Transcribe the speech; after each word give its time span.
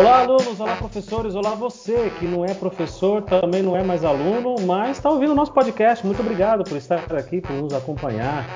Olá, 0.00 0.20
alunos, 0.20 0.58
olá, 0.58 0.76
professores, 0.76 1.34
olá, 1.34 1.50
você 1.50 2.10
que 2.18 2.24
não 2.24 2.42
é 2.42 2.54
professor, 2.54 3.20
também 3.20 3.62
não 3.62 3.76
é 3.76 3.84
mais 3.84 4.02
aluno, 4.02 4.54
mas 4.62 4.96
está 4.96 5.10
ouvindo 5.10 5.32
o 5.32 5.34
nosso 5.34 5.52
podcast. 5.52 6.06
Muito 6.06 6.20
obrigado 6.22 6.64
por 6.64 6.78
estar 6.78 7.14
aqui, 7.14 7.42
por 7.42 7.52
nos 7.52 7.74
acompanhar. 7.74 8.48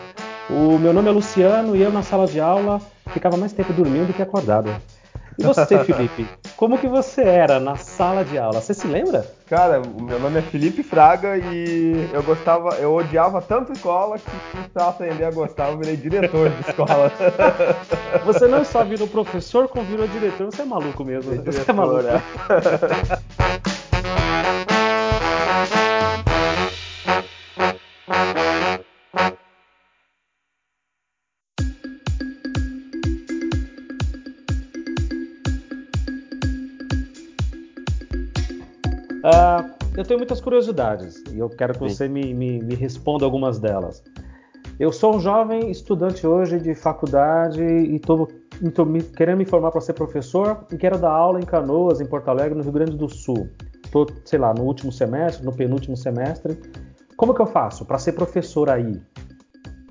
O 0.48 0.78
meu 0.78 0.94
nome 0.94 1.10
é 1.10 1.12
Luciano 1.12 1.76
e 1.76 1.82
eu, 1.82 1.92
na 1.92 2.02
sala 2.02 2.26
de 2.26 2.40
aula, 2.40 2.80
ficava 3.08 3.36
mais 3.36 3.52
tempo 3.52 3.74
dormindo 3.74 4.06
do 4.06 4.14
que 4.14 4.22
acordado. 4.22 4.74
E 5.38 5.42
você, 5.44 5.78
Felipe? 5.84 6.26
Como 6.56 6.78
que 6.78 6.86
você 6.86 7.22
era 7.22 7.58
na 7.58 7.76
sala 7.76 8.24
de 8.24 8.38
aula? 8.38 8.60
Você 8.60 8.72
se 8.72 8.86
lembra? 8.86 9.26
Cara, 9.46 9.82
o 9.82 10.02
meu 10.02 10.20
nome 10.20 10.38
é 10.38 10.42
Felipe 10.42 10.82
Fraga 10.82 11.36
e 11.36 12.08
eu 12.12 12.22
gostava, 12.22 12.76
eu 12.76 12.94
odiava 12.94 13.42
tanto 13.42 13.72
escola 13.72 14.18
que 14.18 14.70
pra 14.72 14.88
aprender 14.88 15.24
a 15.24 15.30
gostar 15.30 15.70
eu 15.70 15.78
virei 15.78 15.96
diretor 15.96 16.50
de 16.50 16.60
escola. 16.70 17.12
Você 18.24 18.46
não 18.46 18.64
só 18.64 18.84
virou 18.84 19.08
professor, 19.08 19.68
como 19.68 19.84
virou 19.84 20.06
diretor, 20.06 20.46
você 20.46 20.62
é 20.62 20.64
maluco 20.64 21.04
mesmo. 21.04 21.32
Diretor, 21.32 21.52
você 21.52 21.70
é 21.70 21.74
maluco. 21.74 22.06
é. 22.06 22.22
eu 40.04 40.08
tenho 40.08 40.18
muitas 40.18 40.40
curiosidades 40.40 41.22
e 41.32 41.38
eu 41.38 41.48
quero 41.48 41.72
que 41.72 41.78
Sim. 41.80 41.88
você 41.88 42.08
me, 42.08 42.34
me- 42.34 42.62
me 42.62 42.74
responda 42.74 43.24
algumas 43.24 43.58
delas. 43.58 44.02
Eu 44.78 44.92
sou 44.92 45.16
um 45.16 45.20
jovem 45.20 45.70
estudante 45.70 46.26
hoje 46.26 46.58
de 46.58 46.74
faculdade 46.74 47.62
e 47.62 47.96
estou 47.96 48.28
querendo 49.16 49.38
me 49.38 49.44
formar 49.46 49.70
para 49.70 49.80
ser 49.80 49.94
professor 49.94 50.66
e 50.70 50.76
quero 50.76 50.98
dar 50.98 51.10
aula 51.12 51.40
em 51.40 51.44
Canoas, 51.44 52.00
em 52.00 52.06
Porto 52.06 52.28
Alegre, 52.28 52.54
no 52.56 52.62
Rio 52.62 52.72
Grande 52.72 52.96
do 52.96 53.08
Sul. 53.08 53.48
Estou, 53.84 54.06
sei 54.24 54.38
lá, 54.38 54.52
no 54.52 54.62
último 54.64 54.92
semestre, 54.92 55.44
no 55.44 55.52
penúltimo 55.54 55.96
semestre. 55.96 56.58
Como 57.16 57.32
que 57.32 57.40
eu 57.40 57.46
faço 57.46 57.84
para 57.86 57.98
ser 57.98 58.12
professor 58.12 58.68
aí? 58.68 59.00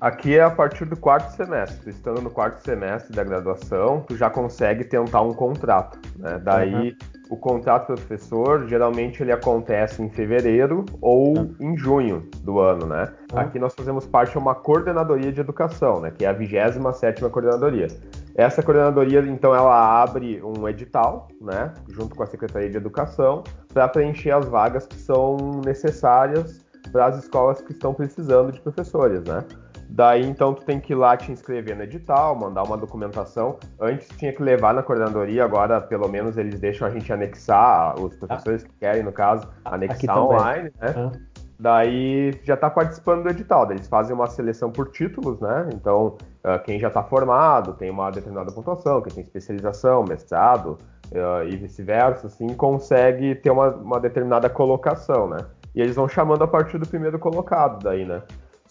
Aqui 0.00 0.36
é 0.36 0.42
a 0.42 0.50
partir 0.50 0.84
do 0.84 0.96
quarto 0.96 1.34
semestre. 1.34 1.90
Estando 1.90 2.20
no 2.20 2.30
quarto 2.30 2.62
semestre 2.62 3.16
da 3.16 3.24
graduação, 3.24 4.04
tu 4.06 4.16
já 4.16 4.28
consegue 4.28 4.84
tentar 4.84 5.22
um 5.22 5.32
contrato. 5.32 5.98
né? 6.18 6.38
Daí, 6.44 6.94
o 7.34 7.36
contrato 7.36 7.88
do 7.88 8.00
professor, 8.00 8.66
geralmente 8.66 9.22
ele 9.22 9.32
acontece 9.32 10.02
em 10.02 10.08
fevereiro 10.08 10.84
ou 11.00 11.36
Uhum. 11.36 11.54
em 11.60 11.76
junho 11.76 12.28
do 12.42 12.60
ano, 12.60 12.86
né? 12.86 13.12
Uhum. 13.32 13.40
Aqui 13.40 13.58
nós 13.58 13.74
fazemos 13.74 14.06
parte 14.06 14.32
de 14.32 14.38
uma 14.38 14.54
coordenadoria 14.54 15.32
de 15.32 15.40
educação, 15.40 16.00
né? 16.00 16.12
Que 16.16 16.24
é 16.24 16.28
a 16.28 16.32
27ª 16.32 17.28
coordenadoria. 17.30 17.88
Essa 18.36 18.62
coordenadoria, 18.62 19.20
então, 19.20 19.54
ela 19.54 20.02
abre 20.02 20.40
um 20.42 20.68
edital, 20.68 21.28
né? 21.40 21.72
Junto 21.88 22.14
com 22.16 22.22
a 22.22 22.26
Secretaria 22.26 22.70
de 22.70 22.76
Educação, 22.76 23.42
para 23.72 23.88
preencher 23.88 24.30
as 24.30 24.46
vagas 24.46 24.86
que 24.86 24.96
são 24.96 25.60
necessárias 25.64 26.64
para 26.92 27.06
as 27.06 27.18
escolas 27.18 27.60
que 27.60 27.72
estão 27.72 27.94
precisando 27.94 28.52
de 28.52 28.60
professores, 28.60 29.22
né? 29.24 29.44
Daí, 29.88 30.24
então, 30.24 30.54
tu 30.54 30.64
tem 30.64 30.80
que 30.80 30.92
ir 30.92 30.96
lá 30.96 31.16
te 31.16 31.30
inscrever 31.30 31.76
no 31.76 31.82
edital, 31.82 32.34
mandar 32.34 32.62
uma 32.62 32.76
documentação. 32.76 33.58
Antes 33.80 34.08
tinha 34.16 34.32
que 34.32 34.42
levar 34.42 34.74
na 34.74 34.82
coordenadoria, 34.82 35.44
agora 35.44 35.80
pelo 35.80 36.08
menos 36.08 36.36
eles 36.36 36.58
deixam 36.58 36.86
a 36.86 36.90
gente 36.90 37.12
anexar, 37.12 37.98
os 38.00 38.14
professores 38.16 38.64
que 38.64 38.72
querem, 38.80 39.02
no 39.02 39.12
caso, 39.12 39.46
Aqui 39.64 39.74
anexar 39.74 40.18
online, 40.18 40.72
né? 40.80 40.94
Hã? 40.96 41.12
Daí 41.58 42.32
já 42.42 42.54
está 42.54 42.68
participando 42.68 43.22
do 43.22 43.30
edital, 43.30 43.70
eles 43.70 43.86
fazem 43.86 44.14
uma 44.14 44.26
seleção 44.26 44.70
por 44.70 44.90
títulos, 44.90 45.40
né? 45.40 45.68
Então, 45.72 46.16
ah, 46.42 46.58
quem 46.58 46.80
já 46.80 46.88
está 46.88 47.02
formado 47.02 47.74
tem 47.74 47.90
uma 47.90 48.10
determinada 48.10 48.50
pontuação, 48.52 49.00
quem 49.00 49.14
tem 49.14 49.22
especialização, 49.22 50.04
mestrado 50.04 50.78
ah, 51.14 51.44
e 51.44 51.56
vice-versa, 51.56 52.26
assim, 52.26 52.48
consegue 52.48 53.36
ter 53.36 53.50
uma, 53.50 53.68
uma 53.70 54.00
determinada 54.00 54.50
colocação, 54.50 55.28
né? 55.28 55.38
E 55.74 55.80
eles 55.80 55.94
vão 55.94 56.08
chamando 56.08 56.42
a 56.42 56.48
partir 56.48 56.78
do 56.78 56.86
primeiro 56.86 57.18
colocado 57.18 57.82
daí, 57.82 58.04
né? 58.04 58.22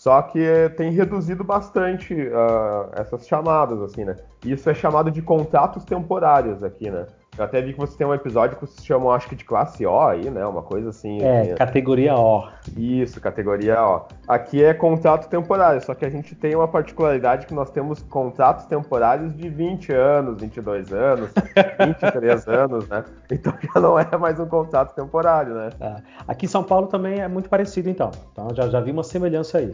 Só 0.03 0.21
que 0.21 0.37
eh, 0.37 0.67
tem 0.67 0.91
reduzido 0.91 1.45
bastante 1.45 2.13
ah, 2.33 2.89
essas 2.91 3.25
chamadas, 3.25 3.81
assim, 3.81 4.03
né? 4.03 4.17
Isso 4.43 4.69
é 4.69 4.73
chamado 4.73 5.09
de 5.09 5.21
contratos 5.21 5.85
temporários 5.85 6.61
aqui, 6.61 6.91
né? 6.91 7.07
Eu 7.37 7.45
até 7.45 7.61
vi 7.61 7.71
que 7.71 7.79
você 7.79 7.97
tem 7.97 8.05
um 8.05 8.13
episódio 8.13 8.57
que 8.57 8.67
vocês 8.67 8.85
chamam, 8.85 9.11
acho 9.11 9.29
que 9.29 9.35
de 9.35 9.45
classe 9.45 9.85
O 9.85 10.01
aí, 10.01 10.29
né? 10.29 10.45
Uma 10.45 10.61
coisa 10.61 10.89
assim. 10.89 11.21
É, 11.21 11.39
assim, 11.43 11.55
categoria 11.55 12.15
O. 12.15 12.49
isso, 12.75 13.21
categoria 13.21 13.81
ó. 13.81 14.05
Aqui 14.27 14.61
é 14.61 14.73
contrato 14.73 15.29
temporário, 15.29 15.81
só 15.81 15.95
que 15.95 16.03
a 16.03 16.09
gente 16.09 16.35
tem 16.35 16.53
uma 16.53 16.67
particularidade 16.67 17.47
que 17.47 17.53
nós 17.53 17.71
temos 17.71 18.03
contratos 18.03 18.65
temporários 18.65 19.33
de 19.33 19.47
20 19.47 19.93
anos, 19.93 20.41
22 20.41 20.91
anos, 20.91 21.31
23 21.79 22.45
anos, 22.49 22.89
né? 22.89 23.05
Então 23.31 23.53
já 23.73 23.79
não 23.79 23.97
é 23.97 24.17
mais 24.17 24.37
um 24.37 24.47
contrato 24.47 24.93
temporário, 24.93 25.55
né? 25.55 25.69
Tá. 25.79 26.01
Aqui 26.27 26.45
em 26.45 26.49
São 26.49 26.61
Paulo 26.61 26.87
também 26.87 27.21
é 27.21 27.27
muito 27.29 27.47
parecido, 27.47 27.89
então. 27.89 28.11
Então 28.33 28.53
já, 28.53 28.67
já 28.67 28.81
vi 28.81 28.91
uma 28.91 29.03
semelhança 29.03 29.59
aí. 29.59 29.73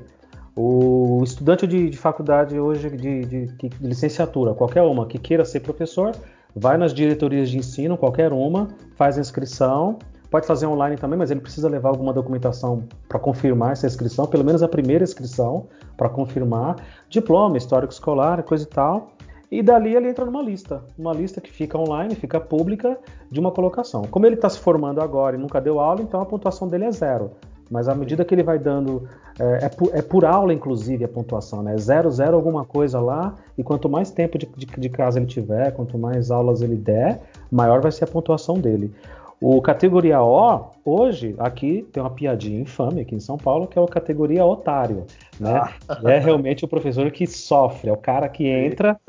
O 0.62 1.24
estudante 1.24 1.66
de, 1.66 1.90
de 1.90 1.98
faculdade 1.98 2.60
hoje, 2.60 2.90
de, 2.90 3.22
de- 3.24 3.46
de 3.46 3.70
licenciatura, 3.80 4.54
qualquer 4.54 4.82
uma 4.82 5.06
que 5.06 5.18
queira 5.18 5.46
ser 5.46 5.62
professor, 5.62 6.12
vai 6.54 6.76
nas 6.76 6.94
diretorias 6.94 7.50
de 7.50 7.58
ensino, 7.58 7.98
qualquer 7.98 8.34
uma, 8.34 8.68
faz 8.98 9.18
a 9.18 9.22
inscrição. 9.22 10.00
Pode 10.30 10.46
fazer 10.46 10.66
online 10.68 10.98
também, 10.98 11.18
mas 11.18 11.32
ele 11.32 11.40
precisa 11.40 11.70
levar 11.70 11.88
alguma 11.88 12.12
documentação 12.12 12.84
para 13.08 13.18
confirmar 13.18 13.72
essa 13.72 13.88
inscrição, 13.88 14.26
pelo 14.28 14.44
menos 14.44 14.62
a 14.62 14.68
primeira 14.68 15.02
inscrição, 15.02 15.68
para 15.96 16.10
confirmar. 16.10 16.76
Diploma, 17.10 17.56
histórico 17.58 17.94
escolar, 17.94 18.44
coisa 18.44 18.66
e 18.66 18.68
tal. 18.68 19.14
E 19.50 19.64
dali 19.64 19.96
ele 19.96 20.10
entra 20.10 20.26
numa 20.26 20.42
lista, 20.44 20.84
uma 20.98 21.14
lista 21.14 21.40
que 21.40 21.54
fica 21.54 21.78
online, 21.78 22.16
fica 22.16 22.38
pública, 22.38 22.98
de 23.32 23.40
uma 23.40 23.50
colocação. 23.52 24.02
Como 24.12 24.26
ele 24.26 24.36
está 24.36 24.50
se 24.50 24.60
formando 24.60 25.00
agora 25.00 25.38
e 25.38 25.40
nunca 25.40 25.62
deu 25.62 25.80
aula, 25.80 26.02
então 26.02 26.20
a 26.20 26.26
pontuação 26.26 26.68
dele 26.68 26.84
é 26.84 26.92
zero. 26.92 27.32
Mas 27.70 27.88
à 27.88 27.96
medida 27.96 28.26
que 28.26 28.34
ele 28.34 28.44
vai 28.44 28.58
dando. 28.58 29.08
É, 29.40 29.66
é 29.66 29.70
por, 29.70 29.90
é 29.94 30.02
por 30.02 30.26
aula, 30.26 30.54
inclusive, 30.54 31.04
a 31.04 31.08
pontuação, 31.08 31.62
né? 31.62 31.78
Zero, 31.78 32.10
zero, 32.12 32.36
alguma 32.36 32.66
coisa 32.66 33.00
lá. 33.00 33.36
E 33.58 33.64
quanto 33.64 33.88
mais 33.88 34.10
tempo 34.12 34.38
de, 34.38 34.48
de, 34.58 34.66
de 34.66 34.90
casa 34.90 35.20
ele 35.20 35.28
tiver, 35.28 35.72
quanto 35.72 35.98
mais 35.98 36.32
aulas 36.32 36.62
ele 36.62 36.76
der, 36.76 37.22
maior 37.52 37.80
vai 37.82 37.92
ser 37.92 38.06
a 38.06 38.08
pontuação 38.08 38.60
dele. 38.60 38.94
O 39.42 39.62
categoria 39.62 40.22
O, 40.22 40.72
hoje, 40.84 41.34
aqui 41.40 41.88
tem 41.94 42.04
uma 42.04 42.10
piadinha 42.10 42.60
infame 42.60 43.00
aqui 43.02 43.16
em 43.16 43.22
São 43.22 43.38
Paulo, 43.38 43.68
que 43.68 43.80
é 43.80 43.82
o 43.82 43.86
categoria 43.86 44.44
otário, 44.46 45.06
né? 45.40 45.62
Que 46.02 46.08
é 46.12 46.20
realmente 46.20 46.66
o 46.66 46.68
professor 46.68 47.10
que 47.10 47.26
sofre, 47.26 47.90
é 47.90 47.94
o 47.94 47.98
cara 47.98 48.28
que 48.28 48.46
entra 48.46 49.00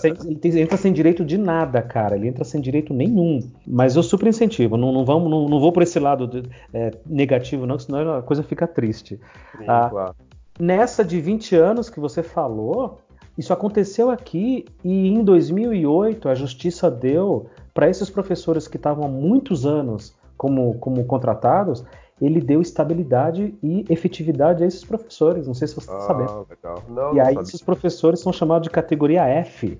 sem, 0.00 0.12
entra 0.60 0.76
sem 0.76 0.92
direito 0.92 1.24
de 1.24 1.38
nada, 1.38 1.80
cara. 1.82 2.16
Ele 2.16 2.26
entra 2.26 2.42
sem 2.44 2.60
direito 2.60 2.92
nenhum. 2.92 3.38
Mas 3.64 3.94
eu 3.94 4.02
super 4.02 4.26
incentivo, 4.28 4.76
não, 4.76 4.90
não, 4.92 5.04
vamos, 5.04 5.30
não, 5.30 5.48
não 5.48 5.60
vou 5.60 5.70
por 5.70 5.82
esse 5.84 6.00
lado 6.00 6.26
de- 6.26 6.42
é, 6.74 6.90
negativo, 7.06 7.64
não, 7.64 7.78
senão 7.78 8.16
a 8.16 8.22
coisa 8.22 8.42
fica 8.42 8.66
triste. 8.66 9.20
Sim, 9.56 9.64
Ah. 9.68 9.88
claro. 9.88 10.14
Nessa 10.58 11.04
de 11.04 11.20
20 11.20 11.54
anos 11.54 11.90
que 11.90 12.00
você 12.00 12.22
falou, 12.22 12.98
isso 13.36 13.52
aconteceu 13.52 14.10
aqui 14.10 14.64
e 14.82 15.08
em 15.08 15.22
2008 15.22 16.28
a 16.28 16.34
justiça 16.34 16.90
deu 16.90 17.46
para 17.74 17.88
esses 17.88 18.08
professores 18.08 18.66
que 18.66 18.76
estavam 18.76 19.04
há 19.04 19.08
muitos 19.08 19.66
anos 19.66 20.16
como, 20.36 20.78
como 20.78 21.04
contratados, 21.04 21.84
ele 22.20 22.40
deu 22.40 22.62
estabilidade 22.62 23.54
e 23.62 23.84
efetividade 23.90 24.64
a 24.64 24.66
esses 24.66 24.84
professores. 24.84 25.46
Não 25.46 25.54
sei 25.54 25.68
se 25.68 25.74
você 25.74 25.90
está 25.90 26.00
sabendo. 26.00 26.30
Ah, 26.30 26.44
legal. 26.48 26.82
Não, 26.88 27.14
E 27.14 27.20
aí 27.20 27.34
esses 27.36 27.60
professores 27.60 28.20
são 28.20 28.32
chamados 28.32 28.66
de 28.66 28.70
categoria 28.70 29.24
F. 29.24 29.78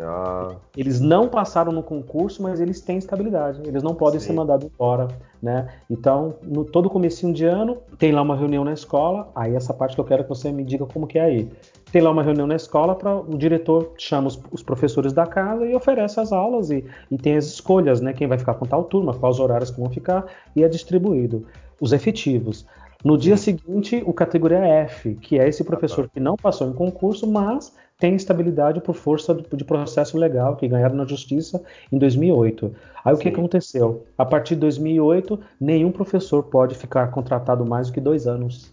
Ah, 0.00 0.56
Eles 0.76 1.00
não 1.00 1.28
passaram 1.28 1.72
no 1.72 1.82
concurso, 1.82 2.42
mas 2.42 2.60
eles 2.60 2.80
têm 2.80 2.98
estabilidade. 2.98 3.60
Eles 3.64 3.82
não 3.82 3.94
podem 3.94 4.20
Sim. 4.20 4.28
ser 4.28 4.32
mandados 4.34 4.66
embora, 4.66 5.08
né? 5.42 5.68
Então, 5.90 6.36
no 6.42 6.64
todo 6.64 6.88
comecinho 6.88 7.32
de 7.32 7.44
ano, 7.44 7.78
tem 7.98 8.12
lá 8.12 8.22
uma 8.22 8.36
reunião 8.36 8.64
na 8.64 8.72
escola. 8.72 9.30
Aí 9.34 9.54
essa 9.54 9.74
parte 9.74 9.94
que 9.94 10.00
eu 10.00 10.04
quero 10.04 10.22
que 10.22 10.28
você 10.28 10.52
me 10.52 10.64
diga 10.64 10.86
como 10.86 11.06
que 11.06 11.18
é 11.18 11.22
aí. 11.22 11.50
Tem 11.90 12.02
lá 12.02 12.10
uma 12.10 12.22
reunião 12.22 12.46
na 12.46 12.56
escola 12.56 12.94
para 12.94 13.16
o 13.16 13.36
diretor 13.36 13.92
chama 13.96 14.28
os, 14.28 14.38
os 14.52 14.62
professores 14.62 15.12
da 15.12 15.26
casa 15.26 15.66
e 15.66 15.74
oferece 15.74 16.20
as 16.20 16.32
aulas 16.32 16.70
e, 16.70 16.84
e 17.10 17.16
tem 17.16 17.36
as 17.36 17.46
escolhas, 17.46 18.00
né? 18.00 18.12
Quem 18.12 18.26
vai 18.26 18.38
ficar 18.38 18.54
com 18.54 18.66
tal 18.66 18.84
turma, 18.84 19.14
quais 19.14 19.38
horários 19.38 19.70
que 19.70 19.80
vão 19.80 19.90
ficar 19.90 20.26
e 20.54 20.62
é 20.62 20.68
distribuído 20.68 21.46
os 21.80 21.92
efetivos. 21.92 22.66
No 23.04 23.16
dia 23.16 23.36
seguinte, 23.36 24.02
o 24.04 24.12
categoria 24.12 24.58
F, 24.58 25.14
que 25.14 25.38
é 25.38 25.48
esse 25.48 25.62
professor 25.62 26.10
que 26.12 26.18
não 26.18 26.34
passou 26.34 26.68
em 26.68 26.72
concurso, 26.72 27.28
mas 27.28 27.72
tem 27.98 28.14
estabilidade 28.14 28.80
por 28.80 28.94
força 28.94 29.34
de 29.34 29.64
processo 29.64 30.16
legal 30.16 30.56
que 30.56 30.68
ganharam 30.68 30.94
na 30.96 31.04
justiça 31.04 31.62
em 31.92 31.98
2008. 31.98 32.74
Aí 33.04 33.12
o 33.14 33.18
que 33.18 33.28
Sim. 33.28 33.28
aconteceu? 33.28 34.06
A 34.16 34.24
partir 34.24 34.54
de 34.54 34.60
2008, 34.60 35.38
nenhum 35.60 35.90
professor 35.90 36.44
pode 36.44 36.74
ficar 36.76 37.08
contratado 37.10 37.66
mais 37.66 37.88
do 37.88 37.92
que 37.94 38.00
dois 38.00 38.26
anos. 38.26 38.72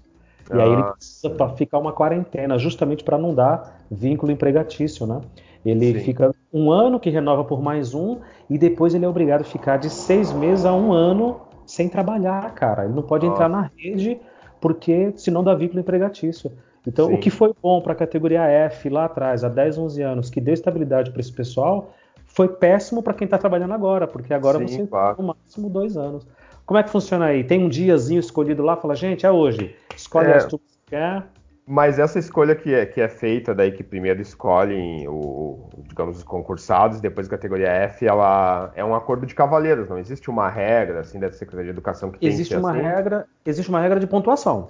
E 0.53 0.61
aí 0.61 0.71
ele 0.71 0.83
Ah, 0.83 0.93
precisa 0.95 1.29
pra 1.35 1.49
ficar 1.49 1.79
uma 1.79 1.91
quarentena, 1.91 2.57
justamente 2.57 3.03
para 3.03 3.17
não 3.17 3.33
dar 3.33 3.85
vínculo 3.89 4.31
empregatício, 4.31 5.07
né? 5.07 5.21
Ele 5.65 5.93
Sim. 5.93 5.99
fica 5.99 6.31
um 6.53 6.71
ano 6.71 6.99
que 6.99 7.09
renova 7.09 7.43
por 7.43 7.61
mais 7.61 7.93
um 7.95 8.21
e 8.49 8.57
depois 8.57 8.93
ele 8.93 9.05
é 9.05 9.09
obrigado 9.09 9.41
a 9.41 9.43
ficar 9.45 9.77
de 9.77 9.89
seis 9.89 10.31
meses 10.31 10.65
a 10.65 10.73
um 10.73 10.93
ano 10.93 11.41
sem 11.65 11.89
trabalhar, 11.89 12.53
cara. 12.53 12.85
Ele 12.85 12.93
não 12.93 13.01
pode 13.03 13.25
entrar 13.25 13.49
Nossa. 13.49 13.61
na 13.63 13.71
rede 13.75 14.19
porque 14.61 15.13
senão 15.17 15.43
dá 15.43 15.55
vínculo 15.55 15.79
empregatício. 15.79 16.51
Então, 16.87 17.07
Sim. 17.07 17.15
o 17.15 17.17
que 17.19 17.29
foi 17.29 17.53
bom 17.61 17.81
para 17.81 17.93
a 17.93 17.95
categoria 17.95 18.43
F 18.43 18.89
lá 18.89 19.05
atrás, 19.05 19.43
há 19.43 19.49
10, 19.49 19.77
11 19.77 20.01
anos, 20.01 20.29
que 20.29 20.39
deu 20.39 20.53
estabilidade 20.53 21.11
para 21.11 21.19
esse 21.19 21.31
pessoal, 21.31 21.93
foi 22.25 22.47
péssimo 22.47 23.01
para 23.01 23.13
quem 23.13 23.25
está 23.25 23.37
trabalhando 23.37 23.73
agora, 23.73 24.07
porque 24.07 24.33
agora 24.33 24.59
Sim, 24.59 24.67
você 24.67 24.87
claro. 24.87 25.15
no 25.19 25.27
máximo 25.27 25.69
dois 25.69 25.97
anos. 25.97 26.27
Como 26.65 26.79
é 26.79 26.83
que 26.83 26.89
funciona 26.89 27.25
aí? 27.25 27.43
Tem 27.43 27.63
um 27.63 27.69
diazinho 27.69 28.19
escolhido 28.19 28.63
lá, 28.63 28.75
fala, 28.75 28.95
gente, 28.95 29.25
é 29.25 29.31
hoje. 29.31 29.75
Escolhe 29.95 30.29
é, 30.29 30.37
as 30.37 30.45
que 30.45 30.59
quer. 30.87 31.23
Mas 31.67 31.97
essa 31.97 32.19
escolha 32.19 32.55
que 32.55 32.73
é, 32.73 32.85
que 32.85 33.01
é 33.01 33.07
feita 33.07 33.53
daí, 33.53 33.71
que 33.71 33.83
primeiro 33.83 34.21
escolhem 34.21 35.07
o, 35.07 35.67
digamos, 35.87 36.17
os 36.17 36.23
concursados, 36.23 37.01
depois 37.01 37.25
a 37.25 37.29
categoria 37.29 37.67
F, 37.67 38.05
ela 38.05 38.71
é 38.75 38.85
um 38.85 38.93
acordo 38.93 39.25
de 39.25 39.33
cavaleiros, 39.33 39.89
não 39.89 39.97
existe 39.97 40.29
uma 40.29 40.47
regra 40.47 40.99
assim 40.99 41.19
da 41.19 41.31
Secretaria 41.31 41.65
de 41.65 41.69
Educação 41.71 42.11
que 42.11 42.23
existe 42.25 42.51
tem 42.51 42.59
uma 42.59 42.71
assim? 42.71 42.81
regra, 42.81 43.25
existe 43.43 43.69
uma 43.69 43.79
regra 43.79 43.99
de 43.99 44.05
pontuação. 44.05 44.67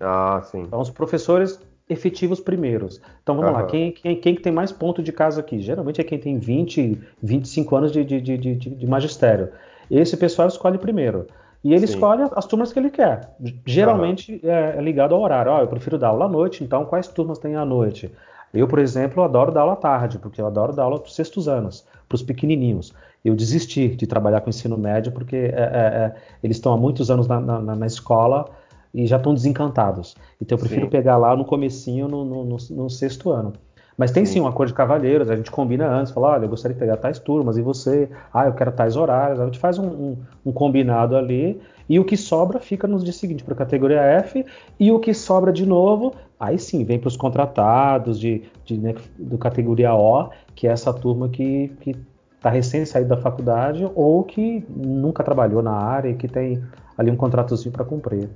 Ah, 0.00 0.40
sim. 0.44 0.62
Então 0.62 0.80
os 0.80 0.90
professores 0.90 1.60
efetivos 1.88 2.40
primeiros. 2.40 3.00
Então 3.22 3.36
vamos 3.36 3.50
uhum. 3.50 3.56
lá, 3.58 3.66
quem, 3.66 3.92
quem, 3.92 4.16
quem 4.16 4.34
tem 4.34 4.52
mais 4.52 4.72
ponto 4.72 5.02
de 5.02 5.12
casa 5.12 5.40
aqui? 5.40 5.60
Geralmente 5.60 6.00
é 6.00 6.04
quem 6.04 6.18
tem 6.18 6.38
20, 6.38 7.00
25 7.22 7.76
anos 7.76 7.92
de, 7.92 8.04
de, 8.04 8.20
de, 8.20 8.38
de, 8.38 8.56
de 8.56 8.86
magistério. 8.86 9.50
Esse 9.90 10.16
pessoal 10.16 10.48
escolhe 10.48 10.78
primeiro. 10.78 11.26
E 11.64 11.72
ele 11.72 11.86
Sim. 11.86 11.94
escolhe 11.94 12.22
as 12.34 12.46
turmas 12.46 12.72
que 12.72 12.78
ele 12.78 12.90
quer. 12.90 13.30
Geralmente 13.64 14.40
uhum. 14.42 14.50
é, 14.50 14.80
ligado 14.80 15.14
ao 15.14 15.20
horário. 15.20 15.52
oh, 15.52 15.58
eu 15.58 15.68
prefiro 15.68 15.98
dar 15.98 16.08
aula 16.08 16.24
à 16.24 16.28
noite, 16.28 16.64
então 16.64 16.84
quais 16.84 17.06
turmas 17.08 17.38
tem 17.38 17.54
à 17.54 17.64
noite? 17.64 18.10
Eu, 18.52 18.68
por 18.68 18.78
exemplo, 18.78 19.22
adoro 19.22 19.50
dar 19.50 19.62
aula 19.62 19.72
à 19.74 19.76
tarde, 19.76 20.18
porque 20.18 20.40
eu 20.40 20.46
adoro 20.46 20.74
dar 20.74 20.82
aula 20.82 20.98
para 20.98 21.08
os 21.08 21.14
sextos 21.14 21.48
anos, 21.48 21.86
para 22.08 22.16
os 22.16 22.22
pequenininhos. 22.22 22.92
Eu 23.24 23.34
desisti 23.34 23.88
de 23.88 24.06
trabalhar 24.06 24.40
com 24.40 24.50
ensino 24.50 24.76
médio, 24.76 25.12
porque 25.12 25.36
é, 25.36 25.48
é, 25.48 25.52
é 25.54 26.14
eles 26.42 26.56
estão 26.56 26.72
há 26.72 26.76
muitos 26.76 27.10
anos 27.10 27.26
na, 27.26 27.40
na, 27.40 27.60
na, 27.60 27.86
escola 27.86 28.50
e 28.94 29.06
já 29.06 29.16
estão 29.16 29.34
desencantados. 29.34 30.14
Então 30.40 30.56
eu 30.56 30.60
prefiro 30.60 30.86
sim. 30.86 30.90
pegar 30.90 31.16
lá 31.16 31.36
no 31.36 31.44
comecinho, 31.44 32.08
no, 32.08 32.24
no, 32.24 32.44
no, 32.44 32.56
no 32.70 32.90
sexto 32.90 33.30
ano. 33.30 33.52
Mas 33.96 34.10
tem 34.10 34.24
sim. 34.24 34.34
sim 34.34 34.40
um 34.40 34.46
acordo 34.46 34.68
de 34.70 34.74
cavalheiros, 34.74 35.30
a 35.30 35.36
gente 35.36 35.50
combina 35.50 35.86
antes, 35.86 36.12
fala, 36.12 36.30
olha, 36.30 36.44
eu 36.44 36.48
gostaria 36.48 36.74
de 36.74 36.80
pegar 36.80 36.96
tais 36.96 37.18
turmas, 37.18 37.56
e 37.58 37.62
você, 37.62 38.08
ah, 38.32 38.46
eu 38.46 38.54
quero 38.54 38.72
tais 38.72 38.96
horários, 38.96 39.38
a 39.38 39.44
gente 39.44 39.58
faz 39.58 39.78
um, 39.78 39.86
um, 39.86 40.16
um 40.46 40.52
combinado 40.52 41.14
ali, 41.14 41.60
e 41.88 42.00
o 42.00 42.04
que 42.04 42.16
sobra 42.16 42.58
fica 42.58 42.88
no 42.88 42.98
dia 42.98 43.12
seguinte 43.12 43.44
para 43.44 43.54
a 43.54 43.56
categoria 43.56 44.00
F, 44.00 44.44
e 44.80 44.90
o 44.90 44.98
que 44.98 45.12
sobra 45.12 45.52
de 45.52 45.66
novo, 45.66 46.14
aí 46.40 46.58
sim, 46.58 46.84
vem 46.84 46.98
para 46.98 47.08
os 47.08 47.16
contratados 47.16 48.18
de, 48.18 48.42
de 48.64 48.78
né, 48.78 48.94
do 49.18 49.36
categoria 49.36 49.94
O, 49.94 50.30
que 50.54 50.66
é 50.66 50.70
essa 50.70 50.92
turma 50.92 51.28
que, 51.28 51.68
que 51.80 51.94
está 52.34 52.50
recém 52.50 52.84
saído 52.84 53.10
da 53.10 53.16
faculdade 53.16 53.88
ou 53.94 54.24
que 54.24 54.64
nunca 54.68 55.22
trabalhou 55.22 55.62
na 55.62 55.72
área 55.72 56.08
e 56.08 56.14
que 56.14 56.26
tem 56.26 56.60
ali 56.98 57.10
um 57.10 57.16
contratozinho 57.16 57.72
para 57.72 57.84
cumprir. 57.84 58.28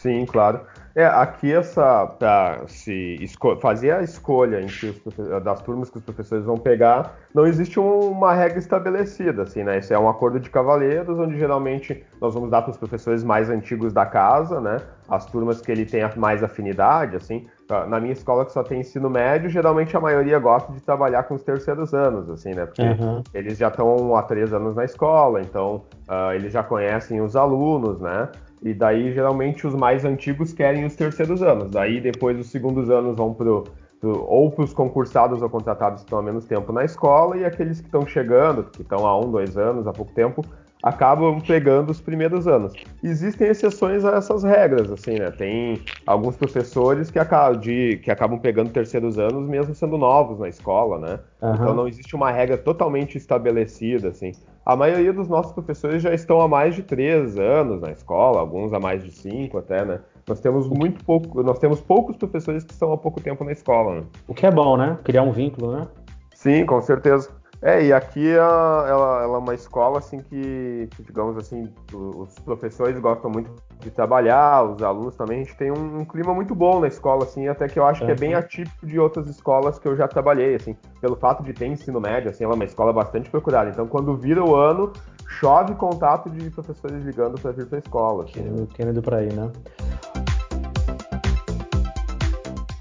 Sim, 0.00 0.24
claro. 0.24 0.60
É, 0.94 1.04
aqui 1.04 1.52
essa 1.52 2.06
para 2.06 2.62
se 2.66 3.16
fazer 3.60 3.92
a 3.92 4.02
escolha 4.02 4.58
os, 4.58 5.44
das 5.44 5.62
turmas 5.62 5.88
que 5.88 5.98
os 5.98 6.04
professores 6.04 6.44
vão 6.44 6.56
pegar, 6.56 7.16
não 7.32 7.46
existe 7.46 7.78
um, 7.78 8.10
uma 8.10 8.34
regra 8.34 8.58
estabelecida, 8.58 9.42
assim, 9.42 9.62
né? 9.62 9.78
Isso 9.78 9.94
é 9.94 9.98
um 9.98 10.08
acordo 10.08 10.40
de 10.40 10.50
cavaleiros, 10.50 11.16
onde 11.18 11.38
geralmente 11.38 12.04
nós 12.20 12.34
vamos 12.34 12.50
dar 12.50 12.62
para 12.62 12.72
os 12.72 12.76
professores 12.76 13.22
mais 13.22 13.48
antigos 13.48 13.92
da 13.92 14.04
casa, 14.04 14.60
né? 14.60 14.78
As 15.08 15.26
turmas 15.26 15.60
que 15.60 15.70
ele 15.70 15.84
tem 15.84 16.02
mais 16.16 16.42
afinidade, 16.42 17.14
assim. 17.14 17.46
Na 17.88 18.00
minha 18.00 18.12
escola 18.12 18.44
que 18.44 18.52
só 18.52 18.64
tem 18.64 18.80
ensino 18.80 19.08
médio, 19.08 19.48
geralmente 19.48 19.96
a 19.96 20.00
maioria 20.00 20.40
gosta 20.40 20.72
de 20.72 20.80
trabalhar 20.80 21.22
com 21.24 21.34
os 21.34 21.42
terceiros 21.42 21.94
anos, 21.94 22.28
assim, 22.28 22.52
né? 22.52 22.66
Porque 22.66 22.82
uhum. 22.82 23.22
eles 23.32 23.58
já 23.58 23.68
estão 23.68 24.16
há 24.16 24.22
três 24.22 24.52
anos 24.52 24.74
na 24.74 24.84
escola, 24.84 25.40
então 25.40 25.84
uh, 26.08 26.32
eles 26.34 26.52
já 26.52 26.64
conhecem 26.64 27.20
os 27.20 27.36
alunos, 27.36 28.00
né? 28.00 28.28
E 28.62 28.74
daí, 28.74 29.12
geralmente, 29.12 29.66
os 29.66 29.74
mais 29.74 30.04
antigos 30.04 30.52
querem 30.52 30.84
os 30.84 30.94
terceiros 30.94 31.42
anos. 31.42 31.70
Daí, 31.70 32.00
depois, 32.00 32.38
os 32.38 32.50
segundos 32.50 32.90
anos 32.90 33.16
vão 33.16 33.32
pro, 33.32 33.64
pro 33.98 34.24
ou 34.24 34.50
para 34.50 34.64
os 34.64 34.74
concursados 34.74 35.40
ou 35.40 35.48
contratados 35.48 36.00
que 36.00 36.06
estão 36.06 36.18
há 36.18 36.22
menos 36.22 36.44
tempo 36.44 36.72
na 36.72 36.84
escola, 36.84 37.36
e 37.36 37.44
aqueles 37.44 37.80
que 37.80 37.86
estão 37.86 38.06
chegando, 38.06 38.64
que 38.64 38.82
estão 38.82 39.06
há 39.06 39.18
um, 39.18 39.30
dois 39.30 39.56
anos, 39.56 39.86
há 39.86 39.92
pouco 39.92 40.12
tempo, 40.12 40.44
acabam 40.82 41.40
pegando 41.40 41.90
os 41.90 42.00
primeiros 42.00 42.46
anos. 42.46 42.78
Existem 43.02 43.48
exceções 43.48 44.04
a 44.04 44.16
essas 44.16 44.42
regras, 44.42 44.90
assim, 44.90 45.18
né? 45.18 45.30
Tem 45.30 45.80
alguns 46.06 46.36
professores 46.36 47.10
que 47.10 47.18
acabam, 47.18 47.60
de, 47.60 47.98
que 48.02 48.10
acabam 48.10 48.38
pegando 48.38 48.70
terceiros 48.70 49.18
anos 49.18 49.48
mesmo 49.48 49.74
sendo 49.74 49.98
novos 49.98 50.38
na 50.38 50.48
escola, 50.48 50.98
né? 50.98 51.20
Uhum. 51.42 51.54
Então 51.54 51.74
não 51.74 51.88
existe 51.88 52.16
uma 52.16 52.30
regra 52.30 52.56
totalmente 52.56 53.18
estabelecida, 53.18 54.08
assim. 54.08 54.32
A 54.64 54.76
maioria 54.76 55.12
dos 55.12 55.28
nossos 55.28 55.52
professores 55.52 56.02
já 56.02 56.14
estão 56.14 56.40
há 56.40 56.48
mais 56.48 56.74
de 56.74 56.82
três 56.82 57.38
anos 57.38 57.80
na 57.80 57.90
escola, 57.90 58.40
alguns 58.40 58.72
há 58.72 58.78
mais 58.78 59.02
de 59.02 59.10
cinco 59.10 59.58
até, 59.58 59.84
né? 59.84 60.00
Nós 60.26 60.40
temos 60.40 60.68
muito 60.68 61.04
pouco, 61.04 61.42
nós 61.42 61.58
temos 61.58 61.80
poucos 61.80 62.16
professores 62.16 62.62
que 62.62 62.72
estão 62.72 62.92
há 62.92 62.98
pouco 62.98 63.20
tempo 63.20 63.42
na 63.42 63.52
escola. 63.52 63.96
Né? 63.96 64.02
O 64.28 64.34
que 64.34 64.46
é 64.46 64.50
bom, 64.50 64.76
né? 64.76 64.98
Criar 65.02 65.22
um 65.22 65.32
vínculo, 65.32 65.72
né? 65.76 65.88
Sim, 66.34 66.64
com 66.64 66.80
certeza. 66.80 67.39
É, 67.62 67.84
e 67.84 67.92
aqui 67.92 68.26
ela, 68.26 68.88
ela, 68.88 69.22
ela, 69.22 69.34
é 69.34 69.38
uma 69.38 69.54
escola 69.54 69.98
assim 69.98 70.18
que, 70.18 70.88
digamos 71.00 71.36
assim, 71.36 71.70
os 71.92 72.34
professores 72.38 72.98
gostam 72.98 73.30
muito 73.30 73.50
de 73.80 73.90
trabalhar, 73.90 74.62
os 74.62 74.82
alunos 74.82 75.14
também, 75.14 75.42
a 75.42 75.44
gente 75.44 75.56
tem 75.56 75.70
um, 75.70 76.00
um 76.00 76.04
clima 76.06 76.32
muito 76.32 76.54
bom 76.54 76.80
na 76.80 76.88
escola, 76.88 77.24
assim, 77.24 77.48
até 77.48 77.68
que 77.68 77.78
eu 77.78 77.84
acho 77.84 78.02
é. 78.02 78.06
que 78.06 78.12
é 78.12 78.14
bem 78.14 78.34
atípico 78.34 78.86
de 78.86 78.98
outras 78.98 79.28
escolas 79.28 79.78
que 79.78 79.86
eu 79.86 79.94
já 79.94 80.08
trabalhei, 80.08 80.54
assim, 80.54 80.74
pelo 81.02 81.16
fato 81.16 81.42
de 81.42 81.52
ter 81.52 81.66
ensino 81.66 82.00
médio, 82.00 82.30
assim, 82.30 82.44
ela 82.44 82.54
é 82.54 82.56
uma 82.56 82.64
escola 82.64 82.94
bastante 82.94 83.28
procurada. 83.28 83.68
Então, 83.68 83.86
quando 83.86 84.16
vira 84.16 84.42
o 84.42 84.54
ano, 84.54 84.92
chove 85.28 85.74
contato 85.74 86.30
de 86.30 86.48
professores 86.50 87.04
ligando 87.04 87.38
para 87.38 87.52
vir 87.52 87.66
para 87.66 87.76
a 87.76 87.80
escola. 87.80 88.24
Assim. 88.24 88.66
Querendo 88.74 89.02
para 89.02 89.22
ir, 89.22 89.34
né? 89.34 89.50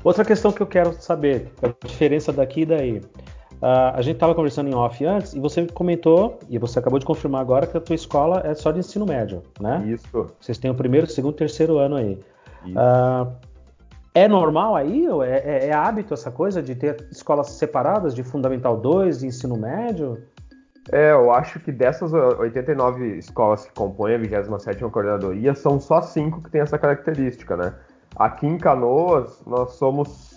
Outra 0.03 0.23
questão 0.23 0.51
que 0.53 0.61
eu 0.61 0.67
quero 0.67 0.93
saber, 0.93 1.51
a 1.61 1.87
diferença 1.87 2.31
daqui 2.31 2.61
e 2.61 2.65
daí. 2.65 3.01
Uh, 3.61 3.91
a 3.93 4.01
gente 4.01 4.15
estava 4.15 4.33
conversando 4.33 4.69
em 4.69 4.73
off 4.73 5.05
antes 5.05 5.33
e 5.33 5.39
você 5.39 5.65
comentou, 5.67 6.39
e 6.49 6.57
você 6.57 6.79
acabou 6.79 6.97
de 6.97 7.05
confirmar 7.05 7.41
agora, 7.41 7.67
que 7.67 7.77
a 7.77 7.81
tua 7.81 7.95
escola 7.95 8.41
é 8.45 8.53
só 8.53 8.71
de 8.71 8.79
ensino 8.79 9.05
médio, 9.05 9.43
né? 9.59 9.83
Isso. 9.85 10.27
Vocês 10.39 10.57
têm 10.57 10.71
o 10.71 10.75
primeiro, 10.75 11.07
segundo, 11.07 11.35
terceiro 11.35 11.77
ano 11.77 11.97
aí. 11.97 12.19
Uh, 12.65 13.29
é 14.13 14.27
normal 14.27 14.75
aí? 14.75 15.07
É, 15.23 15.65
é, 15.65 15.67
é, 15.67 15.73
hábito 15.73 16.13
essa 16.13 16.31
coisa 16.31 16.61
de 16.61 16.73
ter 16.73 17.07
escolas 17.11 17.51
separadas 17.51 18.15
de 18.15 18.23
Fundamental 18.23 18.77
2 18.77 19.23
e 19.23 19.27
ensino 19.27 19.57
médio? 19.57 20.21
É, 20.91 21.11
eu 21.11 21.31
acho 21.31 21.59
que 21.59 21.71
dessas 21.71 22.13
89 22.13 23.17
escolas 23.17 23.65
que 23.65 23.73
compõem 23.73 24.15
a 24.15 24.19
27ª 24.19 24.89
coordenadoria, 24.89 25.53
são 25.53 25.79
só 25.79 26.01
cinco 26.01 26.41
que 26.41 26.49
têm 26.49 26.61
essa 26.61 26.77
característica, 26.77 27.55
né? 27.55 27.73
Aqui 28.15 28.47
em 28.47 28.57
Canoas, 28.57 29.41
nós 29.45 29.73
somos 29.73 30.28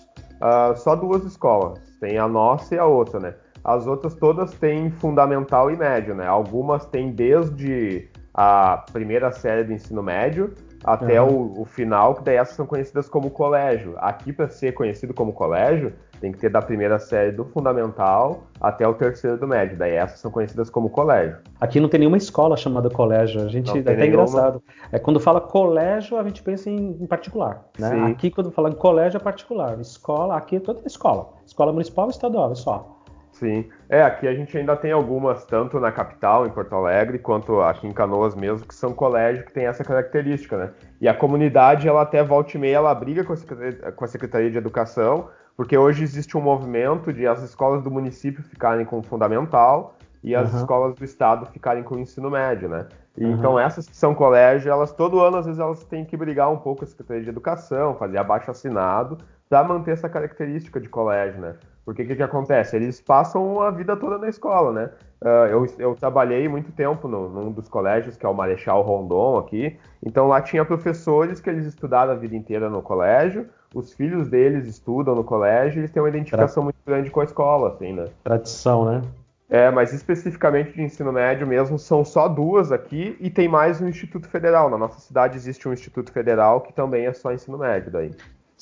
uh, 0.42 0.76
só 0.76 0.96
duas 0.96 1.25
escolas. 1.25 1.78
Tem 2.00 2.18
a 2.18 2.26
nossa 2.26 2.75
e 2.75 2.78
a 2.78 2.84
outra, 2.84 3.20
né? 3.20 3.34
As 3.64 3.87
outras 3.87 4.14
todas 4.14 4.52
têm 4.54 4.90
fundamental 4.90 5.70
e 5.70 5.76
médio, 5.76 6.14
né? 6.14 6.26
Algumas 6.26 6.84
têm 6.87 7.12
desde 7.12 8.08
a 8.34 8.84
primeira 8.92 9.30
série 9.30 9.62
do 9.62 9.72
ensino 9.72 10.02
médio 10.02 10.52
até 10.84 11.22
uhum. 11.22 11.54
o, 11.58 11.61
o, 11.62 11.64
final, 11.64 12.16
que 12.16 12.25
daí 12.25 12.37
essas 12.37 12.56
são 12.56 12.66
conhecidas 12.66 13.08
como 13.08 13.30
colégio. 13.30 13.94
Aqui, 13.99 14.32
para 14.32 14.49
ser 14.49 14.72
conhecido 14.72 15.14
como 15.14 15.32
colégio, 15.32 15.92
tem 16.22 16.30
que 16.30 16.38
ter 16.38 16.48
da 16.48 16.62
primeira 16.62 17.00
série 17.00 17.32
do 17.32 17.44
fundamental 17.44 18.44
até 18.60 18.86
o 18.86 18.94
terceiro 18.94 19.36
do 19.36 19.48
médio. 19.48 19.76
Daí 19.76 19.94
essas 19.94 20.20
são 20.20 20.30
conhecidas 20.30 20.70
como 20.70 20.88
colégio. 20.88 21.36
Aqui 21.60 21.80
não 21.80 21.88
tem 21.88 21.98
nenhuma 21.98 22.16
escola 22.16 22.56
chamada 22.56 22.88
colégio. 22.88 23.42
A 23.42 23.48
gente 23.48 23.76
é 23.76 23.80
até 23.80 23.96
nenhuma. 23.96 24.06
engraçado. 24.06 24.62
É 24.92 25.00
quando 25.00 25.18
fala 25.18 25.40
colégio, 25.40 26.16
a 26.16 26.22
gente 26.22 26.40
pensa 26.40 26.70
em, 26.70 26.96
em 27.00 27.06
particular. 27.06 27.64
Né? 27.76 28.12
Aqui, 28.12 28.30
quando 28.30 28.52
fala 28.52 28.70
em 28.70 28.74
colégio, 28.74 29.18
é 29.18 29.20
particular. 29.20 29.80
Escola, 29.80 30.36
aqui 30.36 30.56
é 30.56 30.60
toda 30.60 30.80
escola. 30.86 31.28
Escola 31.44 31.72
municipal 31.72 32.08
estadual, 32.08 32.52
é 32.52 32.54
só. 32.54 33.02
Sim. 33.32 33.68
É, 33.88 34.02
aqui 34.02 34.28
a 34.28 34.34
gente 34.34 34.56
ainda 34.56 34.76
tem 34.76 34.92
algumas, 34.92 35.44
tanto 35.44 35.80
na 35.80 35.90
capital, 35.90 36.46
em 36.46 36.50
Porto 36.50 36.72
Alegre, 36.76 37.18
quanto 37.18 37.60
aqui 37.60 37.88
em 37.88 37.92
Canoas 37.92 38.36
mesmo, 38.36 38.64
que 38.64 38.74
são 38.74 38.92
colégios 38.92 39.44
que 39.44 39.52
têm 39.52 39.66
essa 39.66 39.82
característica, 39.82 40.56
né? 40.56 40.70
E 41.00 41.08
a 41.08 41.14
comunidade, 41.14 41.88
ela 41.88 42.02
até 42.02 42.22
volta 42.22 42.56
e 42.56 42.60
meia, 42.60 42.76
ela 42.76 42.94
briga 42.94 43.24
com 43.24 43.32
a 43.32 43.36
Secretaria, 43.36 43.90
com 43.90 44.04
a 44.04 44.08
Secretaria 44.08 44.50
de 44.52 44.58
Educação, 44.58 45.28
porque 45.56 45.76
hoje 45.76 46.02
existe 46.02 46.37
um 46.37 46.40
movimento 46.40 47.12
de 47.12 47.26
as 47.26 47.42
escolas 47.42 47.82
do 47.82 47.90
município 47.90 48.42
ficarem 48.42 48.85
com 48.85 48.99
o 48.99 49.02
fundamental 49.02 49.97
e 50.23 50.35
as 50.35 50.52
uhum. 50.52 50.61
escolas 50.61 50.94
do 50.94 51.04
estado 51.04 51.47
ficarem 51.47 51.82
com 51.82 51.97
o 51.97 51.99
ensino 51.99 52.30
médio, 52.30 52.68
né? 52.68 52.87
E, 53.16 53.25
uhum. 53.25 53.32
Então 53.32 53.59
essas 53.59 53.88
que 53.88 53.97
são 53.97 54.14
colégios, 54.14 54.66
elas 54.66 54.92
todo 54.92 55.21
ano 55.21 55.37
às 55.37 55.47
vezes 55.47 55.61
elas 55.61 55.85
têm 55.85 56.04
que 56.04 56.16
brigar 56.16 56.50
um 56.50 56.56
pouco 56.56 56.80
com 56.80 56.85
a 56.85 56.88
Secretaria 56.88 57.23
de 57.23 57.28
Educação, 57.28 57.94
fazer 57.97 58.18
abaixo 58.18 58.50
assinado 58.50 59.18
para 59.52 59.62
manter 59.64 59.90
essa 59.90 60.09
característica 60.09 60.80
de 60.80 60.88
colégio, 60.88 61.38
né? 61.38 61.56
Porque 61.85 62.02
o 62.02 62.06
que, 62.06 62.16
que 62.16 62.23
acontece? 62.23 62.75
Eles 62.75 63.02
passam 63.02 63.61
a 63.61 63.71
vida 63.71 63.94
toda 63.94 64.16
na 64.16 64.30
escola, 64.30 64.73
né? 64.73 64.90
Uh, 65.21 65.47
eu, 65.50 65.66
eu, 65.78 65.94
trabalhei 65.94 66.49
muito 66.49 66.73
tempo 66.73 67.06
no, 67.06 67.28
num 67.28 67.52
dos 67.52 67.68
colégios, 67.68 68.16
que 68.16 68.25
é 68.25 68.28
o 68.30 68.32
Marechal 68.32 68.80
Rondon 68.80 69.37
aqui. 69.37 69.76
Então 70.02 70.26
lá 70.26 70.40
tinha 70.40 70.64
professores 70.64 71.38
que 71.38 71.50
eles 71.50 71.66
estudaram 71.66 72.12
a 72.12 72.14
vida 72.14 72.35
inteira 72.35 72.71
no 72.71 72.80
colégio, 72.80 73.47
os 73.75 73.92
filhos 73.92 74.30
deles 74.30 74.66
estudam 74.66 75.14
no 75.14 75.23
colégio 75.23 75.80
eles 75.80 75.90
têm 75.90 76.02
uma 76.02 76.09
identificação 76.09 76.62
muito 76.62 76.78
grande 76.87 77.11
com 77.11 77.21
a 77.21 77.25
escola, 77.25 77.75
assim, 77.75 77.92
né? 77.92 78.06
Tradição, 78.25 78.87
né? 78.87 79.02
É, 79.50 79.71
mas 79.71 79.92
especificamente 79.92 80.73
de 80.73 80.80
ensino 80.80 81.12
médio 81.12 81.47
mesmo, 81.47 81.78
são 81.78 82.06
só 82.06 82.26
duas 82.26 82.73
aqui 82.73 83.18
e 83.21 83.28
tem 83.28 83.49
mais 83.49 83.82
um 83.82 83.88
Instituto 83.88 84.26
Federal. 84.28 84.71
Na 84.71 84.78
nossa 84.78 84.99
cidade 84.99 85.37
existe 85.37 85.68
um 85.68 85.75
Instituto 85.75 86.11
Federal 86.11 86.62
que 86.62 86.73
também 86.73 87.04
é 87.04 87.12
só 87.12 87.30
ensino 87.35 87.59
médio 87.59 87.90
daí. 87.92 88.12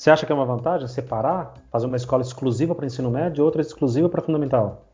Você 0.01 0.09
acha 0.09 0.25
que 0.25 0.31
é 0.31 0.35
uma 0.35 0.47
vantagem 0.47 0.87
separar, 0.87 1.53
fazer 1.71 1.85
uma 1.85 1.95
escola 1.95 2.23
exclusiva 2.23 2.73
para 2.73 2.87
ensino 2.87 3.11
médio 3.11 3.43
e 3.43 3.45
outra 3.45 3.61
exclusiva 3.61 4.09
para 4.09 4.19
fundamental? 4.19 4.87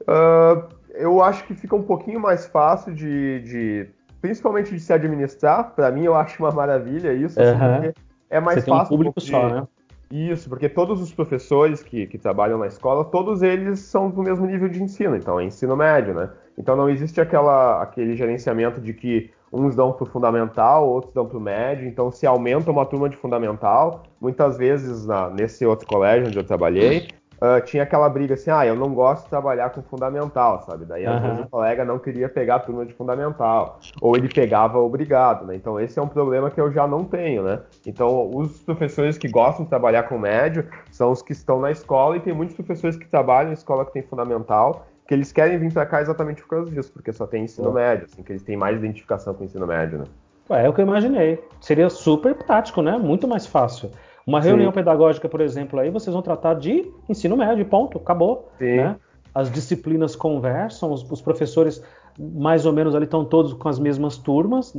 Uh, 0.00 0.74
eu 0.94 1.22
acho 1.22 1.44
que 1.44 1.52
fica 1.52 1.76
um 1.76 1.82
pouquinho 1.82 2.18
mais 2.18 2.46
fácil 2.46 2.94
de, 2.94 3.40
de 3.42 3.90
principalmente 4.22 4.72
de 4.72 4.80
se 4.80 4.90
administrar. 4.90 5.74
Para 5.74 5.90
mim, 5.90 6.04
eu 6.04 6.14
acho 6.14 6.42
uma 6.42 6.50
maravilha 6.50 7.12
isso, 7.12 7.38
uhum. 7.38 7.58
porque 7.58 7.94
é 8.30 8.40
mais 8.40 8.64
Você 8.64 8.70
fácil. 8.70 8.74
Tem 8.74 8.84
um 8.84 8.88
público 8.88 9.20
só, 9.20 9.48
né? 9.50 9.68
Isso, 10.10 10.48
porque 10.48 10.66
todos 10.66 11.02
os 11.02 11.12
professores 11.12 11.82
que, 11.82 12.06
que 12.06 12.16
trabalham 12.16 12.56
na 12.56 12.68
escola, 12.68 13.04
todos 13.04 13.42
eles 13.42 13.80
são 13.80 14.08
do 14.08 14.22
mesmo 14.22 14.46
nível 14.46 14.70
de 14.70 14.82
ensino, 14.82 15.14
então 15.14 15.38
é 15.38 15.44
ensino 15.44 15.76
médio, 15.76 16.14
né? 16.14 16.30
Então 16.56 16.74
não 16.74 16.88
existe 16.88 17.20
aquela, 17.20 17.82
aquele 17.82 18.16
gerenciamento 18.16 18.80
de 18.80 18.94
que 18.94 19.30
uns 19.52 19.76
dão 19.76 19.92
para 19.92 20.04
o 20.04 20.06
fundamental, 20.06 20.88
outros 20.88 21.12
dão 21.12 21.26
para 21.26 21.36
o 21.36 21.40
médio, 21.40 21.86
então 21.86 22.10
se 22.10 22.26
aumenta 22.26 22.70
uma 22.70 22.86
turma 22.86 23.08
de 23.08 23.16
fundamental, 23.16 24.02
muitas 24.20 24.56
vezes 24.56 25.06
na, 25.06 25.28
nesse 25.28 25.66
outro 25.66 25.86
colégio 25.86 26.28
onde 26.28 26.38
eu 26.38 26.44
trabalhei, 26.44 27.08
uh, 27.42 27.60
tinha 27.64 27.82
aquela 27.82 28.08
briga 28.08 28.34
assim, 28.34 28.50
ah, 28.50 28.64
eu 28.64 28.74
não 28.74 28.94
gosto 28.94 29.24
de 29.24 29.30
trabalhar 29.30 29.70
com 29.70 29.82
fundamental, 29.82 30.62
sabe? 30.62 30.86
Daí 30.86 31.04
às 31.04 31.20
uhum. 31.20 31.28
vezes 31.28 31.44
o 31.44 31.48
colega 31.50 31.84
não 31.84 31.98
queria 31.98 32.28
pegar 32.28 32.56
a 32.56 32.60
turma 32.60 32.86
de 32.86 32.94
fundamental, 32.94 33.78
ou 34.00 34.16
ele 34.16 34.28
pegava 34.28 34.78
obrigado, 34.78 35.44
né? 35.44 35.54
Então 35.54 35.78
esse 35.78 35.98
é 35.98 36.02
um 36.02 36.08
problema 36.08 36.50
que 36.50 36.60
eu 36.60 36.72
já 36.72 36.86
não 36.86 37.04
tenho, 37.04 37.42
né? 37.42 37.60
Então 37.86 38.30
os 38.32 38.62
professores 38.62 39.18
que 39.18 39.28
gostam 39.28 39.64
de 39.64 39.68
trabalhar 39.68 40.04
com 40.04 40.18
médio 40.18 40.66
são 40.90 41.10
os 41.10 41.20
que 41.20 41.32
estão 41.32 41.60
na 41.60 41.70
escola 41.70 42.16
e 42.16 42.20
tem 42.20 42.32
muitos 42.32 42.56
professores 42.56 42.96
que 42.96 43.06
trabalham 43.06 43.50
em 43.50 43.54
escola 43.54 43.84
que 43.84 43.92
tem 43.92 44.02
fundamental 44.02 44.86
que 45.12 45.16
eles 45.16 45.30
querem 45.30 45.58
vir 45.58 45.70
para 45.70 45.84
cá 45.84 46.00
exatamente 46.00 46.40
por 46.40 46.48
causa 46.48 46.70
disso, 46.70 46.90
porque 46.90 47.12
só 47.12 47.26
tem 47.26 47.44
ensino 47.44 47.70
médio, 47.70 48.06
assim, 48.06 48.22
que 48.22 48.32
eles 48.32 48.42
têm 48.42 48.56
mais 48.56 48.78
identificação 48.78 49.34
com 49.34 49.42
o 49.42 49.44
ensino 49.44 49.66
médio, 49.66 49.98
né? 49.98 50.04
É 50.48 50.66
o 50.66 50.72
que 50.72 50.80
eu 50.80 50.86
imaginei. 50.86 51.38
Seria 51.60 51.90
super 51.90 52.34
prático, 52.34 52.80
né? 52.80 52.96
Muito 52.96 53.28
mais 53.28 53.46
fácil. 53.46 53.90
Uma 54.26 54.40
reunião 54.40 54.70
Sim. 54.70 54.76
pedagógica, 54.76 55.28
por 55.28 55.42
exemplo, 55.42 55.78
aí 55.78 55.90
vocês 55.90 56.14
vão 56.14 56.22
tratar 56.22 56.54
de 56.54 56.90
ensino 57.10 57.36
médio, 57.36 57.62
ponto, 57.66 57.98
acabou. 57.98 58.50
Sim. 58.58 58.76
Né? 58.76 58.96
As 59.34 59.50
disciplinas 59.52 60.16
conversam, 60.16 60.90
os, 60.90 61.02
os 61.10 61.20
professores 61.20 61.82
mais 62.18 62.64
ou 62.64 62.72
menos 62.72 62.94
ali 62.94 63.04
estão 63.04 63.22
todos 63.22 63.52
com 63.52 63.68
as 63.68 63.78
mesmas 63.78 64.16
turmas, 64.16 64.74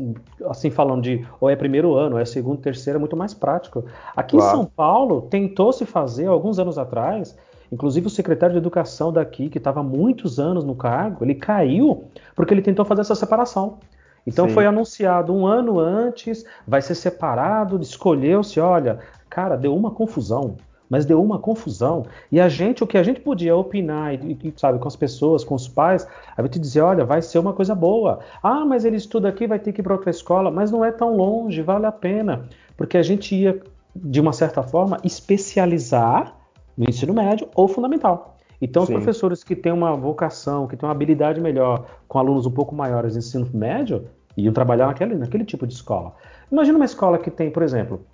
assim 0.46 0.72
falando 0.72 1.04
de 1.04 1.24
ou 1.40 1.48
é 1.48 1.56
primeiro 1.56 1.94
ano, 1.94 2.16
ou 2.16 2.22
é 2.22 2.26
segundo, 2.26 2.60
terceiro, 2.60 2.98
é 2.98 3.00
muito 3.00 3.16
mais 3.16 3.36
prático. 3.36 3.86
Aqui 4.16 4.36
claro. 4.36 4.52
em 4.52 4.58
São 4.58 4.66
Paulo 4.66 5.28
tentou 5.30 5.72
se 5.72 5.86
fazer 5.86 6.26
alguns 6.26 6.58
anos 6.58 6.80
atrás, 6.80 7.38
inclusive 7.74 8.06
o 8.06 8.10
secretário 8.10 8.54
de 8.54 8.60
educação 8.60 9.12
daqui, 9.12 9.50
que 9.50 9.58
estava 9.58 9.82
muitos 9.82 10.40
anos 10.40 10.64
no 10.64 10.76
cargo, 10.76 11.26
ele 11.26 11.34
caiu 11.34 12.06
porque 12.36 12.54
ele 12.54 12.62
tentou 12.62 12.86
fazer 12.86 13.02
essa 13.02 13.16
separação. 13.16 13.80
Então 14.28 14.48
Sim. 14.48 14.54
foi 14.54 14.66
anunciado 14.68 15.34
um 15.34 15.48
ano 15.48 15.80
antes, 15.80 16.46
vai 16.68 16.84
ser 16.84 16.94
separado, 16.94 17.82
escolheu-se, 17.82 18.60
olha, 18.60 19.00
cara, 19.28 19.56
deu 19.56 19.76
uma 19.76 19.90
confusão, 19.90 20.56
mas 20.88 21.04
deu 21.04 21.22
uma 21.22 21.40
confusão. 21.40 22.06
E 22.32 22.40
a 22.40 22.48
gente, 22.48 22.84
o 22.84 22.88
que 22.88 22.98
a 22.98 23.02
gente 23.02 23.20
podia 23.20 23.56
opinar, 23.56 24.14
e, 24.14 24.38
e, 24.44 24.54
sabe, 24.56 24.78
com 24.78 24.88
as 24.88 24.96
pessoas, 24.96 25.44
com 25.44 25.56
os 25.56 25.68
pais, 25.68 26.08
a 26.38 26.44
gente 26.44 26.60
dizia, 26.60 26.86
olha, 26.86 27.04
vai 27.04 27.24
ser 27.24 27.40
uma 27.40 27.54
coisa 27.54 27.74
boa. 27.74 28.20
Ah, 28.44 28.64
mas 28.64 28.86
ele 28.86 28.98
estuda 28.98 29.28
aqui, 29.28 29.48
vai 29.48 29.58
ter 29.58 29.74
que 29.74 29.82
ir 29.82 29.84
para 29.84 29.94
outra 29.94 30.12
escola, 30.12 30.52
mas 30.52 30.70
não 30.70 30.86
é 30.86 30.92
tão 30.92 31.18
longe, 31.18 31.64
vale 31.64 31.88
a 31.88 31.92
pena. 31.92 32.46
Porque 32.78 33.00
a 33.00 33.04
gente 33.04 33.36
ia, 33.36 33.60
de 33.96 34.22
uma 34.22 34.32
certa 34.32 34.62
forma, 34.62 35.00
especializar 35.04 36.43
no 36.78 36.90
ensino 36.90 37.14
médio 37.14 37.48
ou 37.56 37.68
fundamental. 37.68 38.38
Então, 38.62 38.86
Sim. 38.86 38.94
os 38.94 39.04
professores 39.04 39.44
que 39.44 39.56
têm 39.56 39.72
uma 39.74 39.96
vocação, 39.96 40.68
que 40.68 40.78
têm 40.78 40.88
uma 40.88 40.94
habilidade 40.94 41.42
melhor 41.42 41.86
com 42.08 42.18
alunos 42.18 42.46
um 42.46 42.52
pouco 42.52 42.74
maiores 42.74 43.14
de 43.14 43.20
ensino 43.20 43.50
médio, 43.54 44.08
iam 44.38 44.54
trabalhar 44.54 44.88
naquele, 44.88 45.16
naquele 45.16 45.44
tipo 45.44 45.68
de 45.68 45.74
escola. 45.74 46.14
Imagina 46.52 46.78
uma 46.78 46.86
escola 46.86 47.18
que 47.18 47.30
tem, 47.30 47.52
por 47.52 47.62
exemplo, 47.62 48.06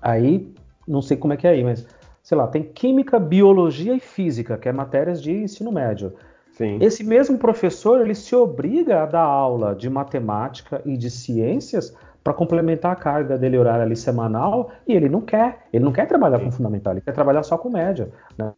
aí, 0.00 0.54
não 0.86 1.02
sei 1.02 1.16
como 1.16 1.32
é 1.32 1.36
que 1.36 1.46
é 1.46 1.50
aí, 1.50 1.64
mas, 1.64 1.86
sei 2.22 2.38
lá, 2.38 2.46
tem 2.46 2.62
química, 2.62 3.18
biologia 3.18 3.94
e 3.94 4.00
física, 4.00 4.56
que 4.56 4.68
é 4.68 4.72
matérias 4.72 5.20
de 5.20 5.32
ensino 5.32 5.72
médio. 5.72 6.14
Sim. 6.52 6.78
Esse 6.80 7.04
mesmo 7.04 7.36
professor, 7.36 8.00
ele 8.00 8.14
se 8.14 8.34
obriga 8.34 9.02
a 9.02 9.06
dar 9.06 9.24
aula 9.24 9.74
de 9.74 9.90
matemática 9.90 10.80
e 10.86 10.96
de 10.96 11.10
ciências 11.10 11.94
para 12.26 12.34
complementar 12.34 12.90
a 12.90 12.96
carga 12.96 13.38
dele 13.38 13.56
horária 13.56 13.84
ali 13.84 13.94
semanal, 13.94 14.72
e 14.84 14.92
ele 14.92 15.08
não 15.08 15.20
quer. 15.20 15.68
Ele 15.72 15.84
não 15.84 15.92
quer 15.92 16.08
trabalhar 16.08 16.40
Sim. 16.40 16.46
com 16.46 16.50
fundamental, 16.50 16.92
ele 16.92 17.00
quer 17.00 17.12
trabalhar 17.12 17.44
só 17.44 17.56
com 17.56 17.70
média. 17.70 18.10
Né? 18.36 18.52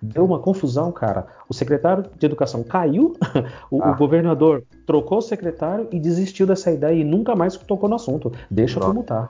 Deu 0.00 0.24
uma 0.24 0.38
confusão, 0.38 0.92
cara. 0.92 1.26
O 1.48 1.52
secretário 1.52 2.04
de 2.16 2.24
educação 2.24 2.62
caiu, 2.62 3.14
o, 3.68 3.82
ah. 3.82 3.90
o, 3.90 3.96
governador 3.96 4.62
trocou 4.86 5.18
o 5.18 5.20
secretário 5.20 5.88
e 5.90 5.98
desistiu 5.98 6.46
dessa 6.46 6.70
ideia 6.70 6.94
e 6.94 7.02
nunca 7.02 7.34
mais 7.34 7.56
tocou 7.56 7.88
no 7.88 7.96
assunto. 7.96 8.30
Deixa 8.48 8.78
Não. 8.78 8.86
como 8.86 9.02
tá. 9.02 9.26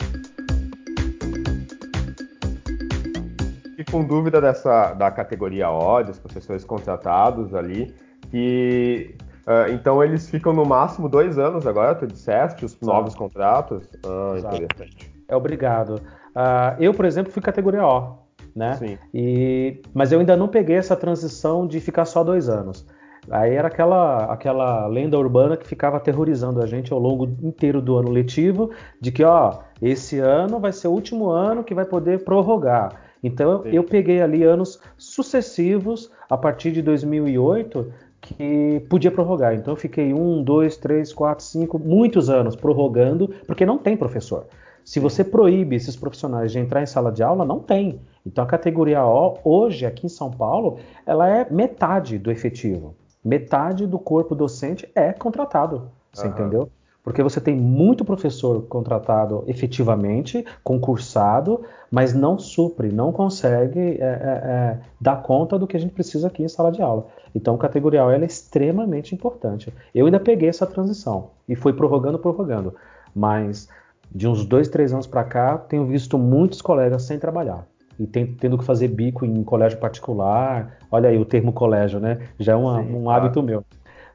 E 3.79 3.85
com 3.91 4.05
dúvida 4.05 4.43
dessa 4.43 4.93
da 4.93 5.11
categoria 5.11 5.71
O, 5.71 6.03
dos 6.03 6.19
professores 6.19 6.65
contratados 6.65 7.55
ali, 7.55 7.95
que 8.31 9.17
uh, 9.51 9.73
então 9.73 10.03
eles 10.03 10.31
ficam 10.31 10.53
no 10.53 10.65
máximo 10.65 11.09
dois 11.09 11.39
anos 11.39 11.67
agora, 11.67 11.95
tu 11.95 12.07
disseste, 12.07 12.65
os 12.65 12.79
novos 12.81 13.15
contratos. 13.15 13.85
Ah, 14.05 14.39
interessante. 14.39 15.13
É 15.29 15.37
obrigado. 15.37 15.97
Uh, 16.31 16.77
eu, 16.79 16.95
por 16.95 17.05
exemplo, 17.05 17.33
fui 17.33 17.43
categoria 17.43 17.85
O 17.85 18.31
né? 18.55 18.75
Sim. 18.77 18.99
E, 19.13 19.81
mas 19.95 20.13
eu 20.13 20.21
ainda 20.21 20.37
não 20.37 20.49
peguei 20.49 20.77
essa 20.77 20.97
transição 20.97 21.67
de 21.67 21.81
ficar 21.81 22.05
só 22.05 22.23
dois 22.25 22.49
anos. 22.49 22.87
Aí 23.31 23.55
era 23.55 23.69
aquela, 23.69 24.33
aquela 24.33 24.87
lenda 24.87 25.19
urbana 25.19 25.57
que 25.57 25.67
ficava 25.67 25.99
aterrorizando 25.99 26.63
a 26.63 26.67
gente 26.67 26.93
ao 26.93 26.99
longo 26.99 27.29
inteiro 27.43 27.81
do 27.81 27.97
ano 27.97 28.11
letivo, 28.11 28.71
de 29.01 29.13
que, 29.13 29.23
ó, 29.23 29.59
esse 29.81 30.19
ano 30.19 30.59
vai 30.59 30.73
ser 30.73 30.89
o 30.89 30.93
último 30.93 31.31
ano 31.31 31.63
que 31.63 31.75
vai 31.75 31.85
poder 31.85 32.25
prorrogar. 32.25 33.03
Então 33.23 33.63
Sim. 33.63 33.71
eu 33.73 33.85
peguei 33.85 34.23
ali 34.23 34.43
anos 34.43 34.81
sucessivos, 34.97 36.11
a 36.29 36.37
partir 36.37 36.73
de 36.73 36.81
2008, 36.81 37.93
que 38.35 38.85
podia 38.89 39.11
prorrogar. 39.11 39.55
Então 39.55 39.73
eu 39.73 39.77
fiquei 39.77 40.13
um, 40.15 40.43
dois, 40.43 40.77
três, 40.77 41.13
quatro, 41.13 41.45
cinco, 41.45 41.79
muitos 41.79 42.31
anos 42.31 42.57
prorrogando, 42.57 43.29
porque 43.47 43.67
não 43.67 43.79
tem 43.79 43.97
professor. 43.97 44.47
Se 44.85 44.99
você 44.99 45.23
proíbe 45.23 45.77
esses 45.77 45.95
profissionais 45.95 46.51
de 46.51 46.59
entrar 46.59 46.83
em 46.83 46.87
sala 46.87 47.13
de 47.13 47.23
aula, 47.23 47.45
não 47.45 47.61
tem. 47.61 48.01
Então 48.27 48.43
a 48.43 48.47
categoria 48.47 49.05
O, 49.05 49.39
hoje, 49.45 49.87
aqui 49.87 50.07
em 50.07 50.09
São 50.09 50.31
Paulo, 50.31 50.79
ela 51.07 51.29
é 51.29 51.47
metade 51.51 52.19
do 52.19 52.31
efetivo. 52.31 52.95
Metade 53.25 53.87
do 53.87 53.99
corpo 53.99 54.35
docente 54.35 54.91
é 54.95 55.13
contratado. 55.13 55.91
Você 56.13 56.27
uhum. 56.27 56.33
entendeu? 56.33 56.71
Porque 57.03 57.23
você 57.23 57.41
tem 57.41 57.57
muito 57.57 58.05
professor 58.05 58.63
contratado 58.63 59.43
efetivamente, 59.47 60.45
concursado, 60.63 61.63
mas 61.91 62.13
não 62.13 62.39
supre, 62.39 62.93
não 62.93 63.11
consegue 63.11 63.81
é, 63.81 64.05
é, 64.05 64.41
é, 64.45 64.79
dar 65.01 65.23
conta 65.23 65.59
do 65.59 65.67
que 65.67 65.77
a 65.77 65.81
gente 65.81 65.95
precisa 65.95 66.29
aqui 66.29 66.43
em 66.43 66.49
sala 66.49 66.71
de 66.71 66.83
aula. 66.83 67.07
Então, 67.35 67.55
O 67.55 68.11
é 68.11 68.25
extremamente 68.25 69.15
importante. 69.15 69.73
Eu 69.95 70.07
ainda 70.07 70.21
peguei 70.21 70.49
essa 70.49 70.67
transição 70.67 71.31
e 71.49 71.57
fui 71.57 71.73
prorrogando, 71.73 72.19
prorrogando. 72.19 72.75
Mas 73.15 73.69
de 74.13 74.29
uns 74.29 74.45
dois, 74.45 74.69
três 74.69 74.93
anos 74.93 75.07
para 75.07 75.25
cá, 75.25 75.57
tenho 75.57 75.87
visto 75.87 76.19
muitos 76.19 76.61
colegas 76.61 77.03
sem 77.03 77.19
trabalhar 77.19 77.67
e 78.01 78.07
tendo 78.07 78.57
que 78.57 78.65
fazer 78.65 78.89
bico 78.89 79.27
em 79.27 79.45
colégio 79.45 79.79
particular. 79.79 80.79
Olha 80.91 81.11
aí 81.11 81.19
o 81.19 81.25
termo 81.25 81.53
colégio, 81.53 82.01
né? 82.01 82.19
Já 82.39 82.55
é 82.55 82.57
uma, 82.57 82.83
Sim, 82.83 82.95
um 82.95 83.11
hábito 83.11 83.43
meu. 83.43 83.63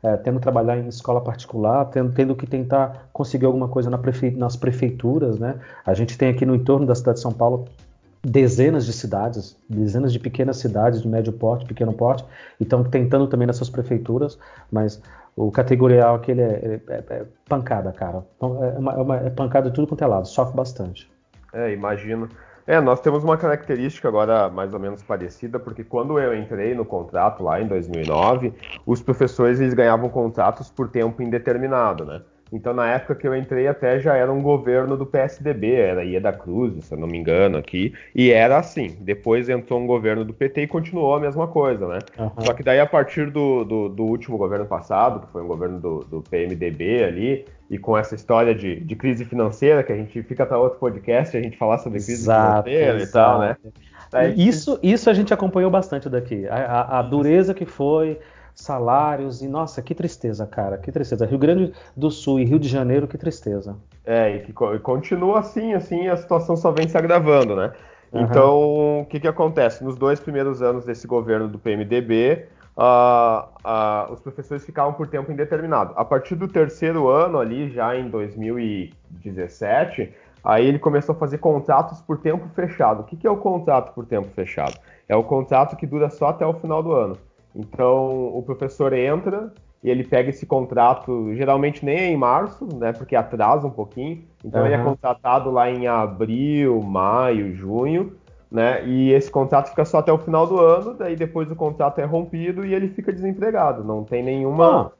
É, 0.05 0.17
tendo 0.17 0.37
que 0.37 0.43
trabalhar 0.43 0.77
em 0.77 0.87
escola 0.87 1.19
particular, 1.19 1.85
tendo, 1.85 2.13
tendo 2.13 2.35
que 2.35 2.45
tentar 2.45 3.09
conseguir 3.11 3.47
alguma 3.47 3.67
coisa 3.67 3.89
na 3.89 3.97
prefe, 3.97 4.29
nas 4.29 4.55
prefeituras, 4.55 5.39
né? 5.39 5.55
A 5.83 5.95
gente 5.95 6.15
tem 6.15 6.29
aqui 6.29 6.45
no 6.45 6.53
entorno 6.53 6.85
da 6.85 6.93
cidade 6.93 7.15
de 7.15 7.21
São 7.23 7.31
Paulo 7.31 7.65
dezenas 8.21 8.85
de 8.85 8.93
cidades, 8.93 9.57
dezenas 9.67 10.13
de 10.13 10.19
pequenas 10.19 10.57
cidades 10.57 11.01
de 11.01 11.07
médio 11.07 11.33
porte, 11.33 11.65
pequeno 11.65 11.91
porte, 11.91 12.23
e 12.59 12.63
estão 12.63 12.83
tentando 12.83 13.25
também 13.25 13.47
nessas 13.47 13.67
prefeituras, 13.67 14.37
mas 14.71 15.01
o 15.35 15.51
categorial 15.51 16.15
aquele 16.15 16.41
é, 16.41 16.79
é, 16.87 17.03
é 17.09 17.25
pancada, 17.49 17.91
cara. 17.91 18.23
Então, 18.37 18.63
é, 18.63 18.69
uma, 18.77 18.93
é, 18.93 18.97
uma, 18.97 19.17
é 19.17 19.29
pancada 19.31 19.69
de 19.69 19.75
tudo 19.75 19.87
quanto 19.87 20.03
é 20.03 20.07
lado, 20.07 20.27
sofre 20.27 20.55
bastante. 20.55 21.09
É, 21.51 21.71
imagino. 21.71 22.29
É, 22.67 22.81
nós 22.81 22.99
temos 22.99 23.23
uma 23.23 23.37
característica 23.37 24.07
agora 24.07 24.49
mais 24.49 24.73
ou 24.73 24.79
menos 24.79 25.03
parecida, 25.03 25.59
porque 25.59 25.83
quando 25.83 26.19
eu 26.19 26.35
entrei 26.35 26.73
no 26.73 26.83
contrato 26.83 27.43
lá 27.43 27.61
em 27.61 27.67
2009, 27.67 28.53
os 28.85 29.01
professores 29.03 29.59
eles 29.59 29.73
ganhavam 29.75 30.09
contratos 30.09 30.71
por 30.71 30.89
tempo 30.89 31.21
indeterminado, 31.21 32.05
né? 32.05 32.23
Então, 32.55 32.73
na 32.73 32.87
época 32.87 33.15
que 33.15 33.27
eu 33.27 33.35
entrei, 33.35 33.67
até 33.67 33.99
já 33.99 34.15
era 34.15 34.31
um 34.31 34.41
governo 34.41 34.95
do 34.95 35.05
PSDB, 35.05 35.73
era 35.73 36.03
Ieda 36.03 36.31
Cruz, 36.31 36.85
se 36.85 36.93
eu 36.93 36.97
não 36.97 37.07
me 37.07 37.17
engano, 37.17 37.57
aqui, 37.57 37.93
e 38.13 38.31
era 38.31 38.57
assim. 38.57 38.95
Depois 39.01 39.49
entrou 39.49 39.79
um 39.79 39.85
governo 39.85 40.23
do 40.23 40.33
PT 40.33 40.63
e 40.63 40.67
continuou 40.67 41.15
a 41.15 41.19
mesma 41.19 41.47
coisa, 41.47 41.87
né? 41.87 41.99
Uhum. 42.17 42.31
Só 42.39 42.53
que 42.53 42.63
daí, 42.63 42.79
a 42.79 42.85
partir 42.85 43.29
do, 43.29 43.63
do, 43.63 43.89
do, 43.89 44.03
último 44.03 44.37
governo 44.37 44.65
passado, 44.65 45.25
que 45.25 45.31
foi 45.31 45.43
um 45.43 45.47
governo 45.47 45.79
do, 45.79 45.99
do 45.99 46.21
PMDB 46.21 47.03
ali, 47.03 47.45
e 47.69 47.77
com 47.77 47.97
essa 47.97 48.15
história 48.15 48.53
de, 48.55 48.79
de 48.79 48.95
crise 48.95 49.25
financeira, 49.25 49.83
que 49.83 49.91
a 49.91 49.95
gente 49.95 50.21
fica 50.23 50.45
para 50.45 50.57
outro 50.57 50.79
podcast, 50.79 51.35
a 51.35 51.41
gente 51.41 51.57
falar 51.57 51.79
sobre 51.79 51.99
crise 51.99 52.13
exato, 52.13 52.69
financeira 52.69 53.01
exato. 53.01 53.09
e 53.09 53.11
tal, 53.11 53.39
né? 53.39 53.57
Daí, 54.11 54.47
isso, 54.47 54.79
isso 54.81 55.09
a 55.09 55.13
gente 55.13 55.33
acompanhou 55.33 55.69
bastante 55.69 56.07
daqui. 56.07 56.47
A, 56.47 56.55
a, 56.55 56.99
a 56.99 57.01
dureza 57.01 57.53
que 57.53 57.65
foi, 57.65 58.19
salários 58.55 59.41
e 59.41 59.47
nossa, 59.47 59.81
que 59.81 59.93
tristeza, 59.93 60.47
cara, 60.47 60.77
que 60.77 60.91
tristeza. 60.91 61.25
Rio 61.25 61.37
Grande 61.37 61.73
do 61.95 62.09
Sul 62.09 62.39
e 62.39 62.45
Rio 62.45 62.57
de 62.57 62.69
Janeiro, 62.69 63.07
que 63.07 63.17
tristeza. 63.17 63.75
É, 64.05 64.37
e 64.37 64.39
que 64.39 64.53
continua 64.81 65.39
assim, 65.39 65.73
assim, 65.73 66.07
a 66.07 66.15
situação 66.15 66.55
só 66.55 66.71
vem 66.71 66.87
se 66.87 66.97
agravando, 66.97 67.55
né? 67.55 67.73
Uhum. 68.11 68.21
Então, 68.21 69.01
o 69.01 69.05
que 69.05 69.19
que 69.19 69.27
acontece? 69.27 69.83
Nos 69.83 69.97
dois 69.97 70.19
primeiros 70.19 70.61
anos 70.61 70.85
desse 70.85 71.05
governo 71.05 71.49
do 71.49 71.59
PMDB, 71.59 72.45
uh, 72.77 73.43
uh, 73.63 74.13
os 74.13 74.21
professores 74.21 74.65
ficavam 74.65 74.93
por 74.93 75.07
tempo 75.07 75.31
indeterminado. 75.31 75.93
A 75.97 76.05
partir 76.05 76.35
do 76.35 76.47
terceiro 76.47 77.09
ano, 77.09 77.39
ali, 77.39 77.71
já 77.71 77.97
em 77.97 78.09
2017, 78.09 80.13
aí 80.43 80.65
ele 80.65 80.79
começou 80.79 81.13
a 81.13 81.17
fazer 81.17 81.39
contratos 81.39 82.01
por 82.01 82.19
tempo 82.19 82.47
fechado. 82.55 83.01
O 83.01 83.03
que, 83.03 83.17
que 83.17 83.27
é 83.27 83.31
o 83.31 83.37
contrato 83.37 83.93
por 83.93 84.05
tempo 84.05 84.29
fechado? 84.29 84.79
É 85.09 85.15
o 85.15 85.23
contrato 85.23 85.75
que 85.75 85.85
dura 85.85 86.09
só 86.09 86.29
até 86.29 86.45
o 86.45 86.53
final 86.53 86.81
do 86.81 86.93
ano. 86.93 87.17
Então, 87.55 88.35
o 88.35 88.43
professor 88.43 88.91
entra 88.93 89.53
e 89.83 89.89
ele 89.89 90.03
pega 90.03 90.29
esse 90.29 90.45
contrato, 90.45 91.33
geralmente 91.35 91.85
nem 91.85 91.97
é 91.97 92.07
em 92.07 92.17
março, 92.17 92.67
né, 92.75 92.91
porque 92.91 93.15
atrasa 93.15 93.67
um 93.67 93.71
pouquinho. 93.71 94.23
Então, 94.43 94.61
uhum. 94.61 94.67
ele 94.67 94.75
é 94.75 94.83
contratado 94.83 95.51
lá 95.51 95.69
em 95.69 95.87
abril, 95.87 96.81
maio, 96.81 97.55
junho 97.55 98.15
né? 98.55 98.85
E 98.85 99.11
esse 99.11 99.29
contrato 99.29 99.69
fica 99.69 99.83
só 99.83 99.99
até 99.99 100.11
o 100.11 100.17
final 100.17 100.47
do 100.47 100.59
ano, 100.59 100.93
daí 100.93 101.15
depois 101.15 101.51
o 101.51 101.55
contrato 101.55 101.99
é 101.99 102.05
rompido 102.05 102.65
e 102.65 102.73
ele 102.73 102.89
fica 102.89 103.11
desempregado. 103.11 103.83
Não 103.83 104.03
tem 104.03 104.23
nenhuma. 104.23 104.87
Ah, 104.87 104.91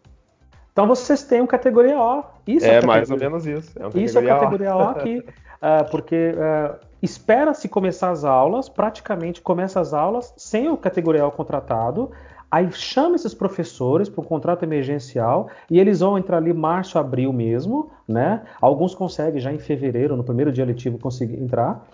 então 0.72 0.86
vocês 0.88 1.24
têm 1.24 1.42
um 1.42 1.48
categoria 1.48 1.98
O. 1.98 2.24
Isso 2.46 2.66
é, 2.66 2.76
é 2.76 2.86
mais 2.86 3.10
ou 3.10 3.18
menos 3.18 3.48
isso. 3.48 3.72
É 3.80 4.00
isso 4.00 4.20
é 4.20 4.26
categoria 4.26 4.76
O, 4.76 4.80
o 4.80 4.90
aqui, 4.90 5.20
uh, 5.20 5.88
porque 5.90 6.34
uh, 6.36 6.76
espera-se 7.02 7.70
começar 7.70 8.10
as 8.10 8.26
aulas, 8.26 8.68
praticamente 8.68 9.42
começa 9.42 9.80
as 9.80 9.94
aulas 9.94 10.34
sem 10.36 10.70
o 10.70 10.76
categoria 10.76 11.26
O 11.26 11.32
contratado. 11.32 12.12
Aí 12.56 12.72
chama 12.72 13.18
esses 13.18 13.34
professores 13.34 14.08
para 14.08 14.22
um 14.22 14.24
contrato 14.24 14.64
emergencial 14.64 15.50
e 15.70 15.78
eles 15.78 16.00
vão 16.00 16.18
entrar 16.18 16.38
ali 16.38 16.54
março, 16.54 16.98
abril 16.98 17.34
mesmo, 17.34 17.92
né? 18.08 18.44
Alguns 18.62 18.96
conseguem 18.96 19.42
já 19.42 19.52
em 19.52 19.60
fevereiro, 19.60 20.16
no 20.16 20.24
primeiro 20.24 20.54
dia 20.54 20.64
letivo, 20.64 20.98
conseguir 20.98 21.36
entrar. 21.36 21.86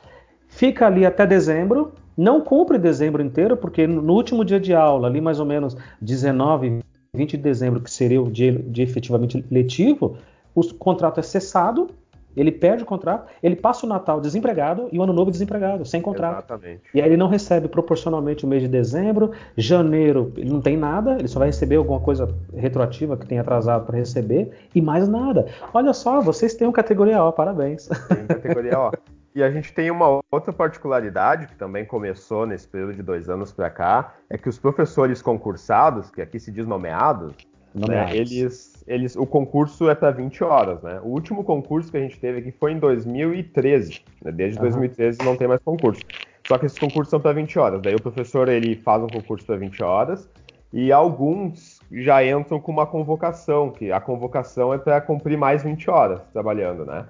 Fica 0.48 0.86
ali 0.86 1.04
até 1.04 1.26
dezembro, 1.26 1.94
não 2.16 2.42
cumpre 2.42 2.78
dezembro 2.78 3.24
inteiro, 3.24 3.58
porque 3.58 3.88
no 3.88 4.14
último 4.14 4.46
dia 4.46 4.60
de 4.60 4.72
aula, 4.72 5.08
ali 5.08 5.20
mais 5.20 5.40
ou 5.40 5.48
menos 5.48 5.76
19, 6.00 6.84
20 7.12 7.32
de 7.32 7.38
dezembro, 7.42 7.82
que 7.82 7.90
seria 7.90 8.22
o 8.22 8.30
dia, 8.30 8.54
dia 8.54 8.84
efetivamente 8.84 9.44
letivo, 9.50 10.16
o 10.54 10.62
contrato 10.76 11.20
é 11.20 11.24
cessado, 11.24 11.88
ele 12.36 12.52
perde 12.52 12.84
o 12.84 12.86
contrato, 12.86 13.28
ele 13.42 13.56
passa 13.56 13.86
o 13.86 13.90
Natal 13.90 14.22
desempregado 14.22 14.88
e 14.92 15.00
o 15.00 15.04
Ano 15.04 15.14
Novo 15.14 15.32
desempregado, 15.32 15.86
sem 15.86 16.02
contrato. 16.02 16.40
Exatamente. 16.40 16.82
E 16.94 17.02
aí 17.02 17.08
ele 17.08 17.18
não 17.18 17.28
recebe 17.28 17.68
proporcionalmente 17.68 18.46
o 18.46 18.48
mês 18.48 18.62
de 18.62 18.68
dezembro, 18.68 19.32
janeiro 19.58 20.32
ele 20.38 20.50
não 20.50 20.62
tem 20.62 20.78
nada, 20.78 21.18
ele 21.18 21.28
só 21.28 21.40
vai 21.40 21.50
receber 21.50 21.76
alguma 21.76 22.00
coisa 22.00 22.34
retroativa 22.56 23.18
que 23.18 23.26
tem 23.26 23.40
atrasado 23.40 23.86
para 23.86 23.98
receber 23.98 24.52
e 24.74 24.82
mais 24.82 25.08
nada. 25.08 25.48
Olha 25.74 25.94
só, 25.94 26.22
vocês 26.22 26.54
têm 26.54 26.68
uma 26.68 26.74
categoria 26.74 27.24
O, 27.24 27.32
parabéns. 27.32 27.88
Tem 27.88 28.28
categoria 28.28 28.80
O. 28.80 28.92
E 29.34 29.42
a 29.42 29.50
gente 29.50 29.74
tem 29.74 29.90
uma 29.90 30.20
outra 30.30 30.52
particularidade 30.52 31.48
que 31.48 31.56
também 31.56 31.86
começou 31.86 32.46
nesse 32.46 32.68
período 32.68 32.96
de 32.96 33.02
dois 33.02 33.30
anos 33.30 33.52
para 33.52 33.70
cá, 33.70 34.14
é 34.30 34.38
que 34.38 34.50
os 34.50 34.60
professores 34.60 35.22
concursados, 35.22 36.12
que 36.12 36.22
aqui 36.22 36.38
se 36.38 36.52
diz 36.52 36.68
nomeados, 36.68 37.34
né, 37.74 38.14
eles, 38.14 38.71
eles, 38.88 39.16
o 39.16 39.26
concurso 39.26 39.90
é 39.90 39.96
para 39.96 40.12
20 40.12 40.44
horas, 40.44 40.82
né? 40.82 41.00
O 41.04 41.10
último 41.10 41.44
concurso 41.44 41.92
que 41.92 41.98
a 41.98 42.02
gente 42.02 42.20
teve 42.20 42.40
aqui 42.40 42.52
foi 42.52 42.72
em 42.72 42.80
2013, 42.80 44.02
né? 44.24 44.32
desde 44.32 44.58
uhum. 44.58 44.64
2013 44.64 45.20
não 45.24 45.36
tem 45.36 45.48
mais 45.48 45.62
concurso. 45.62 46.02
Só 46.48 46.58
que 46.58 46.66
esses 46.66 46.78
concursos 46.78 47.10
são 47.10 47.20
para 47.20 47.34
20 47.34 47.60
horas. 47.60 47.82
Daí 47.82 47.96
o 47.96 48.02
professor 48.02 48.50
ele 48.50 48.76
faz 48.76 49.04
um 49.04 49.08
concurso 49.08 49.46
para 49.46 49.56
20 49.58 49.84
horas 49.84 50.30
e 50.74 50.92
alguns 50.92 51.80
já 51.92 52.26
entram 52.26 52.60
com 52.60 52.72
uma 52.72 52.86
convocação, 52.86 53.70
que 53.70 53.92
a 53.92 54.00
convocação 54.00 54.74
é 54.74 54.78
para 54.78 55.00
cumprir 55.02 55.38
mais 55.38 55.64
20 55.64 55.90
horas 55.90 56.22
trabalhando, 56.34 56.86
né? 56.86 57.06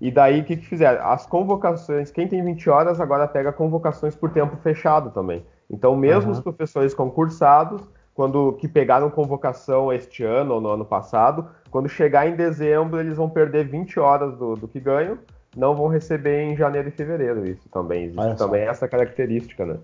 E 0.00 0.10
daí 0.10 0.40
o 0.40 0.44
que, 0.44 0.56
que 0.56 0.66
fizeram? 0.66 1.06
As 1.06 1.24
convocações, 1.24 2.10
quem 2.10 2.26
tem 2.26 2.44
20 2.44 2.68
horas 2.68 3.00
agora 3.00 3.26
pega 3.26 3.52
convocações 3.52 4.14
por 4.14 4.30
tempo 4.30 4.56
fechado 4.56 5.10
também. 5.10 5.44
Então, 5.70 5.96
mesmo 5.96 6.30
uhum. 6.30 6.36
os 6.36 6.40
professores 6.40 6.92
concursados, 6.92 7.82
quando 8.14 8.52
que 8.54 8.68
pegaram 8.68 9.10
convocação 9.10 9.92
este 9.92 10.22
ano 10.22 10.54
ou 10.54 10.60
no 10.60 10.70
ano 10.70 10.84
passado, 10.84 11.48
quando 11.70 11.88
chegar 11.88 12.28
em 12.28 12.36
dezembro, 12.36 13.00
eles 13.00 13.16
vão 13.16 13.28
perder 13.28 13.66
20 13.66 13.98
horas 13.98 14.36
do, 14.36 14.54
do 14.54 14.68
que 14.68 14.78
ganham, 14.78 15.18
não 15.56 15.74
vão 15.74 15.88
receber 15.88 16.42
em 16.42 16.56
janeiro 16.56 16.88
e 16.88 16.92
fevereiro. 16.92 17.44
Isso 17.44 17.68
também 17.68 18.04
existe 18.04 18.36
também 18.36 18.62
essa 18.62 18.86
característica, 18.86 19.66
né? 19.66 19.76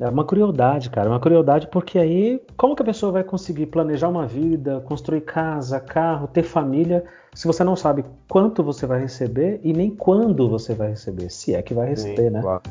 É 0.00 0.08
uma 0.08 0.24
crueldade, 0.24 0.90
cara, 0.90 1.08
uma 1.08 1.20
crueldade 1.20 1.68
porque 1.68 2.00
aí 2.00 2.42
como 2.56 2.74
que 2.74 2.82
a 2.82 2.84
pessoa 2.84 3.12
vai 3.12 3.22
conseguir 3.22 3.66
planejar 3.66 4.08
uma 4.08 4.26
vida, 4.26 4.80
construir 4.80 5.20
casa, 5.20 5.78
carro, 5.78 6.26
ter 6.26 6.42
família, 6.42 7.04
se 7.32 7.46
você 7.46 7.62
não 7.62 7.76
sabe 7.76 8.04
quanto 8.28 8.64
você 8.64 8.86
vai 8.86 9.00
receber 9.00 9.60
e 9.62 9.72
nem 9.72 9.90
quando 9.94 10.48
você 10.48 10.74
vai 10.74 10.88
receber, 10.88 11.30
se 11.30 11.54
é 11.54 11.62
que 11.62 11.74
vai 11.74 11.90
receber, 11.90 12.24
Sim, 12.24 12.30
né? 12.30 12.40
Claro. 12.40 12.62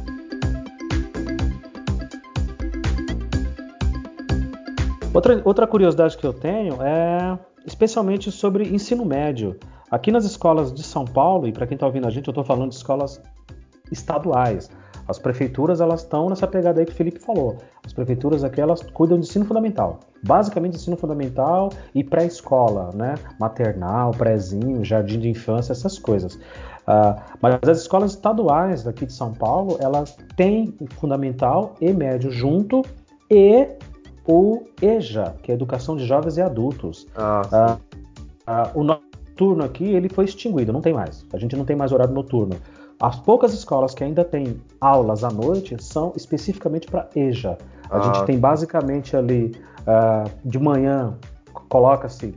Outra, 5.14 5.42
outra 5.46 5.68
curiosidade 5.68 6.18
que 6.18 6.26
eu 6.26 6.34
tenho 6.34 6.82
é 6.82 7.38
especialmente 7.68 8.32
sobre 8.32 8.68
ensino 8.68 9.06
médio. 9.06 9.56
Aqui 9.92 10.12
nas 10.12 10.26
escolas 10.26 10.74
de 10.74 10.82
São 10.82 11.06
Paulo, 11.06 11.48
e 11.48 11.52
para 11.52 11.68
quem 11.68 11.76
está 11.76 11.86
ouvindo 11.86 12.08
a 12.08 12.10
gente, 12.10 12.28
eu 12.28 12.32
estou 12.32 12.44
falando 12.44 12.70
de 12.70 12.76
escolas 12.76 13.22
estaduais. 13.92 14.72
As 15.08 15.20
prefeituras 15.20 15.82
elas 15.82 16.02
estão 16.02 16.30
nessa 16.30 16.48
pegada 16.48 16.80
aí 16.80 16.86
que 16.86 16.94
o 16.94 16.96
Felipe 16.96 17.20
falou. 17.20 17.58
As 17.86 17.94
prefeituras 17.94 18.44
aqui 18.44 18.60
elas 18.60 18.82
cuidam 18.82 19.20
de 19.20 19.28
ensino 19.28 19.46
fundamental, 19.46 20.00
basicamente 20.24 20.78
ensino 20.78 20.98
fundamental 20.98 21.70
e 21.94 22.04
pré-escola, 22.04 22.90
né? 22.96 23.16
Maternal, 23.40 24.12
prézinho, 24.12 24.84
jardim 24.84 25.20
de 25.20 25.30
infância, 25.30 25.74
essas 25.74 26.00
coisas. 26.00 26.36
Uh, 26.36 27.22
mas 27.40 27.60
as 27.68 27.82
escolas 27.82 28.12
estaduais 28.12 28.84
daqui 28.84 29.06
de 29.06 29.14
São 29.14 29.32
Paulo 29.34 29.78
elas 29.80 30.18
têm 30.36 30.74
fundamental 30.98 31.76
e 31.80 31.94
médio 31.94 32.32
junto 32.32 32.82
e 33.30 33.68
o 34.28 34.64
EJA, 34.82 35.36
que 35.42 35.52
é 35.52 35.56
Educação 35.56 35.96
de 35.96 36.06
Jovens 36.06 36.38
e 36.38 36.42
Adultos. 36.42 37.08
Ah, 37.16 37.78
uh, 38.48 38.80
uh, 38.80 38.80
o 38.80 38.84
noturno 38.84 39.64
aqui 39.64 39.84
ele 39.84 40.10
foi 40.10 40.26
extinguido, 40.26 40.72
não 40.72 40.82
tem 40.82 40.94
mais. 40.94 41.26
A 41.34 41.38
gente 41.38 41.56
não 41.56 41.66
tem 41.66 41.76
mais 41.76 41.92
horário 41.92 42.14
noturno. 42.14 42.56
As 43.00 43.20
poucas 43.20 43.54
escolas 43.54 43.94
que 43.94 44.04
ainda 44.04 44.24
têm 44.24 44.62
aulas 44.80 45.24
à 45.24 45.30
noite 45.30 45.76
são 45.84 46.14
especificamente 46.16 46.88
para 46.88 47.10
EJA. 47.16 47.58
A 47.90 47.98
ah. 47.98 48.02
gente 48.02 48.26
tem 48.26 48.40
basicamente 48.40 49.18
ali 49.18 49.52
uh, 49.82 50.30
de 50.46 50.60
manhã 50.60 51.18
coloca-se 51.68 52.34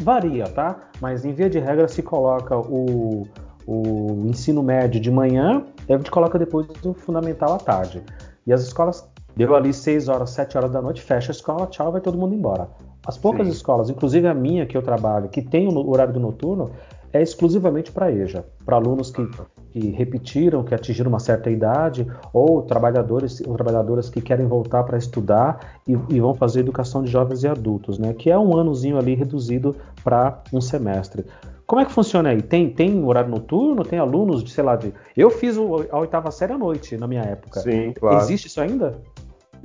varia, 0.00 0.48
tá? 0.48 0.76
Mas 1.00 1.24
em 1.24 1.32
via 1.32 1.50
de 1.50 1.58
regra 1.58 1.86
se 1.88 2.02
coloca 2.02 2.56
o, 2.56 3.26
o 3.66 4.22
ensino 4.26 4.62
médio 4.62 5.00
de 5.00 5.10
manhã 5.10 5.64
e 5.88 5.92
a 5.92 5.96
gente 5.96 6.10
coloca 6.10 6.38
depois 6.38 6.66
o 6.84 6.94
fundamental 6.94 7.54
à 7.54 7.58
tarde. 7.58 8.02
E 8.46 8.52
as 8.52 8.62
escolas 8.62 9.06
deu 9.36 9.54
ali 9.54 9.72
6 9.72 10.08
horas, 10.08 10.30
7 10.30 10.56
horas 10.56 10.70
da 10.70 10.80
noite, 10.80 11.02
fecha 11.02 11.30
a 11.30 11.34
escola, 11.34 11.66
tchau, 11.66 11.92
vai 11.92 12.00
todo 12.00 12.16
mundo 12.16 12.34
embora. 12.34 12.68
As 13.06 13.18
poucas 13.18 13.46
Sim. 13.46 13.52
escolas, 13.52 13.90
inclusive 13.90 14.26
a 14.26 14.34
minha 14.34 14.64
que 14.64 14.76
eu 14.76 14.82
trabalho, 14.82 15.28
que 15.28 15.42
tem 15.42 15.68
o 15.68 15.90
horário 15.90 16.12
do 16.12 16.20
noturno, 16.20 16.70
é 17.12 17.22
exclusivamente 17.22 17.92
para 17.92 18.10
EJA, 18.10 18.44
para 18.66 18.74
alunos 18.74 19.10
que, 19.10 19.24
que, 19.70 19.90
repetiram, 19.90 20.64
que 20.64 20.74
atingiram 20.74 21.08
uma 21.08 21.20
certa 21.20 21.48
idade, 21.48 22.06
ou 22.32 22.62
trabalhadores 22.62 23.40
ou 23.46 23.54
trabalhadoras 23.54 24.10
que 24.10 24.20
querem 24.20 24.46
voltar 24.46 24.82
para 24.82 24.98
estudar 24.98 25.78
e, 25.86 25.96
e, 26.08 26.20
vão 26.20 26.34
fazer 26.34 26.60
educação 26.60 27.04
de 27.04 27.10
jovens 27.10 27.44
e 27.44 27.48
adultos, 27.48 27.98
né? 28.00 28.12
Que 28.14 28.30
é 28.30 28.38
um 28.38 28.58
anozinho 28.58 28.98
ali 28.98 29.14
reduzido 29.14 29.76
para 30.02 30.42
um 30.52 30.60
semestre. 30.60 31.24
Como 31.66 31.80
é 31.80 31.84
que 31.84 31.92
funciona 31.92 32.30
aí? 32.30 32.42
Tem, 32.42 32.68
tem 32.68 33.02
horário 33.04 33.30
noturno? 33.30 33.84
Tem 33.84 33.98
alunos 33.98 34.42
de, 34.42 34.50
sei 34.50 34.64
lá, 34.64 34.74
de. 34.76 34.92
Eu 35.16 35.30
fiz 35.30 35.56
a 35.56 35.98
oitava 35.98 36.30
série 36.30 36.52
à 36.52 36.58
noite 36.58 36.96
na 36.96 37.06
minha 37.06 37.22
época. 37.22 37.60
Sim, 37.60 37.92
claro. 37.92 38.18
Existe 38.18 38.48
isso 38.48 38.60
ainda? 38.60 39.00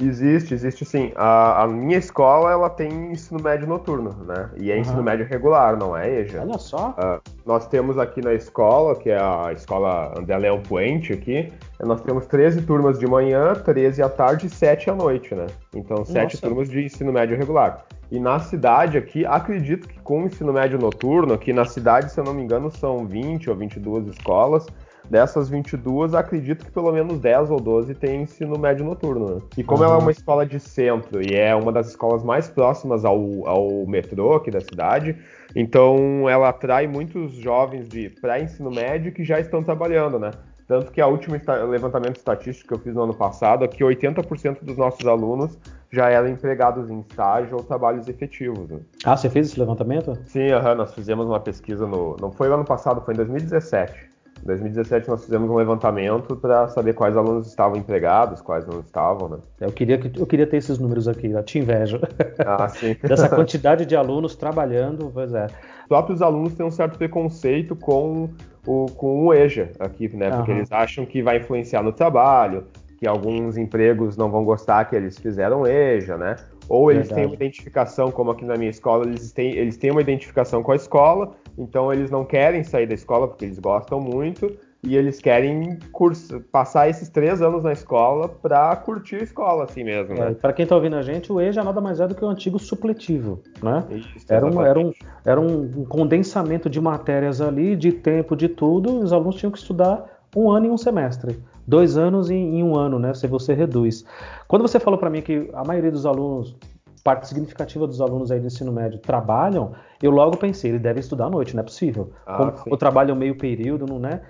Existe, 0.02 0.54
existe 0.54 0.86
sim. 0.86 1.12
A, 1.16 1.64
a, 1.64 1.68
minha 1.68 1.98
escola, 1.98 2.52
ela 2.52 2.70
tem 2.70 3.12
ensino 3.12 3.42
médio 3.42 3.68
noturno, 3.68 4.16
né? 4.26 4.50
E 4.58 4.72
é 4.72 4.76
uhum. 4.76 4.82
ensino 4.82 5.04
médio 5.04 5.26
regular, 5.26 5.78
não 5.78 5.96
é 5.96 6.22
EJA. 6.22 6.42
Olha 6.42 6.58
só. 6.58 6.96
Uh, 6.98 7.22
nós 7.46 7.68
temos 7.68 7.98
aqui 7.98 8.22
na 8.22 8.34
escola, 8.34 8.96
que 8.96 9.10
é 9.10 9.20
a 9.20 9.52
escola 9.52 10.14
André 10.18 10.38
Leão 10.38 10.62
Puente 10.62 11.12
aqui, 11.12 11.52
nós 11.82 12.02
temos 12.02 12.26
13 12.28 12.62
turmas 12.62 12.98
de 13.00 13.08
manhã, 13.08 13.54
13 13.54 14.02
à 14.02 14.10
tarde 14.10 14.48
e 14.48 14.50
7 14.50 14.90
à 14.90 14.96
noite, 14.96 15.36
né? 15.36 15.48
Então, 15.76 16.06
7 16.06 16.40
turmas 16.42 16.70
de 16.70 16.84
ensino 16.84 17.12
médio 17.12 17.38
regular. 17.38 17.86
E 18.12 18.20
na 18.20 18.40
cidade 18.40 18.98
aqui, 18.98 19.26
acredito 19.26 19.88
que 19.88 20.00
com 20.00 20.24
o 20.24 20.26
ensino 20.26 20.52
médio 20.52 20.80
noturno, 20.80 21.34
aqui 21.34 21.54
na 21.54 21.66
cidade, 21.66 22.12
se 22.12 22.20
eu 22.20 22.24
não 22.24 22.34
me 22.34 22.42
engano, 22.42 22.72
são 22.72 23.06
20 23.06 23.50
ou 23.50 23.56
22 23.56 24.08
escolas, 24.08 24.66
Dessas 25.10 25.50
22, 25.50 26.14
acredito 26.14 26.66
que 26.66 26.72
pelo 26.72 26.92
menos 26.92 27.20
10 27.20 27.50
ou 27.50 27.60
12 27.60 27.96
tem 27.96 28.22
ensino 28.22 28.60
médio 28.60 28.86
noturno. 28.86 29.36
Né? 29.36 29.42
E 29.58 29.64
como 29.64 29.80
uhum. 29.80 29.90
ela 29.90 30.00
é 30.00 30.02
uma 30.02 30.12
escola 30.12 30.46
de 30.46 30.60
centro 30.60 31.22
e 31.22 31.36
é 31.36 31.56
uma 31.56 31.72
das 31.72 31.88
escolas 31.88 32.24
mais 32.24 32.48
próximas 32.48 33.04
ao, 33.04 33.48
ao 33.48 33.88
metrô 33.88 34.36
aqui 34.36 34.52
da 34.52 34.62
cidade, 34.62 35.16
então 35.56 36.30
ela 36.30 36.50
atrai 36.50 36.88
muitos 36.88 37.34
jovens 37.34 37.90
de 37.90 38.10
pré-ensino 38.22 38.70
médio 38.70 39.12
que 39.12 39.24
já 39.24 39.40
estão 39.40 39.64
trabalhando, 39.64 40.20
né? 40.20 40.32
Tanto 40.70 40.92
que 40.92 41.02
a 41.02 41.08
última 41.08 41.42
levantamento 41.68 42.18
estatístico 42.18 42.68
que 42.68 42.74
eu 42.76 42.80
fiz 42.80 42.94
no 42.94 43.02
ano 43.02 43.14
passado 43.16 43.66
é 43.66 43.68
que 43.68 43.84
80% 43.84 44.64
dos 44.64 44.78
nossos 44.78 45.04
alunos 45.08 45.58
já 45.92 46.10
eram 46.10 46.30
empregados 46.30 46.92
em 46.92 47.00
estágio 47.00 47.58
ou 47.58 47.64
trabalhos 47.64 48.08
efetivos. 48.08 48.70
Né? 48.70 48.80
Ah, 49.04 49.18
você 49.18 49.28
fez 49.32 49.48
esse 49.48 49.60
levantamento? 49.60 50.16
Sim, 50.26 50.54
uhum, 50.54 50.76
nós 50.76 50.94
fizemos 50.94 51.26
uma 51.26 51.40
pesquisa 51.40 51.88
no. 51.88 52.16
Não 52.22 52.32
foi 52.32 52.50
o 52.50 52.54
ano 52.54 52.64
passado, 52.64 53.02
foi 53.02 53.16
em 53.16 53.18
2017. 53.18 54.10
Em 54.44 54.48
2017 54.48 55.10
nós 55.10 55.24
fizemos 55.24 55.50
um 55.50 55.56
levantamento 55.56 56.36
para 56.36 56.68
saber 56.70 56.94
quais 56.94 57.16
alunos 57.16 57.48
estavam 57.48 57.78
empregados, 57.78 58.42
quais 58.42 58.66
não 58.66 58.80
estavam, 58.80 59.30
né? 59.30 59.38
Eu 59.60 59.72
queria, 59.72 60.00
eu 60.16 60.26
queria 60.26 60.48
ter 60.48 60.58
esses 60.58 60.80
números 60.80 61.08
aqui, 61.08 61.32
eu 61.32 61.44
te 61.44 61.60
invejo. 61.60 62.00
Ah, 62.46 62.68
sim. 62.70 62.96
Dessa 63.04 63.30
quantidade 63.30 63.86
de 63.86 63.96
alunos 63.96 64.36
trabalhando, 64.36 65.12
pois 65.14 65.34
é. 65.34 65.46
Os 65.46 65.88
próprios 65.88 66.22
alunos 66.22 66.54
têm 66.54 66.66
um 66.66 66.72
certo 66.72 66.98
preconceito 66.98 67.76
com 67.76 68.30
o, 68.66 68.86
com 68.88 69.26
o 69.26 69.34
EJA 69.34 69.72
aqui, 69.80 70.08
né? 70.16 70.30
Porque 70.30 70.52
uhum. 70.52 70.58
eles 70.58 70.72
acham 70.72 71.06
que 71.06 71.22
vai 71.22 71.38
influenciar 71.38 71.84
no 71.84 71.92
trabalho, 71.92 72.66
que 72.98 73.08
alguns 73.08 73.58
empregos 73.58 74.16
não 74.16 74.30
vão 74.30 74.44
gostar 74.44 74.86
que 74.86 74.96
eles 74.96 75.18
fizeram 75.18 75.66
EJA, 75.66 76.18
né? 76.18 76.36
Ou 76.70 76.92
eles 76.92 77.08
Verdade. 77.08 77.22
têm 77.22 77.26
uma 77.26 77.36
identificação, 77.36 78.12
como 78.12 78.30
aqui 78.30 78.46
na 78.46 78.56
minha 78.56 78.70
escola, 78.70 79.06
eles 79.06 79.32
têm, 79.32 79.56
eles 79.56 79.76
têm 79.76 79.90
uma 79.90 80.02
identificação 80.02 80.62
com 80.62 80.72
a 80.72 80.76
escola, 80.76 81.36
então 81.58 81.92
eles 81.92 82.12
não 82.12 82.24
querem 82.24 82.64
sair 82.64 82.86
da 82.86 82.94
escola 82.94 83.28
porque 83.28 83.44
eles 83.44 83.58
gostam 83.58 84.00
muito 84.00 84.56
e 84.82 84.96
eles 84.96 85.20
querem 85.20 85.78
curso, 85.92 86.40
passar 86.52 86.88
esses 86.88 87.10
três 87.10 87.42
anos 87.42 87.64
na 87.64 87.74
escola 87.74 88.30
para 88.30 88.74
curtir 88.78 89.18
a 89.18 89.24
escola 89.24 89.66
assim 89.66 89.84
mesmo. 89.84 90.16
Né? 90.16 90.32
É, 90.32 90.34
para 90.34 90.54
quem 90.54 90.64
está 90.64 90.76
ouvindo 90.76 90.96
a 90.96 91.02
gente, 91.02 91.32
o 91.32 91.42
EJA 91.42 91.64
nada 91.64 91.82
mais 91.82 92.00
é 92.00 92.08
do 92.08 92.16
que 92.16 92.24
o 92.24 92.30
antigo 92.30 92.58
supletivo, 92.58 93.42
né? 93.62 93.84
Isso, 93.92 94.26
era, 94.30 94.46
um, 94.46 94.62
era, 94.62 94.80
um, 94.80 94.94
era 95.26 95.42
um 95.42 95.84
condensamento 95.86 96.70
de 96.70 96.80
matérias 96.80 97.42
ali, 97.42 97.76
de 97.76 97.92
tempo, 97.92 98.36
de 98.36 98.48
tudo. 98.48 99.00
Os 99.00 99.12
alunos 99.12 99.36
tinham 99.36 99.52
que 99.52 99.58
estudar 99.58 100.06
um 100.36 100.50
ano 100.50 100.68
e 100.68 100.70
um 100.70 100.78
semestre, 100.78 101.38
dois 101.70 101.98
anos 101.98 102.30
em, 102.30 102.58
em 102.58 102.64
um 102.64 102.76
ano, 102.76 103.00
né? 103.00 103.14
Se 103.14 103.28
você 103.28 103.54
reduz. 103.54 104.04
Quando 104.48 104.64
você 104.64 104.80
falou 104.80 105.00
para 105.00 105.10
mim 105.10 105.22
que 105.22 105.50
a 105.54 105.64
maioria 105.64 105.92
dos 105.92 106.06
alunos 106.06 106.58
parte 107.04 107.28
significativa 107.28 107.88
dos 107.88 108.02
alunos 108.02 108.32
aí 108.32 108.40
do 108.40 108.48
ensino 108.48 108.72
médio 108.72 109.00
trabalham, 109.00 109.72
eu 110.02 110.12
logo 110.12 110.38
pensei, 110.38 110.72
ele 110.72 110.80
deve 110.80 111.00
estudar 111.00 111.26
à 111.26 111.30
noite, 111.30 111.56
não 111.56 111.62
é 111.62 111.64
possível. 111.64 112.12
Ah, 112.26 112.38
Como 112.38 112.76
o 112.76 112.78
trabalho 112.78 113.12
é 113.12 113.16
meio 113.16 113.38
período, 113.38 113.86
não 113.86 114.08
é? 114.08 114.22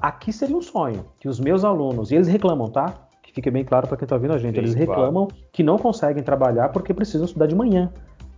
Aqui 0.00 0.32
seria 0.32 0.56
um 0.56 0.60
sonho 0.60 1.06
que 1.18 1.28
os 1.28 1.40
meus 1.40 1.64
alunos, 1.64 2.10
e 2.10 2.14
eles 2.14 2.28
reclamam, 2.28 2.68
tá? 2.68 2.94
Que 3.22 3.32
fique 3.32 3.50
bem 3.50 3.64
claro 3.64 3.88
para 3.88 3.96
quem 3.96 4.04
está 4.04 4.14
ouvindo 4.14 4.34
a 4.34 4.38
gente, 4.38 4.54
Sim, 4.54 4.60
eles 4.60 4.74
reclamam 4.74 5.26
claro. 5.26 5.44
que 5.52 5.62
não 5.62 5.78
conseguem 5.78 6.22
trabalhar 6.22 6.68
porque 6.68 6.92
precisam 6.92 7.24
estudar 7.24 7.46
de 7.46 7.54
manhã. 7.54 7.90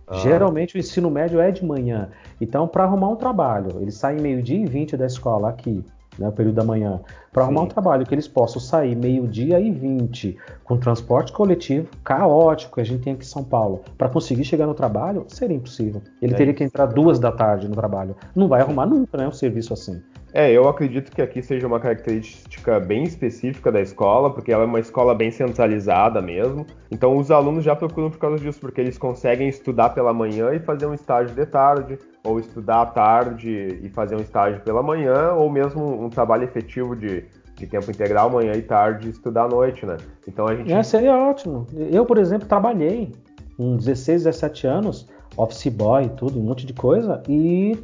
Ah. 0.07 0.15
Geralmente 0.19 0.75
o 0.75 0.79
ensino 0.79 1.09
médio 1.09 1.39
é 1.39 1.51
de 1.51 1.65
manhã. 1.65 2.09
Então, 2.39 2.67
para 2.67 2.83
arrumar 2.83 3.09
um 3.09 3.15
trabalho, 3.15 3.81
eles 3.81 3.95
saem 3.95 4.21
meio-dia 4.21 4.63
e 4.63 4.65
20 4.65 4.95
da 4.95 5.05
escola 5.05 5.49
aqui, 5.49 5.83
né, 6.17 6.27
o 6.27 6.31
período 6.31 6.55
da 6.55 6.63
manhã, 6.63 6.99
para 7.31 7.43
arrumar 7.43 7.61
um 7.61 7.67
trabalho 7.67 8.05
que 8.05 8.13
eles 8.13 8.27
possam 8.27 8.61
sair 8.61 8.95
meio-dia 8.95 9.59
e 9.59 9.71
20 9.71 10.37
com 10.63 10.77
transporte 10.77 11.31
coletivo 11.31 11.87
caótico 12.03 12.75
que 12.75 12.81
a 12.81 12.85
gente 12.85 13.03
tem 13.03 13.13
aqui 13.13 13.23
em 13.23 13.27
São 13.27 13.43
Paulo, 13.43 13.81
para 13.97 14.09
conseguir 14.09 14.43
chegar 14.43 14.67
no 14.67 14.73
trabalho, 14.73 15.25
seria 15.27 15.55
impossível. 15.55 16.01
Ele 16.21 16.33
é 16.33 16.37
teria 16.37 16.51
isso. 16.51 16.57
que 16.57 16.63
entrar 16.63 16.85
duas 16.85 17.19
da 17.19 17.31
tarde 17.31 17.67
no 17.67 17.75
trabalho. 17.75 18.15
Não 18.35 18.47
vai 18.47 18.61
arrumar 18.61 18.85
nunca 18.85 19.17
né, 19.17 19.27
um 19.27 19.31
serviço 19.31 19.73
assim. 19.73 20.01
É, 20.35 20.51
eu 20.51 20.67
acredito 20.67 21.13
que 21.13 21.21
aqui 21.21 21.41
seja 21.41 21.65
uma 21.65 21.79
característica 21.79 22.77
bem 22.77 23.03
específica 23.03 23.71
da 23.71 23.79
escola, 23.79 24.29
porque 24.29 24.51
ela 24.51 24.63
é 24.63 24.65
uma 24.65 24.81
escola 24.81 25.15
bem 25.15 25.31
centralizada 25.31 26.21
mesmo. 26.21 26.67
Então 26.91 27.15
os 27.15 27.31
alunos 27.31 27.63
já 27.63 27.73
procuram 27.73 28.09
por 28.09 28.19
causa 28.19 28.37
disso, 28.37 28.59
porque 28.59 28.81
eles 28.81 28.97
conseguem 28.97 29.47
estudar 29.47 29.91
pela 29.91 30.13
manhã 30.13 30.53
e 30.53 30.59
fazer 30.59 30.87
um 30.87 30.93
estágio 30.93 31.33
de 31.33 31.45
tarde, 31.45 31.97
ou 32.21 32.37
estudar 32.37 32.81
à 32.81 32.85
tarde 32.85 33.79
e 33.81 33.87
fazer 33.87 34.17
um 34.17 34.19
estágio 34.19 34.59
pela 34.59 34.83
manhã, 34.83 35.31
ou 35.31 35.49
mesmo 35.49 36.03
um 36.03 36.09
trabalho 36.09 36.43
efetivo 36.43 36.97
de, 36.97 37.23
de 37.55 37.65
tempo 37.65 37.89
integral, 37.89 38.29
manhã 38.29 38.51
e 38.55 38.61
tarde, 38.61 39.07
e 39.07 39.11
estudar 39.11 39.45
à 39.45 39.47
noite, 39.47 39.85
né? 39.85 39.95
Então 40.27 40.47
a 40.47 40.53
gente. 40.53 40.69
É, 40.69 40.83
seria 40.83 41.15
ótimo. 41.15 41.65
Eu, 41.73 42.05
por 42.05 42.17
exemplo, 42.17 42.45
trabalhei 42.45 43.13
com 43.55 43.77
16, 43.77 44.25
17 44.25 44.67
anos, 44.67 45.07
office 45.37 45.69
boy 45.69 46.09
tudo, 46.09 46.37
um 46.37 46.43
monte 46.43 46.65
de 46.65 46.73
coisa, 46.73 47.23
e 47.29 47.81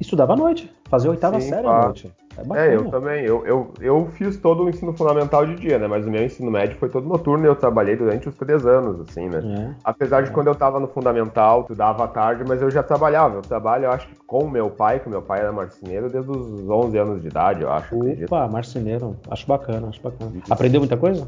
estudava 0.00 0.32
à 0.32 0.36
noite. 0.36 0.68
Fazer 0.92 1.08
oitava 1.08 1.40
Sim, 1.40 1.48
série 1.48 1.66
à 1.66 1.84
noite. 1.84 2.12
É, 2.54 2.66
é, 2.66 2.76
eu 2.76 2.90
também. 2.90 3.24
Eu, 3.24 3.46
eu, 3.46 3.72
eu 3.80 4.08
fiz 4.12 4.36
todo 4.36 4.64
o 4.64 4.68
ensino 4.68 4.92
fundamental 4.92 5.46
de 5.46 5.54
dia, 5.54 5.78
né? 5.78 5.86
Mas 5.86 6.06
o 6.06 6.10
meu 6.10 6.22
ensino 6.22 6.50
médio 6.50 6.76
foi 6.76 6.90
todo 6.90 7.08
noturno 7.08 7.46
e 7.46 7.48
eu 7.48 7.56
trabalhei 7.56 7.96
durante 7.96 8.28
os 8.28 8.34
três 8.34 8.66
anos, 8.66 9.00
assim, 9.00 9.26
né? 9.26 9.40
É, 9.42 9.74
Apesar 9.82 10.22
de 10.22 10.28
é. 10.28 10.32
quando 10.34 10.48
eu 10.48 10.54
tava 10.54 10.78
no 10.78 10.86
fundamental, 10.86 11.62
estudava 11.62 12.04
à 12.04 12.08
tarde, 12.08 12.44
mas 12.46 12.60
eu 12.60 12.70
já 12.70 12.82
trabalhava. 12.82 13.36
Eu 13.36 13.40
trabalho, 13.40 13.86
eu 13.86 13.90
acho 13.90 14.06
que 14.06 14.14
com 14.26 14.40
o 14.40 14.50
meu 14.50 14.68
pai, 14.68 15.00
que 15.00 15.08
meu 15.08 15.22
pai 15.22 15.40
era 15.40 15.50
marceneiro 15.50 16.10
desde 16.10 16.30
os 16.30 16.68
11 16.68 16.98
anos 16.98 17.22
de 17.22 17.28
idade, 17.28 17.62
eu 17.62 17.72
acho. 17.72 17.96
Opa, 17.96 18.04
acredito. 18.04 18.52
marceneiro. 18.52 19.16
Acho 19.30 19.46
bacana, 19.46 19.88
acho 19.88 20.02
bacana. 20.02 20.30
Aprendeu 20.50 20.78
muita 20.82 20.98
coisa? 20.98 21.26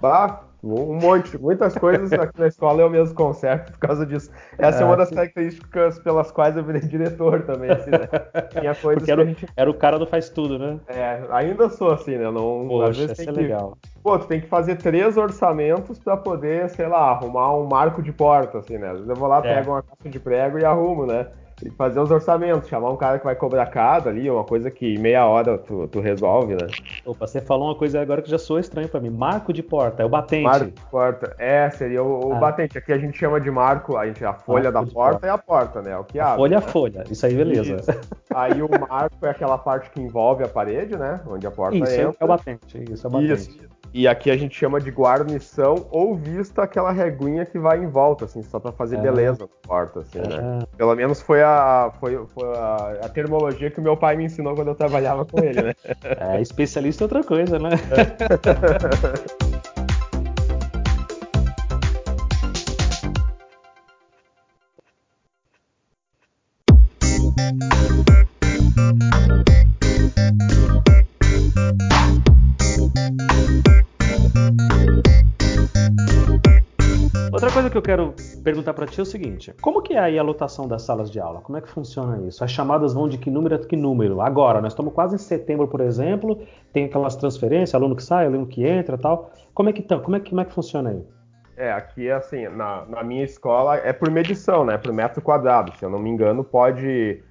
Bah, 0.00 0.45
um 0.74 0.94
monte, 0.94 1.38
muitas 1.38 1.76
coisas 1.76 2.12
aqui 2.12 2.40
na 2.40 2.46
escola 2.48 2.82
eu 2.82 2.90
mesmo 2.90 3.14
conserto 3.14 3.72
por 3.72 3.78
causa 3.78 4.04
disso. 4.04 4.30
Essa 4.58 4.80
é, 4.80 4.82
é 4.82 4.84
uma 4.84 4.96
das 4.96 5.10
características 5.10 5.98
pelas 5.98 6.30
quais 6.30 6.56
eu 6.56 6.64
virei 6.64 6.80
diretor 6.82 7.42
também, 7.42 7.70
assim, 7.70 7.90
né? 7.90 8.08
Tinha 8.50 8.74
coisas 8.74 8.98
Porque 8.98 9.10
era, 9.10 9.24
gente... 9.24 9.46
era 9.56 9.70
o 9.70 9.74
cara 9.74 9.98
do 9.98 10.06
faz 10.06 10.28
tudo, 10.28 10.58
né? 10.58 10.78
É, 10.88 11.22
ainda 11.30 11.68
sou 11.68 11.92
assim, 11.92 12.16
né? 12.16 12.30
Não, 12.30 12.66
Poxa, 12.68 12.90
às 12.90 12.98
vezes 12.98 13.16
tem 13.16 13.28
é 13.28 13.32
que... 13.32 13.40
legal. 13.40 13.78
Pô, 14.02 14.18
tu 14.18 14.26
tem 14.26 14.40
que 14.40 14.46
fazer 14.46 14.76
três 14.76 15.16
orçamentos 15.16 15.98
para 15.98 16.16
poder, 16.16 16.68
sei 16.70 16.86
lá, 16.86 17.10
arrumar 17.10 17.56
um 17.56 17.66
marco 17.66 18.02
de 18.02 18.12
porta, 18.12 18.58
assim, 18.58 18.78
né? 18.78 18.88
Às 18.88 18.94
vezes 18.94 19.08
eu 19.08 19.16
vou 19.16 19.28
lá, 19.28 19.38
é. 19.38 19.54
pego 19.54 19.72
uma 19.72 19.82
caixa 19.82 20.08
de 20.08 20.20
prego 20.20 20.58
e 20.58 20.64
arrumo, 20.64 21.06
né? 21.06 21.26
E 21.64 21.70
fazer 21.70 22.00
os 22.00 22.10
orçamentos, 22.10 22.68
chamar 22.68 22.90
um 22.90 22.96
cara 22.96 23.18
que 23.18 23.24
vai 23.24 23.34
cobrar 23.34 23.66
cada 23.66 24.10
ali, 24.10 24.30
uma 24.30 24.44
coisa 24.44 24.70
que 24.70 24.98
meia 24.98 25.26
hora 25.26 25.56
tu, 25.56 25.88
tu 25.88 26.00
resolve, 26.00 26.54
né? 26.54 26.66
Opa, 27.04 27.26
você 27.26 27.40
falou 27.40 27.68
uma 27.68 27.74
coisa 27.74 28.00
agora 28.00 28.20
que 28.20 28.30
já 28.30 28.38
soa 28.38 28.60
estranho 28.60 28.88
para 28.88 29.00
mim. 29.00 29.10
Marco 29.10 29.52
de 29.52 29.62
porta, 29.62 30.02
é 30.02 30.06
o 30.06 30.08
batente. 30.08 30.44
Marco 30.44 30.66
de 30.66 30.82
porta, 30.90 31.34
é, 31.38 31.70
seria 31.70 32.02
o, 32.02 32.28
o 32.28 32.32
ah. 32.34 32.38
batente. 32.38 32.76
Aqui 32.76 32.92
a 32.92 32.98
gente 32.98 33.16
chama 33.16 33.40
de 33.40 33.50
marco, 33.50 33.96
a 33.96 34.06
gente 34.06 34.24
a 34.24 34.34
folha 34.34 34.70
da 34.70 34.82
porta, 34.82 35.26
é 35.26 35.30
a 35.30 35.38
porta, 35.38 35.80
né? 35.80 35.92
É 35.92 35.98
o 35.98 36.04
que 36.04 36.20
abre. 36.20 36.36
Folha 36.36 36.54
é 36.56 36.58
a 36.58 36.62
folha, 36.62 37.04
isso 37.10 37.24
aí 37.24 37.34
beleza. 37.34 37.76
Isso. 37.76 37.90
Aí 38.34 38.60
o 38.60 38.68
marco 38.68 39.24
é 39.24 39.30
aquela 39.30 39.56
parte 39.56 39.88
que 39.90 40.00
envolve 40.00 40.44
a 40.44 40.48
parede, 40.48 40.96
né? 40.96 41.20
Onde 41.26 41.46
a 41.46 41.50
porta 41.50 41.76
isso, 41.76 42.00
entra. 42.00 42.16
é 42.20 42.24
o 42.24 42.28
batente, 42.28 42.84
isso 42.92 43.06
é 43.06 43.08
o 43.08 43.12
batente. 43.12 43.32
Isso. 43.32 43.75
E 43.96 44.06
aqui 44.06 44.30
a 44.30 44.36
gente 44.36 44.54
chama 44.54 44.78
de 44.78 44.90
guarnição 44.90 45.86
ou 45.90 46.14
vista 46.14 46.62
aquela 46.62 46.92
reguinha 46.92 47.46
que 47.46 47.58
vai 47.58 47.82
em 47.82 47.86
volta, 47.86 48.26
assim, 48.26 48.42
só 48.42 48.60
para 48.60 48.70
fazer 48.70 48.98
é. 48.98 49.00
beleza 49.00 49.38
na 49.40 49.48
porta, 49.66 50.00
assim, 50.00 50.18
é. 50.18 50.28
né? 50.28 50.66
Pelo 50.76 50.94
menos 50.94 51.22
foi, 51.22 51.42
a, 51.42 51.90
foi, 51.98 52.22
foi 52.26 52.46
a, 52.46 52.98
a, 53.04 53.08
termologia 53.08 53.70
que 53.70 53.80
o 53.80 53.82
meu 53.82 53.96
pai 53.96 54.14
me 54.14 54.24
ensinou 54.24 54.54
quando 54.54 54.68
eu 54.68 54.74
trabalhava 54.74 55.24
com 55.24 55.42
ele, 55.42 55.62
né? 55.62 55.72
É, 56.20 56.42
especialista 56.42 57.04
é 57.04 57.06
outra 57.06 57.24
coisa, 57.24 57.58
né? 57.58 57.70
Outra 77.36 77.52
coisa 77.52 77.68
que 77.68 77.76
eu 77.76 77.82
quero 77.82 78.14
perguntar 78.42 78.72
para 78.72 78.86
ti 78.86 78.98
é 78.98 79.02
o 79.02 79.04
seguinte: 79.04 79.54
como 79.60 79.82
que 79.82 79.92
é 79.92 79.98
aí 79.98 80.18
a 80.18 80.22
lotação 80.22 80.66
das 80.66 80.80
salas 80.80 81.10
de 81.10 81.20
aula? 81.20 81.42
Como 81.42 81.58
é 81.58 81.60
que 81.60 81.68
funciona 81.68 82.26
isso? 82.26 82.42
As 82.42 82.50
chamadas 82.50 82.94
vão 82.94 83.06
de 83.06 83.18
que 83.18 83.30
número 83.30 83.56
a 83.56 83.58
que 83.58 83.76
número? 83.76 84.22
Agora, 84.22 84.58
nós 84.62 84.72
estamos 84.72 84.94
quase 84.94 85.16
em 85.16 85.18
setembro, 85.18 85.68
por 85.68 85.82
exemplo, 85.82 86.40
tem 86.72 86.86
aquelas 86.86 87.14
transferências, 87.14 87.74
aluno 87.74 87.94
que 87.94 88.02
sai, 88.02 88.24
aluno 88.24 88.46
que 88.46 88.66
entra, 88.66 88.96
tal. 88.96 89.30
Como 89.52 89.68
é 89.68 89.72
que 89.74 89.82
tá? 89.82 89.98
Como 89.98 90.16
é 90.16 90.20
que, 90.20 90.30
como 90.30 90.40
é 90.40 90.46
que 90.46 90.54
funciona 90.54 90.88
aí? 90.88 91.04
É, 91.58 91.70
aqui 91.72 92.10
assim, 92.10 92.48
na, 92.48 92.86
na 92.86 93.04
minha 93.04 93.24
escola 93.24 93.76
é 93.76 93.92
por 93.92 94.10
medição, 94.10 94.64
né? 94.64 94.78
Por 94.78 94.90
metro 94.90 95.20
quadrado. 95.20 95.76
Se 95.76 95.84
eu 95.84 95.90
não 95.90 95.98
me 95.98 96.08
engano, 96.08 96.42
pode 96.42 97.22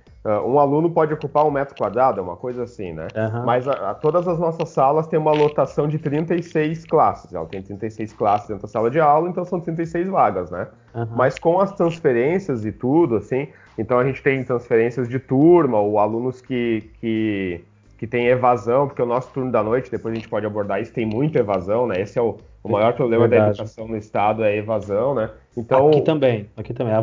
um 0.44 0.60
aluno 0.60 0.90
pode 0.90 1.14
ocupar 1.14 1.46
um 1.46 1.52
metro 1.52 1.76
quadrado, 1.76 2.20
é 2.20 2.24
uma 2.24 2.36
coisa 2.36 2.64
assim, 2.64 2.92
né? 2.94 3.08
Uhum. 3.16 3.46
Mas 3.46 3.68
a, 3.68 3.92
a, 3.92 3.94
todas 3.94 4.28
as 4.28 4.40
nossas 4.40 4.70
salas 4.70 5.08
têm 5.08 5.20
uma 5.20 5.32
lotação 5.32 5.88
de 5.88 6.00
36 6.00 6.86
classes. 6.86 7.32
Ela 7.32 7.46
tem 7.46 7.62
36 7.62 8.12
classes 8.14 8.48
dentro 8.48 8.64
da 8.64 8.68
sala 8.68 8.90
de 8.90 9.00
aula, 9.00 9.30
então 9.30 9.46
são 9.46 9.60
36 9.60 10.08
vagas, 10.08 10.50
né? 10.50 10.68
Uhum. 10.96 11.08
Mas 11.16 11.38
com 11.38 11.60
as 11.60 11.72
transferências 11.74 12.66
e 12.66 12.72
tudo, 12.72 13.18
assim, 13.18 13.48
então 13.78 14.00
a 14.00 14.04
gente 14.04 14.24
tem 14.24 14.44
transferências 14.44 15.08
de 15.08 15.20
turma, 15.20 15.80
ou 15.80 16.00
alunos 16.00 16.42
que, 16.42 16.90
que, 17.00 17.64
que 17.98 18.08
têm 18.08 18.26
evasão, 18.26 18.88
porque 18.88 19.04
o 19.04 19.06
nosso 19.06 19.32
turno 19.32 19.52
da 19.52 19.62
noite, 19.62 19.92
depois 19.92 20.12
a 20.12 20.16
gente 20.16 20.28
pode 20.28 20.46
abordar 20.48 20.82
isso, 20.82 20.92
tem 20.92 21.06
muita 21.06 21.38
evasão, 21.38 21.86
né? 21.86 22.02
Esse 22.02 22.18
é 22.18 22.22
o, 22.24 22.36
o 22.64 22.70
maior 22.70 22.94
problema 22.94 23.28
Verdade. 23.28 23.58
da 23.58 23.64
educação 23.64 23.88
no 23.88 23.96
estado, 23.96 24.44
é 24.44 24.48
a 24.48 24.56
evasão, 24.56 25.14
né? 25.14 25.30
Então, 25.56 25.90
aqui 25.90 26.02
também, 26.02 26.50
aqui 26.58 26.74
também, 26.74 26.94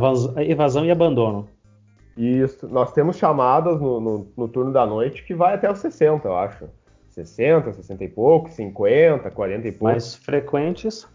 evasão 0.49 0.85
e 0.85 0.91
abandono. 0.91 1.47
Isso, 2.17 2.69
nós 2.69 2.93
temos 2.93 3.17
chamadas 3.17 3.81
no, 3.81 4.01
no, 4.01 4.27
no, 4.37 4.49
turno 4.49 4.73
da 4.73 4.85
noite 4.85 5.25
que 5.25 5.35
vai 5.35 5.55
até 5.55 5.71
os 5.71 5.79
60, 5.79 6.29
eu 6.29 6.37
acho. 6.37 6.69
60, 7.11 7.73
60 7.73 8.05
e 8.05 8.09
pouco, 8.09 8.51
50, 8.51 9.31
40 9.31 9.69
e 9.69 9.73
pouco. 9.73 9.85
Mais 9.85 10.15
frequentes? 10.15 11.07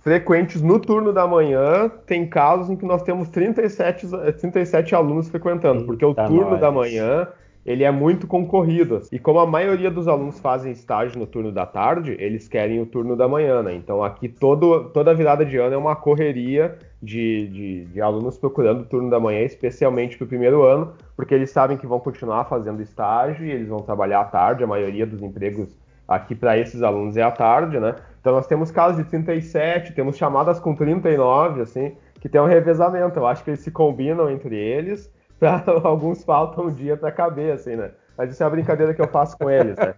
Frequentes 0.00 0.62
no 0.62 0.78
turno 0.78 1.12
da 1.12 1.26
manhã, 1.26 1.90
tem 2.06 2.26
casos 2.26 2.70
em 2.70 2.76
que 2.76 2.84
nós 2.84 3.02
temos 3.02 3.28
37, 3.28 4.06
37 4.38 4.94
alunos 4.94 5.28
frequentando, 5.28 5.80
Eita 5.80 5.86
porque 5.86 6.04
o 6.04 6.14
turno 6.14 6.50
nós. 6.50 6.60
da 6.60 6.70
manhã 6.70 7.28
ele 7.68 7.84
é 7.84 7.90
muito 7.90 8.26
concorrido. 8.26 9.02
E 9.12 9.18
como 9.18 9.38
a 9.40 9.46
maioria 9.46 9.90
dos 9.90 10.08
alunos 10.08 10.40
fazem 10.40 10.72
estágio 10.72 11.18
no 11.18 11.26
turno 11.26 11.52
da 11.52 11.66
tarde, 11.66 12.16
eles 12.18 12.48
querem 12.48 12.80
o 12.80 12.86
turno 12.86 13.14
da 13.14 13.28
manhã, 13.28 13.62
né? 13.62 13.74
Então 13.74 14.02
aqui 14.02 14.26
todo, 14.26 14.88
toda 14.90 15.12
virada 15.12 15.44
de 15.44 15.58
ano 15.58 15.74
é 15.74 15.76
uma 15.76 15.94
correria 15.94 16.78
de, 17.02 17.46
de, 17.48 17.84
de 17.86 18.00
alunos 18.00 18.36
procurando 18.36 18.80
o 18.80 18.84
turno 18.84 19.08
da 19.08 19.20
manhã, 19.20 19.40
especialmente 19.40 20.16
para 20.16 20.24
o 20.24 20.28
primeiro 20.28 20.64
ano, 20.64 20.94
porque 21.16 21.34
eles 21.34 21.50
sabem 21.50 21.76
que 21.76 21.86
vão 21.86 22.00
continuar 22.00 22.44
fazendo 22.46 22.82
estágio 22.82 23.46
e 23.46 23.50
eles 23.50 23.68
vão 23.68 23.78
trabalhar 23.78 24.20
à 24.20 24.24
tarde, 24.24 24.64
a 24.64 24.66
maioria 24.66 25.06
dos 25.06 25.22
empregos 25.22 25.76
aqui 26.06 26.34
para 26.34 26.58
esses 26.58 26.82
alunos 26.82 27.16
é 27.16 27.22
à 27.22 27.30
tarde, 27.30 27.78
né? 27.78 27.94
Então 28.20 28.32
nós 28.32 28.46
temos 28.46 28.70
casos 28.70 28.96
de 28.96 29.08
37, 29.10 29.92
temos 29.92 30.16
chamadas 30.16 30.58
com 30.58 30.74
39, 30.74 31.60
assim, 31.60 31.94
que 32.20 32.28
tem 32.28 32.40
um 32.40 32.46
revezamento. 32.46 33.18
Eu 33.18 33.26
acho 33.26 33.44
que 33.44 33.50
eles 33.50 33.60
se 33.60 33.70
combinam 33.70 34.30
entre 34.30 34.56
eles, 34.56 35.12
pra, 35.38 35.62
alguns 35.84 36.24
faltam 36.24 36.66
um 36.66 36.72
dia 36.72 36.96
para 36.96 37.12
caber, 37.12 37.52
assim, 37.52 37.76
né? 37.76 37.90
Mas 38.16 38.32
isso 38.32 38.42
é 38.42 38.46
a 38.46 38.50
brincadeira 38.50 38.92
que 38.92 39.00
eu 39.00 39.06
faço 39.06 39.38
com 39.38 39.48
eles, 39.48 39.76
né? 39.76 39.94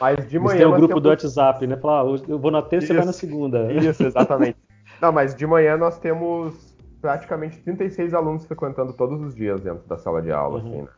Mas 0.00 0.28
de 0.28 0.36
manhã. 0.36 0.58
Tem 0.58 0.66
o 0.66 0.72
grupo 0.72 0.88
temos... 0.88 1.02
do 1.04 1.08
WhatsApp, 1.10 1.64
né? 1.64 1.76
Falar, 1.76 2.02
ah, 2.02 2.16
eu 2.26 2.38
vou 2.40 2.50
na 2.50 2.60
terça 2.60 2.92
e 2.92 2.96
vai 2.96 3.06
na 3.06 3.12
segunda. 3.12 3.72
Isso, 3.72 4.02
exatamente. 4.04 4.56
Não, 5.00 5.12
mas 5.12 5.34
de 5.34 5.46
manhã 5.46 5.76
nós 5.76 5.98
temos 5.98 6.76
praticamente 7.00 7.58
36 7.58 8.14
alunos 8.14 8.46
frequentando 8.46 8.92
todos 8.92 9.20
os 9.20 9.34
dias 9.34 9.60
dentro 9.60 9.86
da 9.86 9.96
sala 9.96 10.22
de 10.22 10.32
aula, 10.32 10.60
uhum. 10.60 10.66
assim, 10.66 10.82
né? 10.82 10.88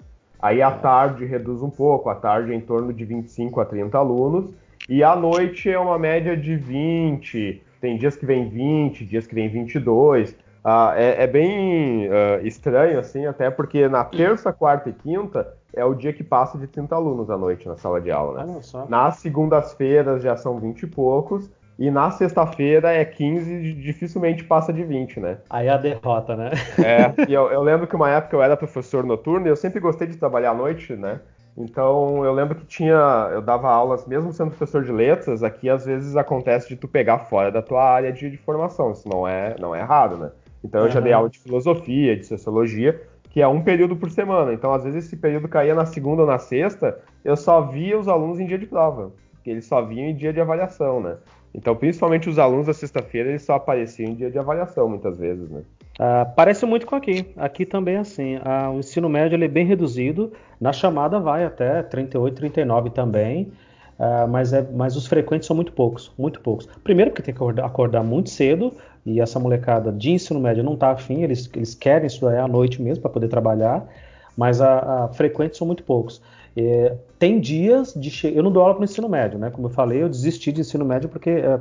Aí 0.40 0.62
à 0.62 0.70
tarde 0.70 1.24
reduz 1.24 1.62
um 1.62 1.70
pouco, 1.70 2.08
à 2.08 2.14
tarde 2.14 2.52
é 2.52 2.54
em 2.54 2.60
torno 2.60 2.92
de 2.92 3.04
25 3.04 3.60
a 3.60 3.64
30 3.64 3.98
alunos, 3.98 4.54
e 4.88 5.02
à 5.02 5.16
noite 5.16 5.68
é 5.68 5.78
uma 5.78 5.98
média 5.98 6.36
de 6.36 6.54
20, 6.54 7.62
tem 7.80 7.96
dias 7.96 8.16
que 8.16 8.24
vem 8.24 8.48
20, 8.48 9.04
dias 9.04 9.26
que 9.26 9.34
vem 9.34 9.48
22. 9.48 10.36
Ah, 10.64 10.94
é, 10.96 11.24
é 11.24 11.26
bem 11.26 12.08
uh, 12.08 12.46
estranho, 12.46 12.98
assim, 12.98 13.26
até 13.26 13.50
porque 13.50 13.88
na 13.88 14.04
terça, 14.04 14.52
quarta 14.52 14.90
e 14.90 14.92
quinta 14.92 15.54
é 15.74 15.84
o 15.84 15.94
dia 15.94 16.12
que 16.12 16.24
passa 16.24 16.58
de 16.58 16.66
30 16.66 16.94
alunos 16.94 17.30
à 17.30 17.36
noite 17.36 17.66
na 17.68 17.76
sala 17.76 18.00
de 18.00 18.10
aula. 18.10 18.44
Né? 18.44 18.60
Nas 18.88 19.16
segundas-feiras 19.16 20.22
já 20.22 20.36
são 20.36 20.58
20 20.58 20.82
e 20.82 20.86
poucos, 20.86 21.50
e 21.78 21.92
na 21.92 22.10
sexta-feira 22.10 22.92
é 22.92 23.04
15, 23.04 23.74
dificilmente 23.74 24.42
passa 24.42 24.72
de 24.72 24.82
20, 24.82 25.20
né? 25.20 25.38
Aí 25.48 25.68
é 25.68 25.70
a 25.70 25.76
derrota, 25.76 26.34
né? 26.34 26.50
É, 26.76 27.14
e 27.30 27.32
eu, 27.32 27.52
eu, 27.52 27.62
lembro 27.62 27.86
que 27.86 27.94
uma 27.94 28.10
época 28.10 28.34
eu 28.34 28.42
era 28.42 28.56
professor 28.56 29.04
noturno 29.04 29.46
e 29.46 29.50
eu 29.50 29.54
sempre 29.54 29.78
gostei 29.78 30.08
de 30.08 30.16
trabalhar 30.16 30.50
à 30.50 30.54
noite, 30.54 30.96
né? 30.96 31.20
Então 31.56 32.24
eu 32.24 32.32
lembro 32.32 32.56
que 32.56 32.66
tinha, 32.66 33.30
eu 33.32 33.40
dava 33.40 33.70
aulas, 33.70 34.06
mesmo 34.06 34.32
sendo 34.32 34.50
professor 34.50 34.82
de 34.82 34.90
letras, 34.90 35.44
aqui 35.44 35.70
às 35.70 35.86
vezes 35.86 36.16
acontece 36.16 36.68
de 36.68 36.76
tu 36.76 36.88
pegar 36.88 37.20
fora 37.20 37.50
da 37.50 37.62
tua 37.62 37.84
área 37.84 38.12
de, 38.12 38.28
de 38.28 38.36
formação, 38.36 38.90
isso 38.90 39.08
não 39.08 39.26
é, 39.26 39.54
não 39.60 39.74
é 39.74 39.80
errado, 39.80 40.16
né? 40.16 40.30
Então 40.64 40.80
eu 40.80 40.86
uhum. 40.86 40.92
já 40.92 41.00
dei 41.00 41.12
aula 41.12 41.28
de 41.28 41.38
filosofia, 41.38 42.16
de 42.16 42.26
sociologia, 42.26 43.00
que 43.30 43.40
é 43.40 43.46
um 43.46 43.62
período 43.62 43.94
por 43.94 44.10
semana. 44.10 44.52
Então 44.52 44.72
às 44.72 44.82
vezes 44.82 45.06
esse 45.06 45.16
período 45.16 45.48
caía 45.48 45.76
na 45.76 45.86
segunda 45.86 46.22
ou 46.22 46.28
na 46.28 46.40
sexta, 46.40 46.98
eu 47.24 47.36
só 47.36 47.60
via 47.60 47.96
os 47.96 48.08
alunos 48.08 48.40
em 48.40 48.46
dia 48.46 48.58
de 48.58 48.66
prova, 48.66 49.12
porque 49.32 49.50
eles 49.50 49.64
só 49.64 49.80
viam 49.80 50.06
em 50.06 50.14
dia 50.14 50.32
de 50.32 50.40
avaliação, 50.40 51.00
né? 51.00 51.16
Então, 51.54 51.74
principalmente 51.74 52.28
os 52.28 52.38
alunos 52.38 52.66
da 52.66 52.74
sexta-feira, 52.74 53.30
eles 53.30 53.42
só 53.42 53.54
apareciam 53.54 54.10
em 54.10 54.14
dia 54.14 54.30
de 54.30 54.38
avaliação, 54.38 54.88
muitas 54.88 55.16
vezes, 55.16 55.48
né? 55.50 55.62
Ah, 55.98 56.24
parece 56.24 56.64
muito 56.64 56.86
com 56.86 56.94
aqui. 56.94 57.26
Aqui 57.36 57.66
também 57.66 57.96
é 57.96 57.98
assim. 57.98 58.38
Ah, 58.44 58.70
o 58.70 58.78
ensino 58.78 59.08
médio 59.08 59.34
ele 59.34 59.46
é 59.46 59.48
bem 59.48 59.66
reduzido. 59.66 60.32
Na 60.60 60.72
chamada 60.72 61.18
vai 61.18 61.44
até 61.44 61.82
38, 61.82 62.34
39 62.34 62.90
também. 62.90 63.50
Ah, 63.98 64.26
mas, 64.28 64.52
é, 64.52 64.64
mas 64.72 64.94
os 64.94 65.06
frequentes 65.06 65.46
são 65.46 65.56
muito 65.56 65.72
poucos, 65.72 66.12
muito 66.16 66.40
poucos. 66.40 66.68
Primeiro 66.84 67.10
porque 67.10 67.22
tem 67.22 67.34
que 67.34 67.38
acordar, 67.38 67.66
acordar 67.66 68.02
muito 68.04 68.30
cedo 68.30 68.72
e 69.04 69.20
essa 69.20 69.40
molecada 69.40 69.90
de 69.90 70.10
ensino 70.12 70.38
médio 70.38 70.62
não 70.62 70.74
está 70.74 70.90
afim, 70.90 71.22
eles, 71.22 71.50
eles 71.54 71.74
querem 71.74 72.06
estudar 72.06 72.44
à 72.44 72.46
noite 72.46 72.80
mesmo 72.80 73.02
para 73.02 73.10
poder 73.10 73.28
trabalhar, 73.28 73.88
mas 74.36 74.60
a, 74.60 75.04
a 75.04 75.08
frequentes 75.08 75.58
são 75.58 75.66
muito 75.66 75.82
poucos. 75.82 76.22
É, 76.60 76.96
tem 77.18 77.38
dias 77.38 77.94
de 77.94 78.10
che... 78.10 78.34
eu 78.34 78.42
não 78.42 78.50
dou 78.50 78.62
aula 78.62 78.74
para 78.74 78.82
o 78.82 78.84
ensino 78.84 79.08
médio, 79.08 79.38
né? 79.38 79.48
Como 79.50 79.68
eu 79.68 79.70
falei, 79.70 80.02
eu 80.02 80.08
desisti 80.08 80.50
de 80.50 80.62
ensino 80.62 80.84
médio 80.84 81.08
porque 81.08 81.30
é, 81.30 81.60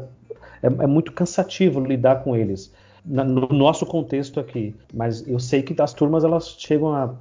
é, 0.63 0.67
é 0.67 0.87
muito 0.87 1.11
cansativo 1.11 1.79
lidar 1.79 2.23
com 2.23 2.35
eles 2.35 2.73
Na, 3.05 3.23
no 3.23 3.47
nosso 3.49 3.85
contexto 3.85 4.39
aqui. 4.39 4.75
Mas 4.93 5.27
eu 5.27 5.39
sei 5.39 5.61
que 5.61 5.79
as 5.79 5.93
turmas 5.93 6.23
elas 6.23 6.55
chegam 6.57 6.93
a 6.93 7.13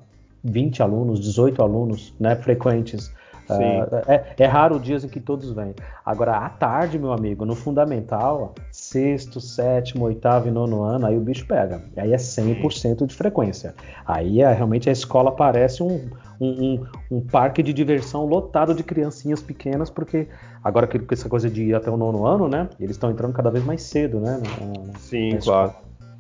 20 0.42 0.82
alunos, 0.82 1.20
18 1.20 1.60
alunos, 1.62 2.14
né? 2.18 2.34
Frequentes. 2.36 3.12
Uh, 3.48 3.94
é, 4.08 4.34
é, 4.38 4.46
raro 4.46 4.80
dias 4.80 5.04
em 5.04 5.08
que 5.08 5.20
todos 5.20 5.52
vêm. 5.52 5.72
Agora, 6.04 6.36
à 6.38 6.48
tarde, 6.48 6.98
meu 6.98 7.12
amigo, 7.12 7.44
no 7.44 7.54
fundamental, 7.54 8.54
sexto, 8.72 9.40
sétimo, 9.40 10.04
oitavo 10.06 10.48
e 10.48 10.50
nono 10.50 10.82
ano, 10.82 11.06
aí 11.06 11.16
o 11.16 11.20
bicho 11.20 11.46
pega. 11.46 11.80
Aí 11.96 12.12
é 12.12 12.16
100% 12.16 13.06
de 13.06 13.14
frequência. 13.14 13.74
Aí 14.04 14.40
é, 14.40 14.52
realmente 14.52 14.88
a 14.88 14.92
escola 14.92 15.30
parece 15.30 15.80
um, 15.80 16.10
um, 16.40 16.48
um, 16.48 16.86
um, 17.10 17.20
parque 17.20 17.62
de 17.62 17.72
diversão 17.72 18.26
lotado 18.26 18.74
de 18.74 18.82
criancinhas 18.82 19.42
pequenas, 19.42 19.90
porque 19.90 20.28
agora 20.62 20.86
que 20.86 21.14
essa 21.14 21.28
coisa 21.28 21.48
de 21.48 21.64
ir 21.64 21.74
até 21.74 21.90
o 21.90 21.96
nono 21.96 22.26
ano, 22.26 22.48
né? 22.48 22.68
Eles 22.78 22.96
estão 22.96 23.10
entrando 23.10 23.32
cada 23.32 23.50
vez 23.50 23.64
mais 23.64 23.82
cedo, 23.82 24.20
né? 24.20 24.40
Na, 24.40 24.98
Sim, 24.98 25.34
na 25.34 25.38
claro. 25.38 25.74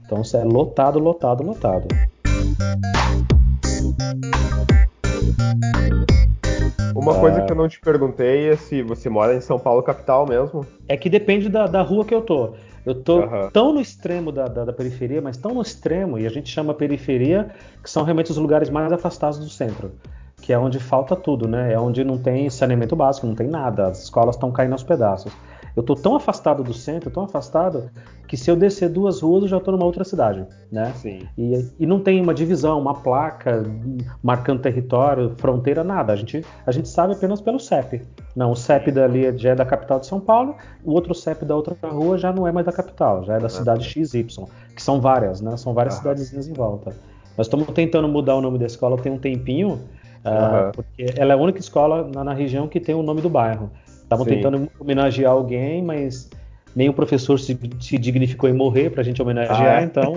Então 0.04 0.22
é 0.34 0.44
lotado, 0.44 0.98
lotado, 0.98 1.42
lotado. 1.42 1.88
Uma 6.94 7.18
coisa 7.20 7.42
que 7.42 7.52
eu 7.52 7.56
não 7.56 7.68
te 7.68 7.78
perguntei 7.80 8.50
é 8.50 8.56
se 8.56 8.82
você 8.82 9.08
mora 9.08 9.34
em 9.34 9.40
São 9.40 9.58
Paulo 9.58 9.82
capital 9.82 10.26
mesmo. 10.26 10.66
É 10.88 10.96
que 10.96 11.10
depende 11.10 11.48
da, 11.48 11.66
da 11.66 11.82
rua 11.82 12.04
que 12.04 12.14
eu 12.14 12.22
tô. 12.22 12.54
Eu 12.86 12.94
tô 12.94 13.18
uhum. 13.18 13.50
tão 13.52 13.72
no 13.72 13.80
extremo 13.80 14.30
da, 14.30 14.46
da, 14.46 14.64
da, 14.64 14.72
periferia, 14.72 15.20
mas 15.20 15.36
tão 15.36 15.52
no 15.52 15.60
extremo, 15.60 16.18
e 16.18 16.26
a 16.26 16.30
gente 16.30 16.48
chama 16.48 16.72
periferia, 16.72 17.50
que 17.82 17.90
são 17.90 18.04
realmente 18.04 18.30
os 18.30 18.36
lugares 18.36 18.70
mais 18.70 18.92
afastados 18.92 19.38
do 19.38 19.48
centro. 19.48 19.90
Que 20.40 20.52
é 20.52 20.58
onde 20.58 20.78
falta 20.78 21.16
tudo, 21.16 21.48
né? 21.48 21.72
É 21.72 21.78
onde 21.78 22.04
não 22.04 22.16
tem 22.16 22.48
saneamento 22.48 22.94
básico, 22.94 23.26
não 23.26 23.34
tem 23.34 23.48
nada. 23.48 23.88
As 23.88 24.04
escolas 24.04 24.36
estão 24.36 24.52
caindo 24.52 24.72
aos 24.72 24.84
pedaços. 24.84 25.32
Eu 25.76 25.82
tô 25.82 25.94
tão 25.94 26.16
afastado 26.16 26.64
do 26.64 26.72
centro, 26.72 27.10
tão 27.10 27.24
afastado, 27.24 27.90
que 28.26 28.34
se 28.34 28.50
eu 28.50 28.56
descer 28.56 28.88
duas 28.88 29.20
ruas 29.20 29.42
eu 29.42 29.48
já 29.48 29.60
tô 29.60 29.70
numa 29.70 29.84
outra 29.84 30.04
cidade, 30.04 30.46
né? 30.72 30.92
Sim. 30.96 31.28
E, 31.36 31.70
e 31.78 31.86
não 31.86 32.00
tem 32.00 32.18
uma 32.20 32.32
divisão, 32.32 32.80
uma 32.80 32.94
placa 32.94 33.62
marcando 34.22 34.60
território, 34.60 35.34
fronteira, 35.36 35.84
nada. 35.84 36.14
A 36.14 36.16
gente, 36.16 36.42
a 36.66 36.72
gente 36.72 36.88
sabe 36.88 37.12
apenas 37.12 37.42
pelo 37.42 37.60
CEP. 37.60 38.02
Não, 38.34 38.52
o 38.52 38.56
CEP 38.56 38.90
dali 38.90 39.36
já 39.36 39.50
é 39.50 39.54
da 39.54 39.66
capital 39.66 40.00
de 40.00 40.06
São 40.06 40.18
Paulo, 40.18 40.56
o 40.82 40.92
outro 40.92 41.14
CEP 41.14 41.44
da 41.44 41.54
outra 41.54 41.76
rua 41.86 42.16
já 42.16 42.32
não 42.32 42.48
é 42.48 42.52
mais 42.52 42.64
da 42.64 42.72
capital, 42.72 43.22
já 43.24 43.34
é 43.34 43.38
da 43.38 43.50
cidade 43.50 43.84
XY, 43.84 44.24
que 44.74 44.82
são 44.82 44.98
várias, 44.98 45.42
né? 45.42 45.58
São 45.58 45.74
várias 45.74 45.94
cidadezinhas 45.94 46.48
em 46.48 46.54
volta. 46.54 46.96
Nós 47.36 47.46
estamos 47.48 47.66
tentando 47.68 48.08
mudar 48.08 48.34
o 48.34 48.40
nome 48.40 48.58
da 48.58 48.64
escola 48.64 48.96
tem 48.96 49.12
um 49.12 49.18
tempinho, 49.18 49.74
uh, 49.74 50.72
porque 50.72 51.06
ela 51.16 51.34
é 51.34 51.36
a 51.36 51.38
única 51.38 51.58
escola 51.58 52.08
na, 52.14 52.24
na 52.24 52.32
região 52.32 52.66
que 52.66 52.80
tem 52.80 52.94
o 52.94 53.02
nome 53.02 53.20
do 53.20 53.28
bairro. 53.28 53.70
Estavam 54.06 54.24
tentando 54.24 54.70
homenagear 54.78 55.32
alguém, 55.32 55.82
mas 55.82 56.30
nem 56.76 56.88
o 56.88 56.92
professor 56.92 57.40
se, 57.40 57.58
se 57.80 57.98
dignificou 57.98 58.48
em 58.48 58.52
morrer 58.52 58.90
pra 58.90 59.02
gente 59.02 59.20
homenagear, 59.20 59.78
ah, 59.78 59.80
é? 59.80 59.84
então 59.84 60.14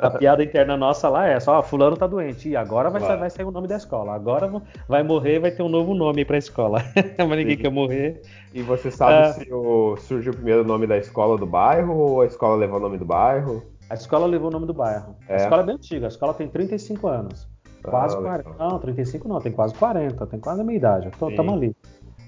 a 0.00 0.10
piada 0.10 0.42
interna 0.42 0.74
nossa 0.74 1.08
lá 1.08 1.26
é 1.26 1.38
só, 1.38 1.58
ah, 1.58 1.62
fulano 1.62 1.96
tá 1.98 2.06
doente, 2.06 2.48
e 2.48 2.56
agora 2.56 2.88
vai, 2.88 3.00
vai 3.18 3.28
sair 3.28 3.44
o 3.44 3.50
nome 3.50 3.68
da 3.68 3.76
escola, 3.76 4.14
agora 4.14 4.50
vai 4.88 5.02
morrer 5.02 5.38
vai 5.38 5.50
ter 5.50 5.62
um 5.62 5.68
novo 5.68 5.94
nome 5.94 6.24
pra 6.24 6.38
escola, 6.38 6.82
mas 7.18 7.28
ninguém 7.28 7.56
Sim. 7.56 7.62
quer 7.62 7.70
morrer. 7.70 8.22
E 8.54 8.62
você 8.62 8.90
sabe 8.90 9.14
ah, 9.14 9.32
se 9.32 9.52
o, 9.52 9.96
surgiu 9.96 10.32
primeiro 10.32 10.62
o 10.62 10.64
nome 10.64 10.86
da 10.86 10.96
escola 10.96 11.36
do 11.36 11.44
bairro 11.44 11.94
ou 11.94 12.22
a 12.22 12.26
escola 12.26 12.56
levou 12.56 12.78
o 12.78 12.82
nome 12.82 12.96
do 12.96 13.04
bairro? 13.04 13.62
A 13.90 13.94
escola 13.94 14.26
levou 14.26 14.48
o 14.48 14.52
nome 14.52 14.66
do 14.66 14.72
bairro. 14.72 15.14
É. 15.28 15.34
A 15.34 15.36
escola 15.38 15.62
é 15.62 15.66
bem 15.66 15.74
antiga, 15.74 16.06
a 16.06 16.08
escola 16.08 16.32
tem 16.32 16.48
35 16.48 17.08
anos. 17.08 17.48
Quase 17.82 18.16
ah, 18.16 18.20
40. 18.20 18.50
Não, 18.58 18.78
35 18.78 19.28
não, 19.28 19.40
tem 19.40 19.50
quase 19.50 19.74
40, 19.74 20.24
tem 20.26 20.38
quase 20.38 20.60
a 20.60 20.64
minha 20.64 20.76
idade. 20.76 21.08
Estamos 21.08 21.52
ali. 21.52 21.74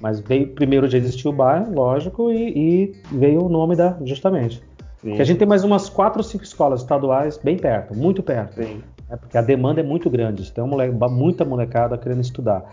Mas 0.00 0.20
veio 0.20 0.48
primeiro 0.48 0.88
já 0.88 0.98
existiu 0.98 1.30
o 1.30 1.34
bairro, 1.34 1.72
lógico, 1.74 2.30
e, 2.30 2.52
e 2.56 2.92
veio 3.12 3.44
o 3.44 3.48
nome 3.48 3.76
da 3.76 3.96
justamente. 4.04 4.62
Porque 5.00 5.20
a 5.20 5.24
gente 5.24 5.38
tem 5.38 5.48
mais 5.48 5.64
umas 5.64 5.88
quatro 5.88 6.20
ou 6.20 6.24
cinco 6.24 6.44
escolas 6.44 6.80
estaduais 6.80 7.38
bem 7.38 7.56
perto, 7.56 7.94
muito 7.94 8.22
perto. 8.22 8.54
Sim. 8.54 8.82
Né? 9.08 9.16
Porque 9.16 9.36
a 9.36 9.42
demanda 9.42 9.80
é 9.80 9.84
muito 9.84 10.08
grande, 10.08 10.50
tem 10.50 10.64
mole... 10.64 10.90
muita 10.90 11.44
molecada 11.44 11.98
querendo 11.98 12.20
estudar. 12.20 12.64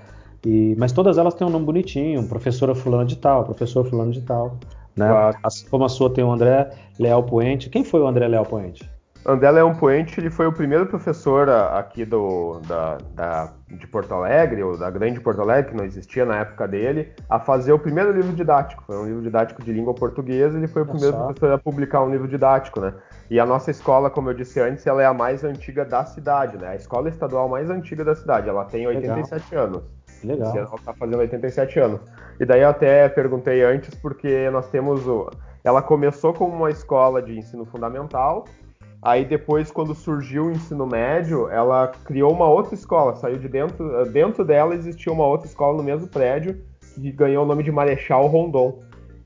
E... 0.45 0.75
Mas 0.77 0.91
todas 0.91 1.17
elas 1.17 1.33
têm 1.33 1.45
um 1.45 1.49
nome 1.49 1.65
bonitinho, 1.65 2.25
professora 2.27 2.73
fulano 2.73 3.05
de 3.05 3.17
tal, 3.17 3.43
professor 3.43 3.85
fulano 3.85 4.11
de 4.11 4.21
tal. 4.21 4.57
Né? 4.95 5.07
Claro. 5.07 5.37
Assim 5.43 5.67
como 5.69 5.83
a 5.83 5.89
sua 5.89 6.09
tem 6.09 6.23
o 6.23 6.31
André 6.31 6.69
Leal 6.97 7.23
Poente. 7.23 7.69
Quem 7.69 7.83
foi 7.83 8.01
o 8.01 8.07
André 8.07 8.27
Leal 8.27 8.45
Poente? 8.45 8.89
André 9.23 9.51
Leão 9.51 9.75
Poente 9.75 10.19
ele 10.19 10.31
foi 10.31 10.47
o 10.47 10.51
primeiro 10.51 10.87
professor 10.87 11.47
aqui 11.47 12.03
do, 12.03 12.59
da, 12.67 12.97
da, 13.13 13.53
de 13.67 13.85
Porto 13.85 14.13
Alegre, 14.15 14.63
ou 14.63 14.75
da 14.75 14.89
grande 14.89 15.19
Porto 15.19 15.41
Alegre, 15.41 15.71
que 15.71 15.77
não 15.77 15.85
existia 15.85 16.25
na 16.25 16.37
época 16.37 16.67
dele, 16.67 17.11
a 17.29 17.39
fazer 17.39 17.71
o 17.71 17.77
primeiro 17.77 18.11
livro 18.11 18.33
didático. 18.33 18.83
Foi 18.87 18.97
um 18.97 19.05
livro 19.05 19.21
didático 19.21 19.63
de 19.63 19.71
língua 19.71 19.93
portuguesa, 19.93 20.57
ele 20.57 20.67
foi 20.67 20.81
o 20.81 20.85
primeiro 20.87 21.15
professor 21.15 21.51
a 21.51 21.57
publicar 21.59 22.01
um 22.01 22.09
livro 22.09 22.27
didático, 22.27 22.79
né? 22.79 22.95
E 23.29 23.39
a 23.39 23.45
nossa 23.45 23.69
escola, 23.69 24.09
como 24.09 24.29
eu 24.29 24.33
disse 24.33 24.59
antes, 24.59 24.87
ela 24.87 25.03
é 25.03 25.05
a 25.05 25.13
mais 25.13 25.43
antiga 25.43 25.85
da 25.85 26.03
cidade, 26.03 26.57
né? 26.57 26.69
A 26.69 26.75
escola 26.75 27.07
estadual 27.07 27.47
mais 27.47 27.69
antiga 27.69 28.03
da 28.03 28.15
cidade, 28.15 28.49
ela 28.49 28.65
tem 28.65 28.87
87 28.87 29.51
Legal. 29.51 29.67
anos. 29.67 29.83
Legal. 30.23 30.57
Ela 30.57 30.75
está 30.75 30.93
fazendo 30.93 31.19
87 31.19 31.79
anos. 31.79 32.01
E 32.39 32.45
daí 32.45 32.61
eu 32.61 32.69
até 32.69 33.07
perguntei 33.07 33.63
antes, 33.63 33.93
porque 33.95 34.49
nós 34.49 34.67
temos 34.69 35.07
o... 35.07 35.29
Ela 35.63 35.81
começou 35.81 36.33
como 36.33 36.55
uma 36.55 36.71
escola 36.71 37.21
de 37.21 37.37
ensino 37.37 37.65
fundamental, 37.65 38.45
Aí 39.01 39.25
depois, 39.25 39.71
quando 39.71 39.95
surgiu 39.95 40.45
o 40.45 40.51
ensino 40.51 40.85
médio, 40.85 41.49
ela 41.49 41.87
criou 42.05 42.31
uma 42.31 42.47
outra 42.47 42.75
escola, 42.75 43.15
saiu 43.15 43.39
de 43.39 43.47
dentro. 43.47 44.05
Dentro 44.11 44.45
dela 44.45 44.75
existia 44.75 45.11
uma 45.11 45.25
outra 45.25 45.47
escola 45.47 45.75
no 45.77 45.83
mesmo 45.83 46.07
prédio 46.07 46.61
que 46.93 47.11
ganhou 47.11 47.43
o 47.43 47.47
nome 47.47 47.63
de 47.63 47.71
Marechal 47.71 48.27
Rondon. 48.27 48.79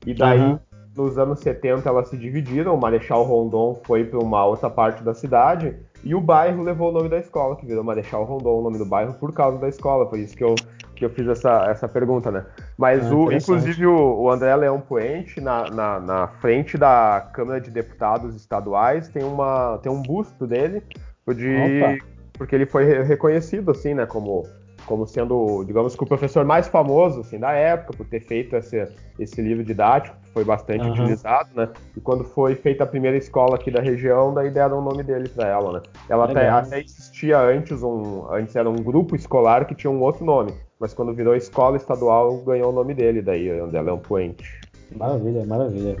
E 0.06 0.14
daí, 0.14 0.40
uhum. 0.40 0.58
nos 0.96 1.18
anos 1.18 1.40
70, 1.40 1.86
elas 1.86 2.08
se 2.08 2.16
dividiram. 2.16 2.74
O 2.74 2.80
Marechal 2.80 3.22
Rondon 3.24 3.78
foi 3.84 4.04
para 4.04 4.18
uma 4.18 4.46
outra 4.46 4.70
parte 4.70 5.02
da 5.02 5.12
cidade 5.12 5.76
e 6.02 6.14
o 6.14 6.20
bairro 6.20 6.62
levou 6.62 6.90
o 6.90 6.92
nome 6.92 7.08
da 7.08 7.18
escola, 7.18 7.56
que 7.56 7.66
virou 7.66 7.82
Marechal 7.82 8.24
Rondon, 8.24 8.60
o 8.60 8.62
nome 8.62 8.78
do 8.78 8.86
bairro, 8.86 9.14
por 9.14 9.32
causa 9.32 9.58
da 9.58 9.68
escola. 9.68 10.08
Foi 10.08 10.20
isso 10.20 10.36
que 10.36 10.44
eu, 10.44 10.54
que 10.96 11.04
eu 11.04 11.10
fiz 11.10 11.28
essa, 11.28 11.66
essa 11.70 11.86
pergunta, 11.86 12.30
né? 12.30 12.44
Mas, 12.76 13.06
ah, 13.06 13.14
o, 13.14 13.32
inclusive, 13.32 13.86
o, 13.86 14.22
o, 14.22 14.30
André 14.30 14.54
Leão 14.56 14.80
Puente, 14.80 15.40
na, 15.40 15.70
na, 15.70 16.00
na, 16.00 16.28
frente 16.28 16.76
da 16.76 17.28
Câmara 17.32 17.60
de 17.60 17.70
Deputados 17.70 18.34
Estaduais, 18.34 19.08
tem, 19.08 19.22
uma, 19.22 19.78
tem 19.82 19.92
um 19.92 20.02
busto 20.02 20.46
dele, 20.46 20.82
de, 21.28 22.00
porque 22.32 22.54
ele 22.54 22.66
foi 22.66 23.02
reconhecido, 23.02 23.70
assim, 23.70 23.94
né, 23.94 24.06
como 24.06 24.44
como 24.86 25.06
sendo, 25.06 25.64
digamos 25.64 25.94
que 25.94 26.02
o 26.02 26.06
professor 26.06 26.44
mais 26.44 26.68
famoso 26.68 27.20
assim, 27.20 27.38
da 27.38 27.52
época, 27.52 27.94
por 27.96 28.06
ter 28.06 28.20
feito 28.20 28.56
esse, 28.56 28.88
esse 29.18 29.42
livro 29.42 29.64
didático, 29.64 30.16
que 30.22 30.30
foi 30.30 30.44
bastante 30.44 30.84
uhum. 30.84 30.92
utilizado, 30.92 31.50
né? 31.54 31.68
E 31.96 32.00
quando 32.00 32.24
foi 32.24 32.54
feita 32.54 32.84
a 32.84 32.86
primeira 32.86 33.16
escola 33.16 33.56
aqui 33.56 33.70
da 33.70 33.80
região, 33.80 34.32
daí 34.32 34.50
deram 34.50 34.78
o 34.78 34.82
nome 34.82 35.02
dele 35.02 35.28
para 35.28 35.48
ela, 35.48 35.72
né? 35.72 35.82
Ela 36.08 36.24
até, 36.26 36.48
até, 36.48 36.80
existia 36.80 37.38
antes 37.38 37.82
um, 37.82 38.26
antes 38.30 38.54
era 38.54 38.70
um 38.70 38.76
grupo 38.76 39.16
escolar 39.16 39.66
que 39.66 39.74
tinha 39.74 39.90
um 39.90 40.00
outro 40.00 40.24
nome, 40.24 40.54
mas 40.78 40.92
quando 40.92 41.14
virou 41.14 41.34
escola 41.34 41.76
estadual 41.76 42.36
ganhou 42.38 42.70
o 42.70 42.74
nome 42.74 42.94
dele, 42.94 43.22
daí 43.22 43.48
André 43.48 43.80
Leão 43.80 43.98
Puente. 43.98 44.60
Maravilha, 44.94 45.44
maravilha. 45.46 45.96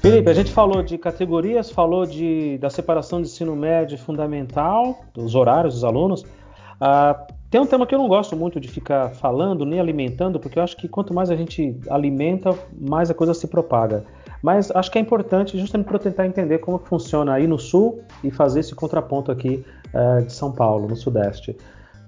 Felipe, 0.00 0.30
a 0.30 0.34
gente 0.34 0.52
falou 0.52 0.82
de 0.82 0.96
categorias, 0.96 1.70
falou 1.70 2.06
de, 2.06 2.58
da 2.58 2.70
separação 2.70 3.20
de 3.20 3.28
ensino 3.28 3.56
médio 3.56 3.98
fundamental, 3.98 5.04
dos 5.12 5.34
horários 5.34 5.74
dos 5.74 5.84
alunos. 5.84 6.24
Ah, 6.80 7.26
tem 7.50 7.60
um 7.60 7.66
tema 7.66 7.86
que 7.86 7.94
eu 7.94 7.98
não 7.98 8.08
gosto 8.08 8.36
muito 8.36 8.60
de 8.60 8.68
ficar 8.68 9.10
falando 9.10 9.64
nem 9.64 9.80
alimentando, 9.80 10.38
porque 10.38 10.58
eu 10.58 10.62
acho 10.62 10.76
que 10.76 10.88
quanto 10.88 11.12
mais 11.12 11.30
a 11.30 11.36
gente 11.36 11.76
alimenta, 11.88 12.56
mais 12.72 13.10
a 13.10 13.14
coisa 13.14 13.34
se 13.34 13.46
propaga. 13.48 14.04
Mas 14.46 14.70
acho 14.70 14.92
que 14.92 14.96
é 14.96 15.00
importante 15.00 15.58
justamente 15.58 15.88
para 15.88 15.98
tentar 15.98 16.24
entender 16.24 16.58
como 16.58 16.78
funciona 16.78 17.32
aí 17.32 17.48
no 17.48 17.58
sul 17.58 18.04
e 18.22 18.30
fazer 18.30 18.60
esse 18.60 18.76
contraponto 18.76 19.32
aqui 19.32 19.64
uh, 19.92 20.24
de 20.24 20.32
São 20.32 20.52
Paulo, 20.52 20.86
no 20.86 20.94
sudeste. 20.94 21.56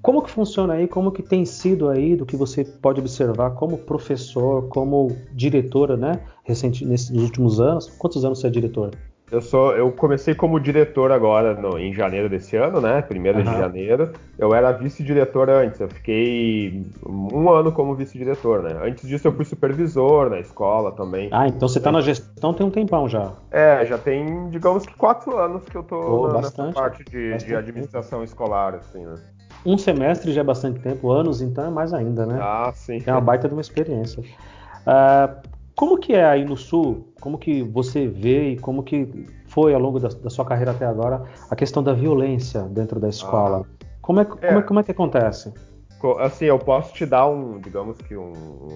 Como 0.00 0.22
que 0.22 0.30
funciona 0.30 0.74
aí? 0.74 0.86
Como 0.86 1.10
que 1.10 1.20
tem 1.20 1.44
sido 1.44 1.88
aí 1.88 2.14
do 2.14 2.24
que 2.24 2.36
você 2.36 2.62
pode 2.64 3.00
observar 3.00 3.56
como 3.56 3.76
professor, 3.78 4.68
como 4.68 5.16
diretora, 5.32 5.96
né? 5.96 6.20
Recente, 6.44 6.86
nesses 6.86 7.10
últimos 7.10 7.58
anos. 7.58 7.88
Quantos 7.98 8.24
anos 8.24 8.38
você 8.38 8.46
é 8.46 8.50
diretor? 8.50 8.92
Eu 9.30 9.42
sou, 9.42 9.76
eu 9.76 9.92
comecei 9.92 10.34
como 10.34 10.58
diretor 10.58 11.12
agora 11.12 11.54
no, 11.54 11.78
em 11.78 11.92
janeiro 11.92 12.28
desse 12.28 12.56
ano, 12.56 12.80
né? 12.80 13.02
Primeiro 13.02 13.38
uhum. 13.38 13.44
de 13.44 13.50
janeiro. 13.50 14.12
Eu 14.38 14.54
era 14.54 14.72
vice-diretor 14.72 15.50
antes. 15.50 15.78
Eu 15.80 15.88
fiquei 15.88 16.86
um 17.04 17.50
ano 17.50 17.70
como 17.70 17.94
vice-diretor, 17.94 18.62
né? 18.62 18.80
Antes 18.82 19.06
disso 19.06 19.28
eu 19.28 19.32
fui 19.32 19.44
supervisor 19.44 20.30
na 20.30 20.40
escola 20.40 20.92
também. 20.92 21.28
Ah, 21.30 21.46
então 21.46 21.68
você 21.68 21.78
está 21.78 21.92
na 21.92 22.00
gestão 22.00 22.54
tem 22.54 22.66
um 22.66 22.70
tempão 22.70 23.08
já. 23.08 23.32
É, 23.50 23.84
já 23.84 23.98
tem, 23.98 24.48
digamos 24.48 24.86
que 24.86 24.94
quatro 24.94 25.36
anos 25.36 25.64
que 25.64 25.76
eu 25.76 25.82
tô 25.82 25.96
oh, 25.96 26.28
na, 26.28 26.40
nessa 26.40 26.72
parte 26.72 27.04
de, 27.04 27.36
de 27.36 27.54
administração 27.54 28.20
tempo. 28.20 28.30
escolar, 28.30 28.74
assim, 28.74 29.04
né? 29.04 29.16
Um 29.66 29.76
semestre 29.76 30.32
já 30.32 30.40
é 30.40 30.44
bastante 30.44 30.80
tempo, 30.80 31.10
anos 31.10 31.42
então 31.42 31.66
é 31.66 31.70
mais 31.70 31.92
ainda, 31.92 32.24
né? 32.24 32.38
Ah, 32.40 32.70
sim. 32.74 33.02
É 33.04 33.12
uma 33.12 33.20
baita 33.20 33.48
de 33.48 33.54
uma 33.54 33.60
experiência. 33.60 34.22
Uh, 34.22 35.57
como 35.78 35.96
que 35.96 36.12
é 36.12 36.24
aí 36.24 36.44
no 36.44 36.56
Sul? 36.56 37.06
Como 37.20 37.38
que 37.38 37.62
você 37.62 38.08
vê 38.08 38.50
e 38.50 38.58
como 38.58 38.82
que 38.82 39.26
foi 39.46 39.72
ao 39.72 39.80
longo 39.80 40.00
da, 40.00 40.08
da 40.08 40.28
sua 40.28 40.44
carreira 40.44 40.72
até 40.72 40.84
agora 40.84 41.22
a 41.48 41.54
questão 41.54 41.84
da 41.84 41.92
violência 41.92 42.62
dentro 42.62 42.98
da 42.98 43.08
escola? 43.08 43.64
Ah, 43.64 43.86
como, 44.02 44.18
é, 44.18 44.24
como, 44.24 44.42
é, 44.42 44.62
como 44.62 44.80
é 44.80 44.82
que 44.82 44.90
acontece? 44.90 45.54
Assim, 46.18 46.46
eu 46.46 46.58
posso 46.58 46.92
te 46.94 47.06
dar 47.06 47.28
um, 47.28 47.60
digamos 47.60 47.96
que 47.98 48.16
um, 48.16 48.32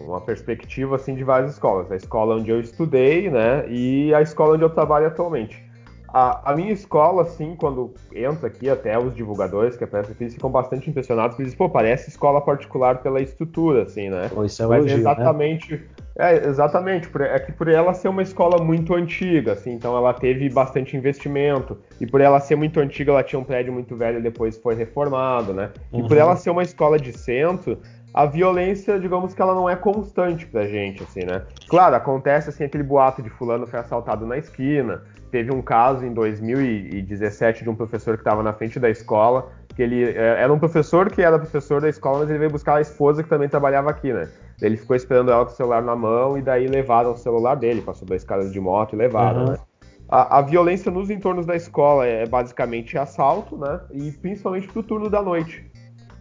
uma 0.06 0.20
perspectiva 0.20 0.94
assim 0.94 1.16
de 1.16 1.24
várias 1.24 1.54
escolas. 1.54 1.90
A 1.90 1.96
escola 1.96 2.36
onde 2.36 2.52
eu 2.52 2.60
estudei, 2.60 3.28
né, 3.28 3.68
e 3.68 4.14
a 4.14 4.22
escola 4.22 4.54
onde 4.54 4.62
eu 4.62 4.70
trabalho 4.70 5.08
atualmente. 5.08 5.60
A, 6.06 6.52
a, 6.52 6.54
minha 6.54 6.70
escola, 6.70 7.22
assim, 7.22 7.56
quando 7.56 7.94
entra 8.14 8.46
aqui, 8.46 8.68
até 8.68 8.96
os 8.96 9.12
divulgadores 9.12 9.76
que 9.76 9.82
aparecem 9.82 10.12
aqui, 10.12 10.24
eles 10.24 10.34
ficam 10.34 10.50
bastante 10.50 10.88
impressionados, 10.88 11.30
porque 11.30 11.42
eles 11.42 11.52
dizem, 11.52 11.66
pô, 11.66 11.72
parece 11.72 12.10
escola 12.10 12.40
particular 12.40 13.02
pela 13.02 13.20
estrutura, 13.20 13.84
assim, 13.84 14.10
né? 14.10 14.28
Pô, 14.28 14.44
isso 14.44 14.62
é 14.62 14.66
Mas 14.66 14.80
elogio, 14.80 14.94
né? 14.96 15.00
exatamente, 15.00 15.72
né? 15.72 15.82
É, 16.16 16.46
exatamente, 16.46 17.08
é 17.20 17.38
que 17.38 17.52
por 17.52 17.68
ela 17.68 17.94
ser 17.94 18.08
uma 18.08 18.22
escola 18.22 18.62
muito 18.62 18.94
antiga, 18.94 19.52
assim, 19.52 19.72
então 19.72 19.96
ela 19.96 20.12
teve 20.12 20.48
bastante 20.48 20.96
investimento, 20.96 21.78
e 22.00 22.06
por 22.06 22.20
ela 22.20 22.38
ser 22.40 22.56
muito 22.56 22.80
antiga, 22.80 23.12
ela 23.12 23.22
tinha 23.22 23.38
um 23.38 23.44
prédio 23.44 23.72
muito 23.72 23.96
velho 23.96 24.18
e 24.18 24.22
depois 24.22 24.58
foi 24.58 24.74
reformado, 24.74 25.54
né? 25.54 25.70
E 25.92 26.00
uhum. 26.00 26.08
por 26.08 26.16
ela 26.16 26.36
ser 26.36 26.50
uma 26.50 26.62
escola 26.62 26.98
de 26.98 27.16
centro, 27.16 27.78
a 28.12 28.26
violência, 28.26 29.00
digamos 29.00 29.32
que 29.32 29.40
ela 29.40 29.54
não 29.54 29.68
é 29.68 29.74
constante 29.74 30.46
pra 30.46 30.66
gente, 30.66 31.02
assim, 31.02 31.24
né? 31.24 31.42
Claro, 31.66 31.96
acontece, 31.96 32.50
assim, 32.50 32.64
aquele 32.64 32.84
boato 32.84 33.22
de 33.22 33.30
fulano 33.30 33.66
foi 33.66 33.78
assaltado 33.78 34.26
na 34.26 34.36
esquina, 34.36 35.02
teve 35.30 35.50
um 35.50 35.62
caso 35.62 36.04
em 36.04 36.12
2017 36.12 37.64
de 37.64 37.70
um 37.70 37.74
professor 37.74 38.16
que 38.16 38.20
estava 38.20 38.42
na 38.42 38.52
frente 38.52 38.78
da 38.78 38.90
escola, 38.90 39.50
que 39.74 39.82
ele 39.82 40.04
é, 40.04 40.42
era 40.42 40.52
um 40.52 40.58
professor 40.58 41.10
que 41.10 41.22
era 41.22 41.38
professor 41.38 41.80
da 41.80 41.88
escola, 41.88 42.20
mas 42.20 42.30
ele 42.30 42.38
veio 42.38 42.50
buscar 42.50 42.76
a 42.76 42.80
esposa 42.80 43.22
que 43.22 43.28
também 43.28 43.48
trabalhava 43.48 43.90
aqui, 43.90 44.12
né? 44.12 44.28
Ele 44.60 44.76
ficou 44.76 44.94
esperando 44.94 45.30
ela 45.30 45.44
com 45.44 45.52
o 45.52 45.54
celular 45.54 45.82
na 45.82 45.96
mão 45.96 46.36
e 46.38 46.42
daí 46.42 46.66
levaram 46.66 47.12
o 47.12 47.16
celular 47.16 47.56
dele, 47.56 47.82
passou 47.82 48.06
dois 48.06 48.22
caras 48.22 48.52
de 48.52 48.60
moto 48.60 48.94
e 48.94 48.96
levaram, 48.96 49.40
uhum. 49.40 49.50
né? 49.52 49.58
A, 50.08 50.38
a, 50.38 50.42
violência 50.42 50.90
nos 50.90 51.08
entornos 51.08 51.46
da 51.46 51.56
escola 51.56 52.06
é 52.06 52.26
basicamente 52.26 52.98
assalto, 52.98 53.56
né? 53.56 53.80
E 53.92 54.12
principalmente 54.12 54.68
pro 54.68 54.82
turno 54.82 55.08
da 55.08 55.22
noite. 55.22 55.64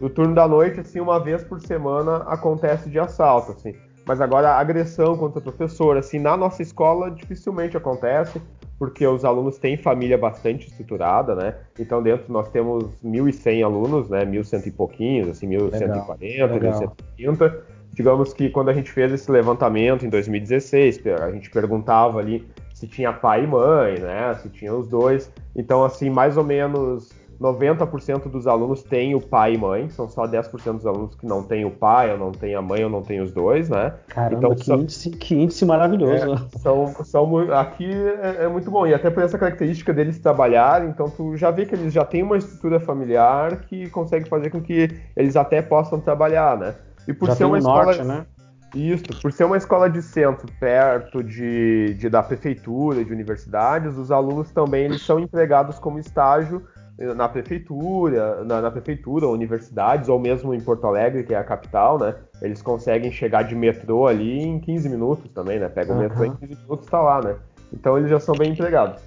No 0.00 0.08
turno 0.08 0.34
da 0.34 0.48
noite, 0.48 0.80
assim, 0.80 0.98
uma 0.98 1.20
vez 1.20 1.44
por 1.44 1.60
semana 1.60 2.24
acontece 2.26 2.88
de 2.88 2.98
assalto, 2.98 3.52
assim. 3.52 3.74
Mas 4.06 4.20
agora 4.20 4.52
a 4.52 4.58
agressão 4.58 5.16
contra 5.16 5.38
o 5.38 5.42
professor, 5.42 5.96
assim, 5.96 6.18
na 6.18 6.36
nossa 6.36 6.62
escola 6.62 7.10
dificilmente 7.10 7.76
acontece 7.76 8.40
porque 8.82 9.06
os 9.06 9.24
alunos 9.24 9.58
têm 9.58 9.76
família 9.76 10.18
bastante 10.18 10.66
estruturada, 10.66 11.36
né? 11.36 11.54
Então 11.78 12.02
dentro 12.02 12.32
nós 12.32 12.48
temos 12.48 12.82
1.100 13.00 13.64
alunos, 13.64 14.08
né? 14.08 14.24
1.100 14.26 14.66
e 14.66 14.70
pouquinhos, 14.72 15.28
assim, 15.28 15.48
1.140, 15.50 16.90
1.130. 17.16 17.58
Digamos 17.92 18.34
que 18.34 18.50
quando 18.50 18.70
a 18.70 18.74
gente 18.74 18.90
fez 18.90 19.12
esse 19.12 19.30
levantamento 19.30 20.04
em 20.04 20.08
2016, 20.08 21.00
a 21.06 21.30
gente 21.30 21.48
perguntava 21.48 22.18
ali 22.18 22.44
se 22.74 22.88
tinha 22.88 23.12
pai 23.12 23.44
e 23.44 23.46
mãe, 23.46 24.00
né? 24.00 24.34
Se 24.42 24.48
tinha 24.48 24.74
os 24.74 24.88
dois. 24.88 25.30
Então, 25.54 25.84
assim, 25.84 26.10
mais 26.10 26.36
ou 26.36 26.42
menos 26.42 27.12
90% 27.42 28.30
dos 28.30 28.46
alunos 28.46 28.82
têm 28.82 29.14
o 29.14 29.20
pai 29.20 29.54
e 29.54 29.58
mãe, 29.58 29.90
são 29.90 30.08
só 30.08 30.26
10% 30.26 30.76
dos 30.76 30.86
alunos 30.86 31.14
que 31.16 31.26
não 31.26 31.42
têm 31.42 31.64
o 31.64 31.70
pai, 31.70 32.12
ou 32.12 32.18
não 32.18 32.30
têm 32.30 32.54
a 32.54 32.62
mãe, 32.62 32.84
ou 32.84 32.90
não 32.90 33.02
têm 33.02 33.20
os 33.20 33.32
dois, 33.32 33.68
né? 33.68 33.94
Caramba, 34.08 34.38
então, 34.38 34.54
que, 34.54 34.64
são, 34.64 34.80
índice, 34.80 35.10
que 35.10 35.34
índice 35.34 35.64
maravilhoso. 35.64 36.34
É, 36.34 36.58
são, 36.58 36.86
são, 37.04 37.52
aqui 37.52 37.90
é, 37.90 38.44
é, 38.44 38.48
muito 38.48 38.70
bom, 38.70 38.86
e 38.86 38.94
até 38.94 39.10
por 39.10 39.22
essa 39.22 39.36
característica 39.36 39.92
deles 39.92 40.18
trabalhar, 40.18 40.86
então 40.86 41.10
tu 41.10 41.36
já 41.36 41.50
vê 41.50 41.66
que 41.66 41.74
eles 41.74 41.92
já 41.92 42.04
têm 42.04 42.22
uma 42.22 42.36
estrutura 42.36 42.78
familiar 42.78 43.62
que 43.62 43.90
consegue 43.90 44.28
fazer 44.28 44.50
com 44.50 44.62
que 44.62 44.88
eles 45.16 45.34
até 45.34 45.60
possam 45.60 46.00
trabalhar, 46.00 46.56
né? 46.56 46.74
E 47.08 47.12
por 47.12 47.26
já 47.26 47.34
ser 47.34 47.44
uma 47.44 47.58
escola... 47.58 47.84
Norte, 47.84 48.04
né? 48.04 48.26
Isso, 48.74 49.04
por 49.20 49.30
ser 49.30 49.44
uma 49.44 49.58
escola 49.58 49.90
de 49.90 50.00
centro, 50.00 50.50
perto 50.58 51.22
de, 51.22 51.94
de, 51.94 52.08
da 52.08 52.22
prefeitura, 52.22 53.04
de 53.04 53.12
universidades, 53.12 53.98
os 53.98 54.10
alunos 54.10 54.50
também 54.50 54.84
eles 54.84 55.02
são 55.02 55.18
empregados 55.18 55.78
como 55.78 55.98
estágio 55.98 56.66
na 56.98 57.28
prefeitura, 57.28 58.44
na, 58.44 58.60
na, 58.60 58.70
prefeitura, 58.70 59.26
universidades, 59.26 60.08
ou 60.08 60.18
mesmo 60.18 60.54
em 60.54 60.60
Porto 60.60 60.86
Alegre, 60.86 61.24
que 61.24 61.34
é 61.34 61.38
a 61.38 61.44
capital, 61.44 61.98
né? 61.98 62.14
Eles 62.40 62.60
conseguem 62.60 63.10
chegar 63.10 63.42
de 63.42 63.54
metrô 63.54 64.06
ali 64.06 64.40
em 64.40 64.60
15 64.60 64.88
minutos 64.88 65.30
também, 65.32 65.58
né? 65.58 65.68
Pega 65.68 65.92
o 65.92 65.96
uhum. 65.96 66.02
metrô 66.02 66.24
em 66.24 66.36
15 66.36 66.62
minutos 66.62 66.86
está 66.86 67.00
lá, 67.00 67.20
né? 67.22 67.36
Então 67.72 67.96
eles 67.96 68.10
já 68.10 68.20
são 68.20 68.34
bem 68.34 68.52
empregados. 68.52 69.00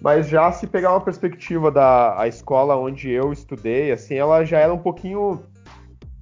Mas 0.00 0.28
já 0.28 0.50
se 0.52 0.66
pegar 0.66 0.92
uma 0.92 1.00
perspectiva 1.00 1.70
da 1.70 2.18
a 2.18 2.28
escola 2.28 2.76
onde 2.76 3.10
eu 3.10 3.32
estudei, 3.32 3.92
assim, 3.92 4.14
ela 4.14 4.44
já 4.44 4.58
era 4.58 4.72
um 4.72 4.78
pouquinho 4.78 5.40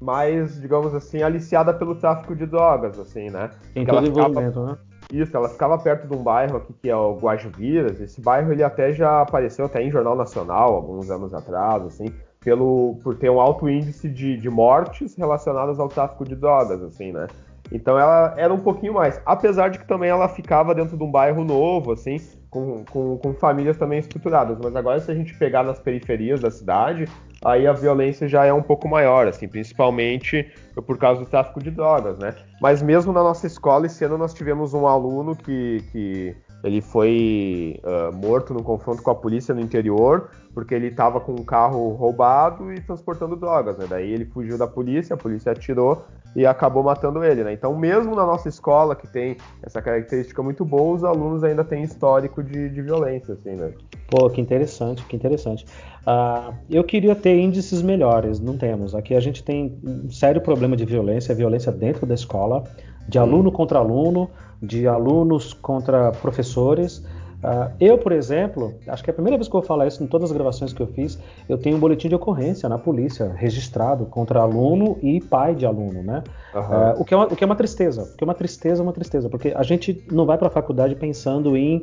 mais, 0.01 0.61
digamos 0.61 0.94
assim, 0.94 1.22
aliciada 1.22 1.72
pelo 1.72 1.94
tráfico 1.94 2.35
de 2.35 2.46
drogas, 2.46 2.98
assim, 2.98 3.31
né? 3.31 3.51
Em 3.75 3.85
todo 3.85 4.07
envolvimento, 4.07 4.64
né? 4.64 4.77
Isso, 5.12 5.37
ela 5.37 5.48
ficava 5.48 5.77
perto 5.77 6.09
de 6.09 6.16
um 6.16 6.22
bairro 6.22 6.57
aqui 6.57 6.72
que 6.72 6.88
é 6.88 6.96
o 6.96 7.18
Guajuviras. 7.18 8.01
Esse 8.01 8.18
bairro 8.18 8.51
ele 8.51 8.62
até 8.62 8.95
já 8.95 9.20
apareceu 9.20 9.66
até 9.66 9.82
em 9.82 9.91
jornal 9.91 10.16
nacional 10.16 10.74
alguns 10.74 11.11
anos 11.11 11.34
atrás, 11.34 11.84
assim, 11.84 12.07
pelo 12.41 12.99
por 13.03 13.14
ter 13.14 13.30
um 13.30 13.39
alto 13.39 13.68
índice 13.68 14.09
de, 14.09 14.39
de 14.39 14.49
mortes 14.49 15.14
relacionadas 15.14 15.78
ao 15.78 15.89
tráfico 15.89 16.24
de 16.24 16.34
drogas, 16.34 16.82
assim, 16.82 17.12
né? 17.12 17.26
Então 17.70 17.99
ela 17.99 18.34
era 18.39 18.53
um 18.53 18.61
pouquinho 18.61 18.95
mais, 18.95 19.20
apesar 19.26 19.68
de 19.68 19.78
que 19.78 19.87
também 19.87 20.09
ela 20.09 20.28
ficava 20.28 20.74
dentro 20.74 20.97
de 20.97 21.05
um 21.05 21.11
bairro 21.11 21.45
novo, 21.45 21.93
assim, 21.93 22.16
com, 22.51 22.82
com, 22.91 23.18
com 23.18 23.34
famílias 23.34 23.76
também 23.76 23.99
estruturadas. 23.99 24.59
Mas 24.62 24.74
agora 24.74 24.99
se 24.99 25.11
a 25.11 25.14
gente 25.14 25.37
pegar 25.37 25.62
nas 25.62 25.78
periferias 25.78 26.41
da 26.41 26.51
cidade, 26.51 27.07
aí 27.45 27.66
a 27.66 27.72
violência 27.72 28.28
já 28.28 28.45
é 28.45 28.53
um 28.53 28.62
pouco 28.62 28.88
maior, 28.88 29.26
assim, 29.26 29.49
principalmente 29.49 30.51
por 30.86 30.97
causa 30.99 31.20
do 31.20 31.26
tráfico 31.26 31.62
de 31.62 31.70
drogas, 31.70 32.18
né? 32.18 32.34
Mas 32.61 32.82
mesmo 32.82 33.12
na 33.12 33.22
nossa 33.22 33.47
escola, 33.47 33.86
esse 33.86 34.05
ano 34.05 34.16
nós 34.16 34.32
tivemos 34.32 34.74
um 34.74 34.86
aluno 34.86 35.34
que, 35.34 35.84
que 35.90 36.36
ele 36.62 36.80
foi 36.80 37.80
uh, 37.82 38.14
morto 38.14 38.55
no 38.55 38.62
confronto 38.62 39.03
com 39.03 39.11
a 39.11 39.14
polícia 39.14 39.55
no 39.55 39.61
interior, 39.61 40.30
porque 40.55 40.74
ele 40.74 40.88
estava 40.88 41.20
com 41.20 41.32
um 41.32 41.45
carro 41.45 41.90
roubado 41.90 42.72
e 42.72 42.80
transportando 42.80 43.34
drogas, 43.36 43.76
né? 43.76 43.86
Daí 43.88 44.11
ele 44.11 44.24
fugiu 44.24 44.57
da 44.57 44.66
polícia, 44.66 45.14
a 45.14 45.16
polícia 45.16 45.53
atirou 45.53 46.05
e 46.35 46.47
acabou 46.47 46.83
matando 46.83 47.22
ele, 47.24 47.45
né? 47.45 47.53
Então, 47.53 47.76
mesmo 47.76 48.14
na 48.14 48.24
nossa 48.24 48.49
escola, 48.49 48.97
que 48.97 49.07
tem 49.07 49.37
essa 49.62 49.83
característica 49.83 50.43
muito 50.43 50.64
boa, 50.64 50.95
os 50.95 51.05
alunos 51.05 51.45
ainda 51.45 51.62
têm 51.62 51.83
histórico 51.83 52.43
de, 52.43 52.70
de 52.70 52.83
violência, 52.83 53.35
assim, 53.35 53.51
né? 53.51 53.72
Pô, 54.11 54.28
que 54.30 54.41
interessante, 54.41 55.05
que 55.05 55.14
interessante. 55.14 55.66
Uh, 56.07 56.55
eu 56.70 56.83
queria 56.85 57.14
ter 57.14 57.39
índices 57.39 57.83
melhores, 57.83 58.41
não 58.41 58.57
temos. 58.57 58.95
Aqui 58.95 59.14
a 59.14 59.20
gente 59.20 59.45
tem 59.45 59.78
um 59.85 60.11
sério 60.11 60.41
problema 60.41 60.76
de 60.76 60.85
violência, 60.85 61.35
violência 61.35 61.70
dentro 61.70 62.07
da 62.07 62.14
escola, 62.14 62.64
de 63.09 63.18
aluno 63.18 63.53
contra 63.53 63.78
aluno, 63.78 64.30
de 64.62 64.87
alunos 64.87 65.53
contra 65.53 66.12
professores. 66.12 67.05
Uh, 67.43 67.72
eu, 67.80 67.99
por 67.99 68.12
exemplo, 68.12 68.74
acho 68.86 69.03
que 69.03 69.11
é 69.11 69.12
a 69.12 69.14
primeira 69.14 69.36
vez 69.36 69.49
que 69.49 69.57
eu 69.57 69.61
vou 69.61 69.66
falar 69.66 69.86
isso 69.88 70.03
em 70.03 70.07
todas 70.07 70.30
as 70.30 70.36
gravações 70.36 70.72
que 70.72 70.80
eu 70.80 70.86
fiz, 70.86 71.18
eu 71.49 71.59
tenho 71.59 71.76
um 71.76 71.80
boletim 71.80 72.09
de 72.09 72.14
ocorrência 72.14 72.68
na 72.68 72.78
polícia 72.78 73.32
registrado 73.34 74.07
contra 74.07 74.40
aluno 74.40 74.97
e 75.03 75.20
pai 75.20 75.55
de 75.55 75.66
aluno, 75.66 76.03
né? 76.03 76.22
Uhum. 76.55 76.61
Uh, 76.61 77.01
o, 77.01 77.05
que 77.05 77.14
é 77.14 77.16
uma, 77.16 77.26
o 77.26 77.36
que 77.36 77.43
é 77.43 77.47
uma 77.47 77.57
tristeza, 77.57 78.05
porque 78.05 78.24
uma 78.24 78.34
tristeza 78.34 78.80
é 78.80 78.84
uma 78.84 78.93
tristeza, 78.93 79.28
porque 79.28 79.53
a 79.57 79.62
gente 79.62 80.05
não 80.11 80.24
vai 80.24 80.38
para 80.38 80.47
a 80.47 80.51
faculdade 80.51 80.95
pensando 80.95 81.57
em 81.57 81.82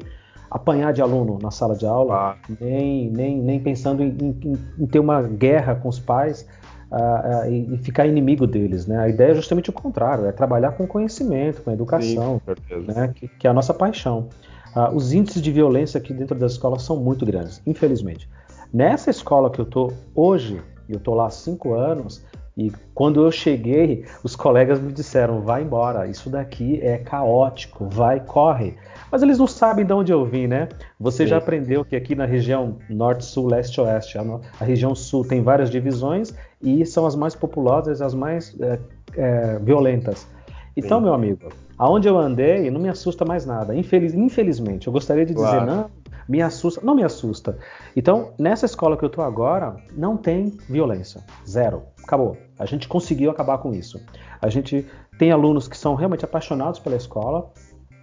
apanhar 0.49 0.91
de 0.93 1.01
aluno 1.01 1.37
na 1.41 1.51
sala 1.51 1.75
de 1.75 1.85
aula, 1.85 2.15
ah. 2.15 2.35
nem, 2.59 3.09
nem, 3.09 3.37
nem 3.37 3.59
pensando 3.59 4.01
em, 4.01 4.09
em, 4.19 4.57
em, 4.79 4.87
ter 4.87 4.99
uma 4.99 5.21
guerra 5.21 5.75
com 5.75 5.87
os 5.87 5.99
pais 5.99 6.47
uh, 6.91 6.95
uh, 6.95 7.51
e, 7.51 7.75
e, 7.75 7.77
ficar 7.77 8.07
inimigo 8.07 8.47
deles. 8.47 8.87
Né? 8.87 8.97
A 8.97 9.07
ideia 9.07 9.31
é 9.31 9.35
justamente 9.35 9.69
o 9.69 9.73
contrário, 9.73 10.25
é 10.25 10.31
trabalhar 10.31 10.71
com 10.71 10.87
conhecimento, 10.87 11.61
com 11.61 11.71
educação, 11.71 12.41
Sim, 12.67 12.85
né? 12.87 13.11
que, 13.13 13.27
que, 13.27 13.47
é 13.47 13.49
a 13.49 13.53
nossa 13.53 13.73
paixão. 13.73 14.29
Uh, 14.75 14.95
os 14.95 15.13
índices 15.13 15.41
de 15.41 15.51
violência 15.51 15.97
aqui 15.97 16.13
dentro 16.13 16.37
das 16.37 16.53
escolas 16.53 16.83
são 16.83 16.97
muito 16.97 17.25
grandes, 17.25 17.61
infelizmente. 17.65 18.29
Nessa 18.73 19.09
escola 19.09 19.49
que 19.49 19.59
eu 19.59 19.65
estou 19.65 19.93
hoje, 20.13 20.61
e 20.87 20.93
eu 20.93 20.97
estou 20.97 21.15
lá 21.15 21.27
há 21.27 21.29
cinco 21.29 21.73
anos, 21.73 22.23
e 22.59 22.73
quando 22.93 23.23
eu 23.23 23.31
cheguei, 23.31 24.05
os 24.21 24.35
colegas 24.35 24.81
me 24.81 24.91
disseram: 24.91 25.41
vai 25.41 25.63
embora, 25.63 26.07
isso 26.07 26.29
daqui 26.29 26.79
é 26.81 26.97
caótico, 26.97 27.87
vai, 27.89 28.19
corre. 28.19 28.75
Mas 29.09 29.23
eles 29.23 29.37
não 29.37 29.47
sabem 29.47 29.85
de 29.85 29.93
onde 29.93 30.11
eu 30.11 30.25
vim, 30.25 30.45
né? 30.45 30.67
Você 30.99 31.23
Sim. 31.23 31.29
já 31.29 31.37
aprendeu 31.37 31.85
que 31.85 31.95
aqui 31.95 32.15
na 32.15 32.25
região 32.25 32.77
norte, 32.89 33.23
sul, 33.23 33.47
leste, 33.47 33.79
oeste, 33.79 34.17
a, 34.17 34.23
a, 34.59 34.65
região 34.65 34.93
sul 34.93 35.25
tem 35.25 35.41
várias 35.41 35.69
divisões 35.69 36.33
e 36.61 36.85
são 36.85 37.05
as 37.05 37.15
mais 37.15 37.33
populosas, 37.33 38.01
as 38.01 38.13
mais 38.13 38.53
é, 38.59 38.79
é, 39.15 39.59
violentas. 39.59 40.27
Então, 40.79 40.99
Sim. 40.99 41.05
meu 41.05 41.13
amigo, 41.13 41.49
aonde 41.77 42.07
eu 42.07 42.17
andei, 42.17 42.69
não 42.71 42.79
me 42.79 42.89
assusta 42.89 43.25
mais 43.25 43.45
nada. 43.45 43.75
Infeliz, 43.75 44.13
infelizmente, 44.13 44.87
eu 44.87 44.93
gostaria 44.93 45.25
de 45.25 45.33
dizer, 45.33 45.47
claro. 45.47 45.65
não, 45.65 45.89
me 46.27 46.41
assusta, 46.41 46.81
não 46.83 46.95
me 46.95 47.03
assusta. 47.03 47.57
Então, 47.95 48.31
nessa 48.37 48.65
escola 48.65 48.95
que 48.95 49.03
eu 49.03 49.09
tô 49.09 49.21
agora, 49.21 49.75
não 49.95 50.15
tem 50.15 50.57
violência, 50.69 51.23
zero, 51.47 51.83
acabou. 52.03 52.37
A 52.57 52.65
gente 52.65 52.87
conseguiu 52.87 53.31
acabar 53.31 53.57
com 53.57 53.73
isso. 53.73 53.99
A 54.41 54.49
gente 54.49 54.85
tem 55.17 55.31
alunos 55.31 55.67
que 55.67 55.77
são 55.77 55.95
realmente 55.95 56.23
apaixonados 56.23 56.79
pela 56.79 56.95
escola, 56.95 57.51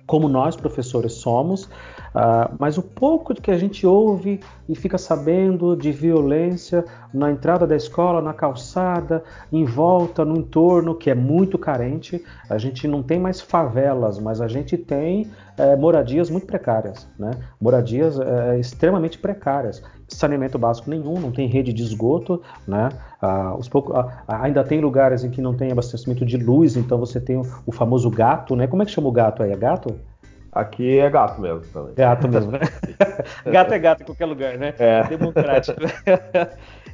como 0.07 0.29
nós 0.29 0.55
professores 0.55 1.14
somos, 1.14 1.64
uh, 1.64 2.55
mas 2.59 2.79
o 2.79 2.83
pouco 2.83 3.35
que 3.35 3.51
a 3.51 3.59
gente 3.59 3.87
ouve 3.87 4.41
e 4.68 4.74
fica 4.74 4.97
sabendo 4.97 5.77
de 5.77 5.91
violência 5.91 6.85
na 7.16 7.30
entrada 7.30 7.66
da 7.66 7.74
escola, 7.74 8.20
na 8.20 8.34
calçada, 8.34 9.24
em 9.50 9.64
volta, 9.64 10.24
no 10.24 10.36
entorno, 10.36 10.94
que 10.94 11.10
é 11.10 11.14
muito 11.14 11.58
carente. 11.58 12.22
A 12.48 12.58
gente 12.58 12.86
não 12.86 13.02
tem 13.02 13.18
mais 13.18 13.40
favelas, 13.40 14.18
mas 14.18 14.40
a 14.40 14.48
gente 14.48 14.76
tem 14.76 15.30
é, 15.56 15.74
moradias 15.74 16.28
muito 16.28 16.46
precárias, 16.46 17.08
né? 17.18 17.30
moradias 17.60 18.20
é, 18.20 18.58
extremamente 18.58 19.18
precárias 19.18 19.82
saneamento 20.08 20.58
básico 20.58 20.88
nenhum, 20.88 21.18
não 21.18 21.32
tem 21.32 21.48
rede 21.48 21.72
de 21.72 21.82
esgoto, 21.82 22.40
né? 22.66 22.88
Ah, 23.20 23.56
pouco, 23.70 23.92
ah, 23.92 24.24
ainda 24.28 24.62
tem 24.62 24.80
lugares 24.80 25.24
em 25.24 25.30
que 25.30 25.40
não 25.40 25.54
tem 25.54 25.72
abastecimento 25.72 26.24
de 26.24 26.36
luz, 26.36 26.76
então 26.76 26.98
você 26.98 27.20
tem 27.20 27.36
o, 27.36 27.42
o, 27.66 27.72
famoso 27.72 28.08
gato, 28.10 28.54
né? 28.54 28.66
Como 28.66 28.82
é 28.82 28.86
que 28.86 28.92
chama 28.92 29.08
o 29.08 29.12
gato 29.12 29.42
aí? 29.42 29.52
É 29.52 29.56
gato? 29.56 29.98
Aqui 30.57 30.98
é 30.98 31.11
gato 31.11 31.40
mesmo 31.40 31.61
também. 31.72 31.94
Gato 31.94 32.28
mesmo, 32.28 32.52
né? 32.52 32.61
gato 33.44 33.74
é 33.74 33.78
gato 33.78 34.02
em 34.02 34.07
qualquer 34.07 34.26
lugar, 34.26 34.57
né? 34.57 34.74
É. 34.78 35.04
Democrático. 35.04 35.80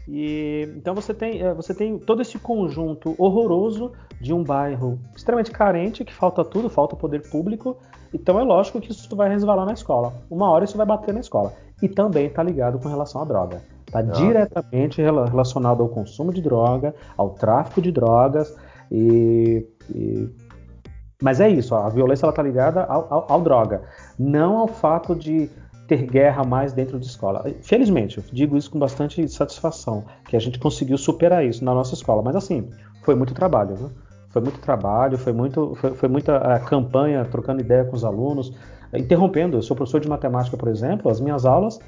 E, 0.09 0.69
então 0.77 0.97
você 0.97 1.15
tem, 1.15 1.41
é, 1.41 1.55
você 1.55 1.73
tem 1.73 1.97
todo 1.97 2.21
esse 2.21 2.37
conjunto 2.37 3.15
horroroso 3.17 3.93
de 4.21 4.33
um 4.33 4.43
bairro 4.43 4.99
extremamente 5.15 5.53
carente, 5.53 6.05
que 6.05 6.13
falta 6.13 6.45
tudo, 6.45 6.69
falta 6.69 6.97
poder 6.97 7.23
público. 7.31 7.77
Então 8.13 8.39
é 8.41 8.43
lógico 8.43 8.81
que 8.81 8.91
isso 8.91 9.15
vai 9.15 9.29
resvalar 9.29 9.65
na 9.65 9.73
escola. 9.73 10.13
Uma 10.29 10.51
hora 10.51 10.65
isso 10.65 10.77
vai 10.77 10.85
bater 10.85 11.15
na 11.15 11.21
escola 11.21 11.53
e 11.81 11.89
também 11.89 12.27
está 12.27 12.43
ligado 12.43 12.79
com 12.79 12.89
relação 12.89 13.23
à 13.23 13.25
droga. 13.25 13.63
Está 13.87 14.03
diretamente 14.03 15.01
relacionado 15.01 15.83
ao 15.83 15.89
consumo 15.89 16.33
de 16.33 16.41
droga, 16.41 16.95
ao 17.17 17.31
tráfico 17.31 17.81
de 17.83 17.93
drogas 17.93 18.57
e, 18.91 19.67
e... 19.95 20.29
mas 21.23 21.41
é 21.41 21.49
isso, 21.49 21.75
a 21.75 21.89
violência 21.89 22.29
está 22.29 22.43
ligada 22.43 22.83
ao, 22.85 23.07
ao, 23.09 23.33
ao, 23.33 23.41
droga, 23.41 23.83
não 24.19 24.59
ao 24.59 24.67
fato 24.67 25.15
de 25.15 25.49
ter 25.87 26.05
guerra 26.05 26.43
mais 26.45 26.73
dentro 26.73 26.99
de 26.99 27.07
escola. 27.07 27.45
Felizmente, 27.63 28.19
eu 28.19 28.25
digo 28.33 28.57
isso 28.57 28.71
com 28.71 28.79
bastante 28.79 29.27
satisfação, 29.29 30.05
que 30.29 30.37
a 30.37 30.41
gente 30.41 30.59
conseguiu 30.59 30.99
superar 30.99 31.45
isso 31.45 31.65
na 31.65 31.73
nossa 31.73 31.95
escola. 31.95 32.23
Mas 32.23 32.35
assim, 32.35 32.69
foi 33.03 33.15
muito 33.15 33.35
trabalho, 33.35 33.77
viu? 33.77 33.91
Foi 34.31 34.43
muito 34.43 34.59
trabalho, 34.61 35.17
foi, 35.17 35.33
muito, 35.33 35.75
foi, 35.77 35.95
foi 35.95 36.09
muita 36.09 36.39
uh, 36.39 36.65
campanha, 36.65 37.25
trocando 37.25 37.61
ideia 37.61 37.85
com 37.85 37.95
os 37.95 38.05
alunos, 38.05 38.53
interrompendo. 38.93 39.59
Eu 39.59 39.63
sou 39.63 39.77
professor 39.77 40.01
de 40.01 40.09
matemática, 40.09 40.57
por 40.57 40.69
exemplo, 40.69 41.11
as 41.11 41.21
minhas 41.21 41.45
aulas, 41.45 41.79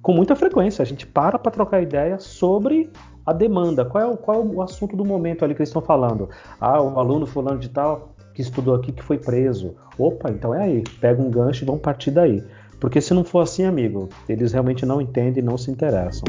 com 0.00 0.12
muita 0.12 0.36
frequência, 0.36 0.82
a 0.82 0.86
gente 0.86 1.06
para 1.06 1.38
para 1.38 1.50
trocar 1.50 1.82
ideia 1.82 2.18
sobre 2.18 2.90
a 3.26 3.32
demanda, 3.32 3.84
qual 3.84 4.04
é, 4.04 4.06
o, 4.06 4.16
qual 4.16 4.40
é 4.40 4.44
o 4.44 4.62
assunto 4.62 4.96
do 4.96 5.04
momento 5.04 5.44
ali 5.44 5.54
que 5.54 5.60
eles 5.60 5.68
estão 5.68 5.82
falando. 5.82 6.30
Ah, 6.60 6.80
o 6.80 6.98
aluno 6.98 7.26
fulano 7.26 7.58
de 7.58 7.68
tal 7.68 8.14
que 8.38 8.42
estudou 8.42 8.76
aqui 8.76 8.92
que 8.92 9.02
foi 9.02 9.18
preso. 9.18 9.74
Opa, 9.98 10.30
então 10.30 10.54
é 10.54 10.62
aí, 10.62 10.84
pega 11.00 11.20
um 11.20 11.28
gancho 11.28 11.64
e 11.64 11.66
vamos 11.66 11.80
partir 11.80 12.12
daí. 12.12 12.40
Porque 12.78 13.00
se 13.00 13.12
não 13.12 13.24
for 13.24 13.40
assim, 13.40 13.64
amigo, 13.64 14.08
eles 14.28 14.52
realmente 14.52 14.86
não 14.86 15.00
entendem 15.00 15.42
e 15.42 15.44
não 15.44 15.58
se 15.58 15.72
interessam. 15.72 16.22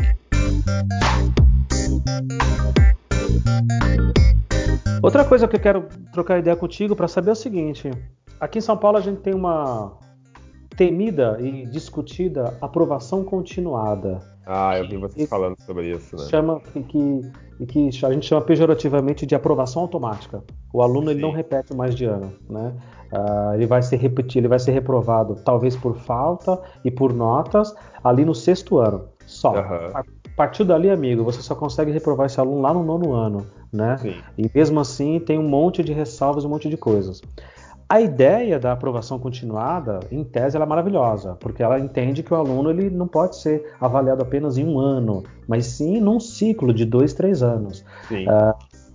Outra 5.04 5.24
coisa 5.24 5.48
que 5.48 5.56
eu 5.56 5.60
quero 5.60 5.88
trocar 6.12 6.40
ideia 6.40 6.56
contigo 6.56 6.96
para 6.96 7.08
saber 7.08 7.30
é 7.30 7.34
o 7.34 7.36
seguinte: 7.36 7.92
aqui 8.40 8.58
em 8.58 8.62
São 8.62 8.76
Paulo 8.76 8.98
a 8.98 9.02
gente 9.02 9.22
tem 9.22 9.36
uma 9.36 9.96
temida 10.76 11.38
e 11.40 11.68
discutida 11.68 12.58
aprovação 12.60 13.24
continuada. 13.24 14.20
Ah, 14.52 14.80
eu 14.80 14.88
vi 14.88 14.98
vocês 14.98 15.30
falando 15.30 15.56
sobre 15.62 15.92
isso, 15.92 16.16
né? 16.16 16.26
Chama 16.28 16.60
que, 16.60 16.82
que, 16.82 17.66
que 17.68 18.06
a 18.06 18.12
gente 18.12 18.26
chama 18.26 18.42
pejorativamente 18.42 19.24
de 19.24 19.36
aprovação 19.36 19.84
automática. 19.84 20.44
O 20.74 20.82
aluno 20.82 21.12
ele 21.12 21.22
não 21.22 21.30
repete 21.30 21.72
mais 21.72 21.94
de 21.94 22.06
ano, 22.06 22.34
né? 22.50 22.74
Uh, 23.14 23.54
ele 23.54 23.68
vai 23.68 23.84
ser 23.84 23.98
repetido, 23.98 24.40
ele 24.40 24.48
vai 24.48 24.58
ser 24.58 24.72
reprovado, 24.72 25.36
talvez 25.46 25.76
por 25.76 25.96
falta 25.98 26.60
e 26.84 26.90
por 26.90 27.14
notas 27.14 27.76
ali 28.04 28.26
no 28.26 28.34
sexto 28.34 28.80
ano. 28.80 29.10
Só. 29.28 29.52
Uhum. 29.52 29.92
A 29.94 30.04
partir 30.36 30.64
dali, 30.64 30.90
amigo, 30.90 31.24
você 31.24 31.44
só 31.44 31.54
consegue 31.54 31.92
reprovar 31.92 32.26
esse 32.26 32.40
aluno 32.40 32.60
lá 32.60 32.74
no 32.74 32.84
nono 32.84 33.14
ano, 33.14 33.46
né? 33.72 33.98
Sim. 33.98 34.16
E 34.36 34.50
mesmo 34.52 34.80
assim 34.80 35.20
tem 35.20 35.38
um 35.38 35.48
monte 35.48 35.84
de 35.84 35.94
ressalvas, 35.94 36.44
um 36.44 36.50
monte 36.50 36.68
de 36.68 36.78
coisas. 36.78 37.22
A 37.92 38.00
ideia 38.00 38.60
da 38.60 38.72
aprovação 38.72 39.18
continuada, 39.18 40.02
em 40.12 40.24
tese, 40.24 40.56
ela 40.56 40.66
é 40.66 40.68
maravilhosa, 40.68 41.36
porque 41.40 41.64
ela 41.64 41.80
entende 41.80 42.22
que 42.22 42.32
o 42.32 42.38
aluno 42.38 42.70
ele 42.70 42.88
não 42.88 43.08
pode 43.08 43.38
ser 43.38 43.74
avaliado 43.82 44.22
apenas 44.22 44.60
em 44.60 44.64
um 44.64 44.78
ano, 44.78 45.24
mas 45.48 45.66
sim 45.66 46.00
num 46.00 46.20
ciclo 46.20 46.72
de 46.72 46.86
dois, 46.86 47.14
três 47.14 47.42
anos. 47.42 47.84
Uh, 48.12 48.54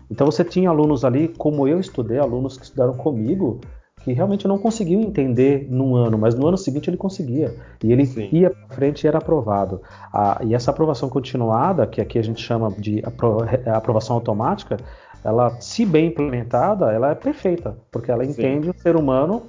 então 0.09 0.26
você 0.26 0.45
tinha 0.45 0.70
alunos 0.70 1.05
ali, 1.05 1.26
como 1.26 1.66
eu 1.66 1.80
estudei, 1.80 2.20
alunos 2.20 2.57
que 2.57 2.66
estudaram 2.66 2.95
comigo, 2.95 3.61
que 4.05 4.12
realmente 4.12 4.47
não 4.47 4.59
conseguiam 4.59 5.01
entender 5.01 5.66
num 5.68 5.97
ano, 5.97 6.16
mas 6.18 6.34
no 6.34 6.47
ano 6.47 6.59
seguinte 6.59 6.88
ele 6.88 6.97
conseguia. 6.97 7.57
E 7.82 7.90
ele 7.90 8.05
Sim. 8.07 8.28
ia 8.30 8.51
para 8.51 8.76
frente 8.76 9.03
e 9.03 9.09
era 9.09 9.18
aprovado. 9.18 9.80
Ah, 10.12 10.38
e 10.45 10.55
essa 10.55 10.70
aprovação 10.70 11.09
continuada, 11.09 11.86
que 11.86 12.01
aqui 12.01 12.18
a 12.18 12.22
gente 12.22 12.40
chama 12.40 12.70
de 12.70 13.03
apro 13.05 13.38
aprovação 13.66 14.14
automática, 14.14 14.76
ela, 15.25 15.59
se 15.61 15.87
bem 15.87 16.09
implementada, 16.09 16.93
ela 16.93 17.11
é 17.11 17.14
perfeita, 17.14 17.77
porque 17.91 18.11
ela 18.11 18.25
entende 18.25 18.66
Sim. 18.66 18.70
o 18.70 18.79
ser 18.79 18.95
humano 18.95 19.43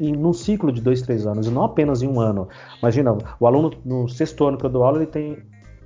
em 0.00 0.12
num 0.12 0.32
ciclo 0.32 0.72
de 0.72 0.80
dois, 0.80 1.02
três 1.02 1.26
anos, 1.26 1.46
e 1.46 1.50
não 1.50 1.62
apenas 1.62 2.02
em 2.02 2.08
um 2.08 2.18
ano. 2.18 2.48
Imagina, 2.80 3.16
o 3.38 3.46
aluno 3.46 3.72
no 3.84 4.08
sexto 4.08 4.46
ano 4.46 4.56
que 4.56 4.64
eu 4.64 4.70
dou 4.70 4.82
aula, 4.82 4.98
ele 4.98 5.06
tem 5.06 5.36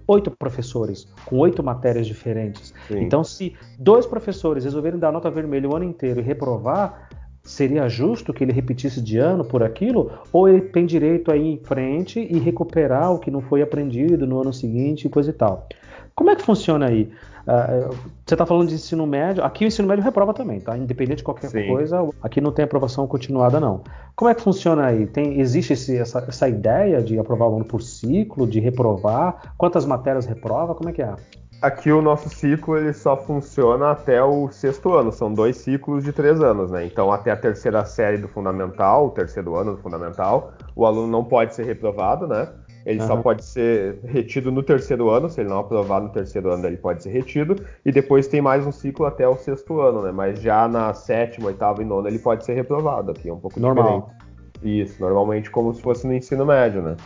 oito 0.07 0.30
professores, 0.30 1.07
com 1.26 1.38
oito 1.38 1.62
matérias 1.62 2.07
diferentes. 2.07 2.72
Sim. 2.88 3.03
Então, 3.03 3.22
se 3.24 3.55
dois 3.78 4.07
professores 4.07 4.64
resolverem 4.64 4.99
dar 4.99 5.12
nota 5.12 5.30
vermelha 5.30 5.68
o 5.68 5.76
ano 5.76 5.84
inteiro 5.84 6.20
e 6.20 6.22
reprovar, 6.22 7.09
seria 7.43 7.88
justo 7.88 8.32
que 8.32 8.45
ele 8.45 8.53
repetisse 8.53 9.01
de 9.01 9.18
ano 9.18 9.45
por 9.45 9.62
aquilo? 9.62 10.12
Ou 10.32 10.49
ele 10.49 10.62
tem 10.62 10.86
direito 10.86 11.30
a 11.30 11.36
ir 11.36 11.47
em 11.47 11.59
frente 11.59 12.20
e 12.20 12.38
recuperar 12.38 13.12
o 13.12 13.18
que 13.18 13.30
não 13.30 13.40
foi 13.40 13.62
aprendido 13.62 14.26
no 14.26 14.40
ano 14.40 14.53
seguinte 14.53 15.07
e 15.07 15.11
coisa 15.11 15.30
e 15.30 15.34
tal? 15.34 15.68
Como 16.14 16.30
é 16.30 16.36
que 16.36 16.43
funciona 16.43 16.86
aí? 16.86 17.11
Uh, 17.43 17.95
você 18.24 18.34
está 18.34 18.47
falando 18.47 18.68
de 18.68 18.74
ensino 18.74 19.07
médio, 19.07 19.43
aqui 19.43 19.64
o 19.64 19.68
ensino 19.68 19.88
médio 19.88 20.05
reprova 20.05 20.32
também, 20.32 20.61
tá? 20.61 20.76
Independente 20.76 21.18
de 21.18 21.24
qualquer 21.24 21.49
Sim. 21.49 21.66
coisa, 21.66 22.09
aqui 22.22 22.40
não 22.40 22.53
tem 22.53 22.64
aprovação 22.64 23.07
continuada, 23.07 23.59
não. 23.59 23.82
Como 24.14 24.30
é 24.30 24.34
que 24.34 24.43
funciona 24.43 24.86
aí? 24.86 25.07
Tem, 25.07 25.40
existe 25.40 25.72
esse, 25.72 25.99
essa, 25.99 26.24
essa, 26.28 26.49
ideia 26.49 27.03
de 27.03 27.18
aprovar 27.18 27.47
o 27.47 27.49
aluno 27.49 27.64
por 27.64 27.82
ciclo, 27.82 28.47
de 28.47 28.61
reprovar? 28.61 29.55
Quantas 29.59 29.84
matérias 29.84 30.26
reprova? 30.26 30.74
Como 30.74 30.88
é 30.88 30.93
que 30.93 31.03
é? 31.03 31.14
Aqui 31.61 31.93
o 31.93 32.03
nosso 32.03 32.28
ciclo 32.28 32.76
ele 32.76 32.93
só 32.93 33.16
funciona 33.16 33.93
até 33.93 34.20
o 34.20 34.51
sexto 34.51 34.95
ano, 34.95 35.12
são 35.12 35.32
dois 35.32 35.59
ciclos 35.59 36.03
de 36.03 36.12
três 36.12 36.43
anos, 36.43 36.72
né? 36.72 36.84
Então 36.84 37.12
até 37.12 37.30
a 37.30 37.36
terceira 37.36 37.84
série 37.84 38.18
do 38.18 38.26
fundamental, 38.26 39.07
o 39.07 39.11
terceiro 39.11 39.55
ano 39.55 39.76
do 39.76 39.80
fundamental, 39.80 40.53
o 40.74 40.84
aluno 40.84 41.07
não 41.07 41.22
pode 41.22 41.55
ser 41.55 41.64
reprovado, 41.64 42.26
né? 42.26 42.49
Ele 42.84 43.00
uhum. 43.00 43.06
só 43.06 43.16
pode 43.16 43.44
ser 43.44 43.98
retido 44.04 44.50
no 44.50 44.62
terceiro 44.62 45.10
ano, 45.10 45.28
se 45.28 45.40
ele 45.40 45.48
não 45.48 45.60
aprovar 45.60 46.00
no 46.00 46.08
terceiro 46.08 46.50
ano, 46.50 46.66
ele 46.66 46.76
pode 46.76 47.02
ser 47.02 47.10
retido, 47.10 47.56
e 47.84 47.92
depois 47.92 48.26
tem 48.26 48.40
mais 48.40 48.66
um 48.66 48.72
ciclo 48.72 49.06
até 49.06 49.26
o 49.26 49.36
sexto 49.36 49.80
ano, 49.80 50.02
né? 50.02 50.12
Mas 50.12 50.40
já 50.40 50.66
na 50.68 50.92
sétima, 50.94 51.46
oitava 51.46 51.82
e 51.82 51.84
nona 51.84 52.08
ele 52.08 52.18
pode 52.18 52.44
ser 52.44 52.54
reprovado 52.54 53.12
aqui, 53.12 53.28
é 53.28 53.32
um 53.32 53.38
pouco 53.38 53.58
Normal. 53.60 53.84
diferente. 53.84 54.82
Isso, 54.82 55.00
normalmente 55.00 55.50
como 55.50 55.74
se 55.74 55.82
fosse 55.82 56.06
no 56.06 56.14
ensino 56.14 56.46
médio, 56.46 56.82
né? 56.82 56.96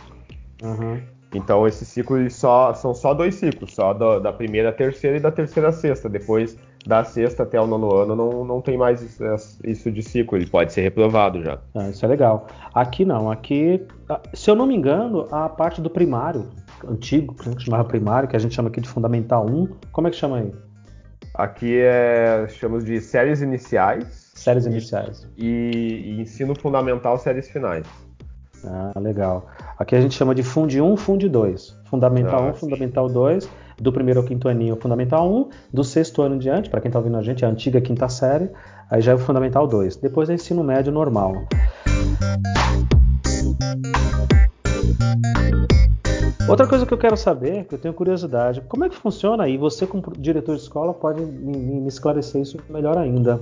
Uhum. 0.63 0.99
Então 1.33 1.67
esse 1.67 1.85
ciclo 1.85 2.29
só, 2.29 2.73
são 2.73 2.93
só 2.93 3.13
dois 3.13 3.35
ciclos, 3.35 3.73
só 3.73 3.93
da, 3.93 4.19
da 4.19 4.33
primeira 4.33 4.69
à 4.69 4.71
terceira 4.71 5.17
e 5.17 5.19
da 5.19 5.31
terceira 5.31 5.69
à 5.69 5.71
sexta. 5.71 6.07
Depois 6.07 6.57
da 6.87 7.03
sexta 7.03 7.43
até 7.43 7.59
o 7.59 7.67
nono 7.67 7.93
ano 7.93 8.15
não, 8.15 8.45
não 8.45 8.61
tem 8.61 8.77
mais 8.77 9.01
isso, 9.01 9.21
isso 9.63 9.91
de 9.91 10.01
ciclo, 10.01 10.37
ele 10.37 10.47
pode 10.47 10.71
ser 10.71 10.81
reprovado 10.81 11.43
já. 11.43 11.59
Ah, 11.75 11.89
isso 11.89 12.05
é 12.05 12.07
legal. 12.07 12.47
Aqui 12.73 13.03
não, 13.03 13.29
aqui, 13.29 13.85
ah, 14.09 14.21
se 14.33 14.49
eu 14.49 14.55
não 14.55 14.65
me 14.65 14.75
engano, 14.75 15.27
a 15.29 15.49
parte 15.49 15.81
do 15.81 15.89
primário, 15.89 16.49
antigo, 16.87 17.35
que 17.35 17.59
chamava 17.59 17.83
primário, 17.83 18.29
que 18.29 18.37
a 18.37 18.39
gente 18.39 18.55
chama 18.55 18.69
aqui 18.69 18.79
de 18.79 18.87
Fundamental 18.87 19.45
1, 19.45 19.67
como 19.91 20.07
é 20.07 20.11
que 20.11 20.15
chama 20.15 20.37
aí? 20.37 20.51
Aqui 21.33 21.77
é, 21.77 22.47
chamamos 22.47 22.85
de 22.85 23.01
séries 23.01 23.41
iniciais. 23.41 24.31
Séries 24.33 24.65
iniciais. 24.65 25.29
E, 25.37 26.03
e 26.05 26.21
ensino 26.21 26.55
fundamental, 26.57 27.17
séries 27.17 27.49
finais. 27.49 27.85
Ah, 28.65 28.97
legal. 28.97 29.45
Aqui 29.77 29.95
a 29.95 30.01
gente 30.01 30.15
chama 30.15 30.33
de 30.33 30.41
Fund 30.41 30.73
1, 30.73 30.97
Fund 30.97 31.27
2. 31.27 31.79
Fundamental 31.85 32.43
Nossa. 32.43 32.57
1, 32.57 32.59
Fundamental 32.59 33.07
2 33.09 33.66
do 33.79 33.91
primeiro 33.91 34.19
ao 34.19 34.25
quinto 34.25 34.49
aninho, 34.49 34.75
Fundamental 34.75 35.31
1, 35.31 35.49
do 35.71 35.83
sexto 35.83 36.21
ano 36.21 36.35
em 36.35 36.39
diante, 36.39 36.69
para 36.69 36.81
quem 36.81 36.89
está 36.89 36.99
ouvindo 36.99 37.17
a 37.17 37.21
gente, 37.21 37.43
é 37.43 37.47
a 37.47 37.51
antiga 37.51 37.79
quinta 37.79 38.09
série, 38.09 38.49
aí 38.89 39.01
já 39.01 39.11
é 39.11 39.15
o 39.15 39.19
Fundamental 39.19 39.67
2. 39.67 39.97
Depois 39.97 40.29
é 40.29 40.33
ensino 40.33 40.63
médio 40.63 40.91
normal. 40.91 41.33
Outra 46.49 46.65
coisa 46.65 46.85
que 46.85 46.93
eu 46.93 46.97
quero 46.97 47.17
saber, 47.17 47.65
que 47.65 47.75
eu 47.75 47.79
tenho 47.79 47.93
curiosidade, 47.93 48.61
como 48.61 48.85
é 48.85 48.89
que 48.89 48.95
funciona 48.95 49.43
aí? 49.43 49.57
Você, 49.57 49.85
como 49.85 50.01
diretor 50.17 50.55
de 50.55 50.61
escola, 50.61 50.93
pode 50.93 51.21
me 51.21 51.87
esclarecer 51.87 52.41
isso 52.41 52.57
melhor 52.69 52.97
ainda. 52.97 53.41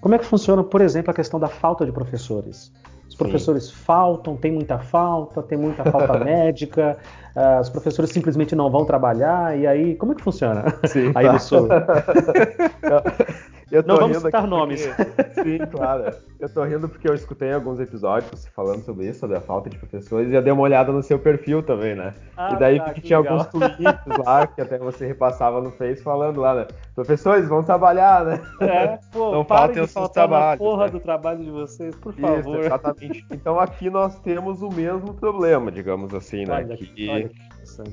Como 0.00 0.14
é 0.14 0.18
que 0.18 0.24
funciona, 0.24 0.64
por 0.64 0.80
exemplo, 0.80 1.10
a 1.10 1.14
questão 1.14 1.38
da 1.38 1.48
falta 1.48 1.84
de 1.84 1.92
professores? 1.92 2.72
Os 3.16 3.18
professores 3.18 3.64
Sim. 3.64 3.72
faltam, 3.72 4.36
tem 4.36 4.52
muita 4.52 4.78
falta, 4.78 5.42
tem 5.42 5.56
muita 5.56 5.90
falta 5.90 6.18
médica, 6.22 6.98
uh, 7.34 7.60
os 7.62 7.70
professores 7.70 8.10
simplesmente 8.10 8.54
não 8.54 8.70
vão 8.70 8.84
trabalhar, 8.84 9.58
e 9.58 9.66
aí, 9.66 9.94
como 9.94 10.12
é 10.12 10.14
que 10.14 10.22
funciona? 10.22 10.66
Sim, 10.84 11.12
aí 11.16 11.24
tá. 11.24 11.32
no 11.32 11.40
sul. 11.40 11.66
Eu 13.70 13.82
não 13.82 13.96
vamos 13.96 14.18
citar 14.18 14.46
nomes. 14.46 14.86
Porque... 14.86 15.42
Sim, 15.42 15.58
claro. 15.70 16.14
Eu 16.38 16.48
tô 16.48 16.62
rindo 16.62 16.88
porque 16.88 17.08
eu 17.08 17.14
escutei 17.14 17.52
alguns 17.52 17.80
episódios 17.80 18.46
falando 18.48 18.84
sobre 18.84 19.08
isso, 19.08 19.20
sobre 19.20 19.36
a 19.36 19.40
falta 19.40 19.68
de 19.68 19.76
professores, 19.76 20.30
e 20.30 20.34
eu 20.34 20.42
dei 20.42 20.52
uma 20.52 20.62
olhada 20.62 20.92
no 20.92 21.02
seu 21.02 21.18
perfil 21.18 21.62
também, 21.62 21.94
né? 21.94 22.14
Ah, 22.36 22.52
e 22.52 22.58
daí 22.58 22.78
tá, 22.78 22.92
que 22.92 23.00
tinha 23.00 23.18
legal. 23.18 23.38
alguns 23.38 23.50
tweets 23.50 24.24
lá, 24.24 24.46
que 24.46 24.60
até 24.60 24.78
você 24.78 25.06
repassava 25.06 25.60
no 25.60 25.72
Face 25.72 26.02
falando 26.02 26.40
lá, 26.40 26.54
né? 26.54 26.66
Professores, 26.94 27.48
vão 27.48 27.64
trabalhar, 27.64 28.24
né? 28.24 28.40
É, 28.60 28.98
pô, 29.10 29.32
não 29.32 29.44
faltem 29.44 29.82
os 29.82 29.90
seus 29.90 30.10
trabalhos. 30.10 30.58
porra 30.58 30.84
né? 30.84 30.90
do 30.92 31.00
trabalho 31.00 31.42
de 31.42 31.50
vocês, 31.50 31.94
por 31.96 32.14
favor. 32.14 32.38
Isso, 32.38 32.66
exatamente. 32.66 33.26
Então 33.32 33.58
aqui 33.58 33.90
nós 33.90 34.18
temos 34.20 34.62
o 34.62 34.68
mesmo 34.68 35.14
problema, 35.14 35.72
digamos 35.72 36.14
assim, 36.14 36.44
né? 36.44 36.54
Olha, 36.54 36.76
que... 36.76 37.10
olha. 37.10 37.30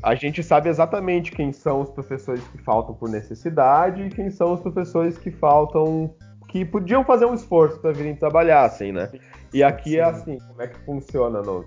A 0.01 0.15
gente 0.15 0.43
sabe 0.43 0.69
exatamente 0.69 1.31
quem 1.31 1.51
são 1.51 1.81
os 1.81 1.89
professores 1.89 2.45
que 2.47 2.57
faltam 2.59 2.95
por 2.95 3.09
necessidade 3.09 4.03
e 4.03 4.09
quem 4.09 4.29
são 4.29 4.53
os 4.53 4.59
professores 4.59 5.17
que 5.17 5.31
faltam 5.31 6.13
que 6.49 6.63
podiam 6.63 7.03
fazer 7.03 7.25
um 7.25 7.33
esforço 7.33 7.79
para 7.79 7.91
virem 7.91 8.15
trabalhar, 8.15 8.63
assim, 8.65 8.91
né? 8.91 9.11
E 9.51 9.63
aqui 9.63 9.99
é 9.99 10.05
Sim. 10.05 10.11
assim, 10.11 10.37
como 10.47 10.61
é 10.61 10.67
que 10.67 10.79
funciona 10.85 11.41
no, 11.41 11.65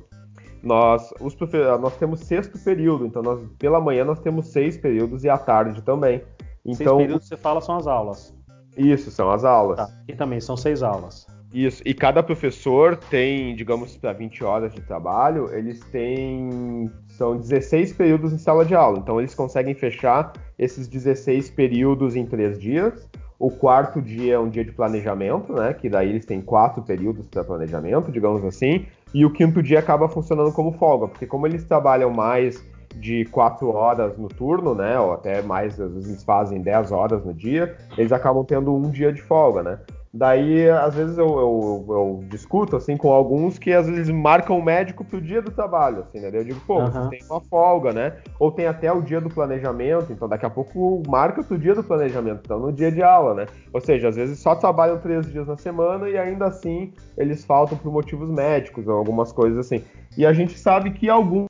nós, 0.62 1.12
os 1.20 1.36
nós 1.80 1.96
temos 1.96 2.20
sexto 2.20 2.58
período, 2.58 3.06
então 3.06 3.22
nós, 3.22 3.40
pela 3.58 3.80
manhã 3.80 4.04
nós 4.04 4.20
temos 4.20 4.48
seis 4.48 4.76
períodos 4.76 5.24
e 5.24 5.28
à 5.28 5.38
tarde 5.38 5.82
também. 5.82 6.22
Então, 6.64 6.96
seis 6.96 7.06
períodos 7.06 7.28
você 7.28 7.36
fala 7.36 7.60
são 7.60 7.76
as 7.76 7.86
aulas. 7.86 8.34
Isso, 8.76 9.10
são 9.10 9.30
as 9.30 9.44
aulas. 9.44 9.78
Tá. 9.78 9.88
E 10.08 10.14
também 10.14 10.40
são 10.40 10.56
seis 10.56 10.82
aulas. 10.82 11.26
Isso, 11.52 11.82
e 11.86 11.94
cada 11.94 12.22
professor 12.22 12.96
tem, 12.96 13.54
digamos, 13.54 13.96
para 13.96 14.12
20 14.12 14.44
horas 14.44 14.74
de 14.74 14.80
trabalho, 14.82 15.54
eles 15.54 15.80
têm. 15.90 16.90
São 17.16 17.34
16 17.34 17.94
períodos 17.94 18.30
em 18.30 18.36
sala 18.36 18.62
de 18.62 18.74
aula. 18.74 18.98
Então, 18.98 19.18
eles 19.18 19.34
conseguem 19.34 19.74
fechar 19.74 20.34
esses 20.58 20.86
16 20.86 21.48
períodos 21.50 22.14
em 22.14 22.26
três 22.26 22.60
dias. 22.60 23.08
O 23.38 23.50
quarto 23.50 24.02
dia 24.02 24.34
é 24.34 24.38
um 24.38 24.50
dia 24.50 24.62
de 24.62 24.72
planejamento, 24.72 25.50
né? 25.54 25.72
Que 25.72 25.88
daí 25.88 26.10
eles 26.10 26.26
têm 26.26 26.42
quatro 26.42 26.82
períodos 26.82 27.26
para 27.26 27.42
planejamento, 27.42 28.12
digamos 28.12 28.44
assim. 28.44 28.84
E 29.14 29.24
o 29.24 29.32
quinto 29.32 29.62
dia 29.62 29.78
acaba 29.78 30.10
funcionando 30.10 30.52
como 30.52 30.72
folga, 30.72 31.08
porque 31.08 31.26
como 31.26 31.46
eles 31.46 31.64
trabalham 31.64 32.10
mais 32.10 32.62
de 32.94 33.24
quatro 33.26 33.68
horas 33.68 34.16
no 34.18 34.28
turno, 34.28 34.74
né? 34.74 35.00
Ou 35.00 35.14
até 35.14 35.40
mais, 35.40 35.80
às 35.80 35.92
vezes 35.94 36.10
eles 36.10 36.24
fazem 36.24 36.60
10 36.60 36.92
horas 36.92 37.24
no 37.24 37.32
dia, 37.32 37.76
eles 37.96 38.12
acabam 38.12 38.44
tendo 38.44 38.74
um 38.74 38.90
dia 38.90 39.10
de 39.10 39.22
folga, 39.22 39.62
né? 39.62 39.78
Daí, 40.16 40.66
às 40.70 40.94
vezes, 40.94 41.18
eu, 41.18 41.26
eu, 41.26 41.86
eu, 41.88 42.24
discuto, 42.30 42.74
assim, 42.74 42.96
com 42.96 43.12
alguns 43.12 43.58
que 43.58 43.70
às 43.70 43.86
vezes 43.86 44.08
marcam 44.08 44.58
o 44.58 44.64
médico 44.64 45.04
pro 45.04 45.20
dia 45.20 45.42
do 45.42 45.50
trabalho, 45.50 46.00
assim, 46.00 46.20
né? 46.20 46.30
Daí 46.30 46.40
eu 46.40 46.44
digo, 46.44 46.60
pô, 46.66 46.80
uhum. 46.80 46.90
vocês 46.90 47.08
têm 47.10 47.18
uma 47.30 47.40
folga, 47.42 47.92
né? 47.92 48.14
Ou 48.40 48.50
tem 48.50 48.66
até 48.66 48.90
o 48.90 49.02
dia 49.02 49.20
do 49.20 49.28
planejamento, 49.28 50.10
então 50.10 50.26
daqui 50.26 50.46
a 50.46 50.50
pouco 50.50 51.02
marca 51.06 51.44
pro 51.44 51.58
dia 51.58 51.74
do 51.74 51.84
planejamento, 51.84 52.40
então 52.42 52.58
no 52.58 52.72
dia 52.72 52.90
de 52.90 53.02
aula, 53.02 53.34
né? 53.34 53.46
Ou 53.74 53.80
seja, 53.80 54.08
às 54.08 54.16
vezes 54.16 54.38
só 54.38 54.54
trabalham 54.54 54.98
três 54.98 55.30
dias 55.30 55.46
na 55.46 55.58
semana 55.58 56.08
e 56.08 56.16
ainda 56.16 56.46
assim 56.46 56.94
eles 57.18 57.44
faltam 57.44 57.76
por 57.76 57.92
motivos 57.92 58.30
médicos 58.30 58.88
ou 58.88 58.94
algumas 58.96 59.32
coisas 59.32 59.58
assim. 59.58 59.84
E 60.16 60.24
a 60.24 60.32
gente 60.32 60.58
sabe 60.58 60.92
que 60.92 61.10
alguns 61.10 61.46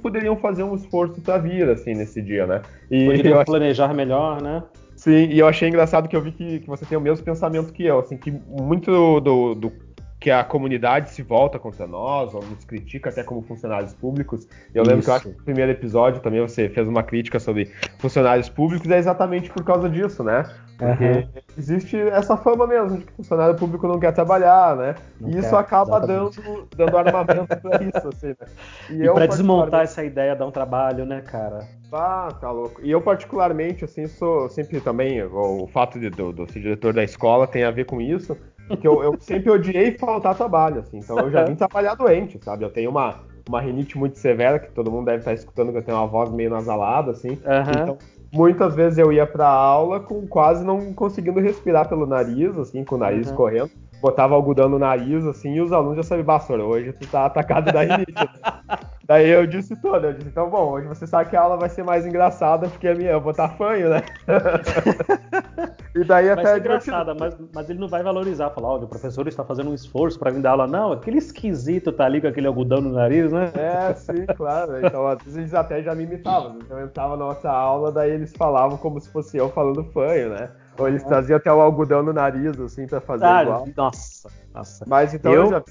poderiam 0.00 0.36
fazer 0.36 0.62
um 0.62 0.74
esforço 0.74 1.20
para 1.20 1.36
vir, 1.36 1.68
assim, 1.68 1.92
nesse 1.92 2.22
dia, 2.22 2.46
né? 2.46 2.62
E 2.90 3.04
poderiam 3.04 3.44
planejar 3.44 3.92
melhor, 3.92 4.40
né? 4.40 4.62
Sim, 5.06 5.28
e 5.30 5.38
eu 5.38 5.46
achei 5.46 5.68
engraçado 5.68 6.08
que 6.08 6.16
eu 6.16 6.20
vi 6.20 6.32
que, 6.32 6.58
que 6.58 6.66
você 6.66 6.84
tem 6.84 6.98
o 6.98 7.00
mesmo 7.00 7.24
pensamento 7.24 7.72
que 7.72 7.84
eu, 7.84 8.00
assim, 8.00 8.16
que 8.16 8.28
muito 8.28 9.20
do, 9.20 9.54
do 9.54 9.72
que 10.18 10.32
a 10.32 10.42
comunidade 10.42 11.10
se 11.10 11.22
volta 11.22 11.60
contra 11.60 11.86
nós, 11.86 12.34
ou 12.34 12.44
nos 12.44 12.64
critica 12.64 13.10
até 13.10 13.22
como 13.22 13.40
funcionários 13.42 13.94
públicos. 13.94 14.48
Eu 14.74 14.82
lembro 14.82 15.04
que 15.04 15.10
eu 15.10 15.14
acho 15.14 15.28
que 15.28 15.38
no 15.38 15.44
primeiro 15.44 15.70
episódio 15.70 16.20
também 16.20 16.40
você 16.40 16.68
fez 16.68 16.88
uma 16.88 17.04
crítica 17.04 17.38
sobre 17.38 17.70
funcionários 18.00 18.48
públicos, 18.48 18.90
é 18.90 18.98
exatamente 18.98 19.48
por 19.48 19.62
causa 19.62 19.88
disso, 19.88 20.24
né? 20.24 20.42
Porque 20.78 21.04
uhum. 21.04 21.28
existe 21.56 21.96
essa 21.96 22.36
fama 22.36 22.66
mesmo 22.66 22.98
de 22.98 23.04
que 23.04 23.12
funcionário 23.14 23.56
público 23.56 23.88
não 23.88 23.98
quer 23.98 24.12
trabalhar, 24.12 24.76
né? 24.76 24.94
Não 25.18 25.30
e 25.30 25.38
isso 25.38 25.50
quer, 25.50 25.56
acaba 25.56 26.00
dando, 26.00 26.30
dando 26.76 26.98
armamento 26.98 27.56
para 27.56 27.82
isso, 27.82 28.08
assim, 28.08 28.28
né? 28.28 28.46
E, 28.90 29.02
e 29.02 29.12
para 29.12 29.26
desmontar 29.26 29.82
essa 29.82 30.04
ideia 30.04 30.36
dá 30.36 30.46
um 30.46 30.50
trabalho, 30.50 31.06
né, 31.06 31.22
cara? 31.22 31.66
Ah, 31.92 32.28
tá 32.40 32.50
louco. 32.50 32.80
E 32.82 32.90
eu, 32.90 33.00
particularmente, 33.00 33.84
assim, 33.84 34.06
sou 34.06 34.48
sempre 34.50 34.80
também. 34.80 35.22
O, 35.22 35.66
fato 35.66 35.98
de, 35.98 36.10
do, 36.10 36.32
do 36.32 36.50
ser 36.50 36.60
diretor 36.60 36.92
da 36.92 37.02
escola 37.02 37.46
tem 37.46 37.64
a 37.64 37.70
ver 37.70 37.86
com 37.86 38.00
isso. 38.00 38.36
Porque 38.68 38.86
eu, 38.86 39.02
eu 39.02 39.16
sempre 39.20 39.50
odiei 39.50 39.96
faltar 39.96 40.34
trabalho, 40.34 40.80
assim. 40.80 40.98
Então 40.98 41.18
eu 41.18 41.30
já 41.30 41.44
vim 41.44 41.54
trabalhar 41.54 41.94
doente, 41.94 42.38
sabe? 42.42 42.64
Eu 42.64 42.70
tenho 42.70 42.90
uma, 42.90 43.20
uma 43.48 43.60
rinite 43.60 43.96
muito 43.96 44.18
severa, 44.18 44.58
que 44.58 44.70
todo 44.72 44.90
mundo 44.90 45.06
deve 45.06 45.18
estar 45.18 45.32
escutando, 45.32 45.72
que 45.72 45.78
eu 45.78 45.82
tenho 45.82 45.96
uma 45.96 46.06
voz 46.06 46.30
meio 46.30 46.50
nasalada, 46.50 47.12
assim. 47.12 47.30
Uhum. 47.30 47.82
Então, 47.82 47.98
muitas 48.32 48.74
vezes 48.74 48.98
eu 48.98 49.12
ia 49.12 49.26
pra 49.26 49.46
aula 49.46 50.00
com 50.00 50.26
quase 50.26 50.64
não 50.64 50.92
conseguindo 50.92 51.40
respirar 51.40 51.88
pelo 51.88 52.06
nariz, 52.06 52.56
assim, 52.58 52.84
com 52.84 52.94
o 52.96 52.98
nariz 52.98 53.30
uhum. 53.30 53.36
correndo. 53.36 53.70
Botava 54.00 54.34
algodão 54.34 54.68
no 54.68 54.78
nariz, 54.78 55.24
assim, 55.26 55.54
e 55.54 55.60
os 55.60 55.72
alunos 55.72 55.96
já 55.96 56.02
sabiam, 56.02 56.26
Bastor, 56.26 56.60
hoje 56.60 56.92
tu 56.92 57.08
tá 57.08 57.26
atacado 57.26 57.72
da 57.72 57.80
rinite. 57.82 58.12
Daí 59.06 59.30
eu 59.30 59.46
disse 59.46 59.76
tudo, 59.76 60.06
eu 60.06 60.12
disse, 60.12 60.28
então 60.28 60.50
bom, 60.50 60.72
hoje 60.72 60.88
você 60.88 61.06
sabe 61.06 61.30
que 61.30 61.36
a 61.36 61.40
aula 61.40 61.56
vai 61.56 61.68
ser 61.68 61.84
mais 61.84 62.04
engraçada 62.04 62.68
porque 62.68 62.88
a 62.88 62.94
minha, 62.94 63.12
eu 63.12 63.20
vou 63.20 63.30
estar 63.30 63.48
fanho, 63.50 63.88
né? 63.88 64.02
e 65.96 66.04
daí 66.04 66.26
vai 66.26 66.32
até. 66.34 66.54
Ser 66.54 66.60
engraçada, 66.60 67.14
mas, 67.14 67.36
mas 67.54 67.70
ele 67.70 67.78
não 67.78 67.88
vai 67.88 68.02
valorizar, 68.02 68.50
falar, 68.50 68.68
olha, 68.74 68.84
o 68.84 68.88
professor 68.88 69.26
está 69.26 69.44
fazendo 69.44 69.70
um 69.70 69.74
esforço 69.74 70.18
para 70.18 70.30
vir 70.30 70.42
dar 70.42 70.50
aula. 70.50 70.66
Não, 70.66 70.92
aquele 70.92 71.18
esquisito 71.18 71.90
tá 71.90 72.04
ali 72.04 72.20
com 72.20 72.26
aquele 72.26 72.46
algodão 72.46 72.80
no 72.80 72.90
nariz, 72.90 73.32
né? 73.32 73.50
É, 73.54 73.94
sim, 73.94 74.26
claro. 74.36 74.84
Então, 74.84 75.06
às 75.06 75.22
vezes 75.22 75.36
eles 75.38 75.54
até 75.54 75.82
já 75.82 75.94
me 75.94 76.04
imitavam. 76.04 76.58
Então 76.62 76.78
eu 76.78 76.86
entrava 76.86 77.16
na 77.16 77.24
nossa 77.24 77.50
aula, 77.50 77.90
daí 77.90 78.10
eles 78.10 78.32
falavam 78.36 78.76
como 78.76 79.00
se 79.00 79.10
fosse 79.10 79.36
eu 79.36 79.48
falando 79.48 79.84
fanho, 79.92 80.30
né? 80.30 80.50
Ou 80.78 80.88
eles 80.88 81.02
traziam 81.02 81.38
até 81.38 81.50
o 81.50 81.60
algodão 81.60 82.02
no 82.02 82.12
nariz, 82.12 82.58
assim, 82.60 82.86
pra 82.86 83.00
fazer 83.00 83.24
ah, 83.24 83.42
igual. 83.42 83.68
Nossa, 83.74 84.28
nossa. 84.54 84.84
Mas 84.86 85.14
então 85.14 85.32
eu, 85.32 85.44
eu 85.44 85.50
já 85.50 85.64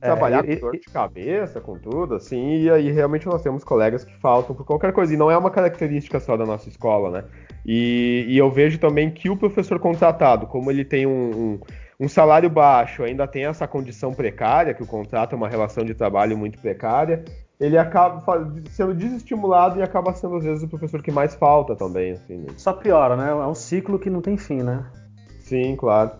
é, 0.00 0.06
trabalhar 0.06 0.42
com 0.42 0.54
dor 0.56 0.72
de 0.72 0.86
cabeça, 0.90 1.60
com 1.60 1.78
tudo, 1.78 2.14
assim, 2.14 2.62
e 2.62 2.70
aí 2.70 2.90
realmente 2.90 3.26
nós 3.26 3.42
temos 3.42 3.62
colegas 3.62 4.04
que 4.04 4.16
faltam 4.18 4.56
por 4.56 4.64
qualquer 4.64 4.92
coisa. 4.92 5.12
E 5.12 5.16
não 5.16 5.30
é 5.30 5.36
uma 5.36 5.50
característica 5.50 6.18
só 6.18 6.36
da 6.36 6.46
nossa 6.46 6.68
escola, 6.70 7.10
né? 7.10 7.24
E, 7.66 8.24
e 8.28 8.38
eu 8.38 8.50
vejo 8.50 8.78
também 8.78 9.10
que 9.10 9.28
o 9.28 9.36
professor 9.36 9.78
contratado, 9.80 10.46
como 10.46 10.70
ele 10.70 10.84
tem 10.84 11.06
um, 11.06 11.30
um 11.30 11.60
um 11.98 12.08
salário 12.08 12.50
baixo, 12.50 13.02
ainda 13.02 13.26
tem 13.26 13.46
essa 13.46 13.66
condição 13.66 14.12
precária, 14.12 14.74
que 14.74 14.82
o 14.82 14.86
contrato 14.86 15.32
é 15.32 15.36
uma 15.36 15.48
relação 15.48 15.84
de 15.84 15.94
trabalho 15.94 16.36
muito 16.36 16.58
precária, 16.58 17.24
ele 17.58 17.78
acaba 17.78 18.22
sendo 18.70 18.94
desestimulado 18.94 19.78
e 19.78 19.82
acaba 19.82 20.12
sendo, 20.12 20.36
às 20.36 20.44
vezes, 20.44 20.62
o 20.62 20.68
professor 20.68 21.02
que 21.02 21.10
mais 21.10 21.34
falta 21.34 21.74
também. 21.74 22.12
Assim, 22.12 22.36
né? 22.36 22.48
Só 22.58 22.74
piora, 22.74 23.16
né? 23.16 23.30
É 23.30 23.46
um 23.46 23.54
ciclo 23.54 23.98
que 23.98 24.10
não 24.10 24.20
tem 24.20 24.36
fim, 24.36 24.62
né? 24.62 24.84
Sim, 25.40 25.74
claro. 25.74 26.10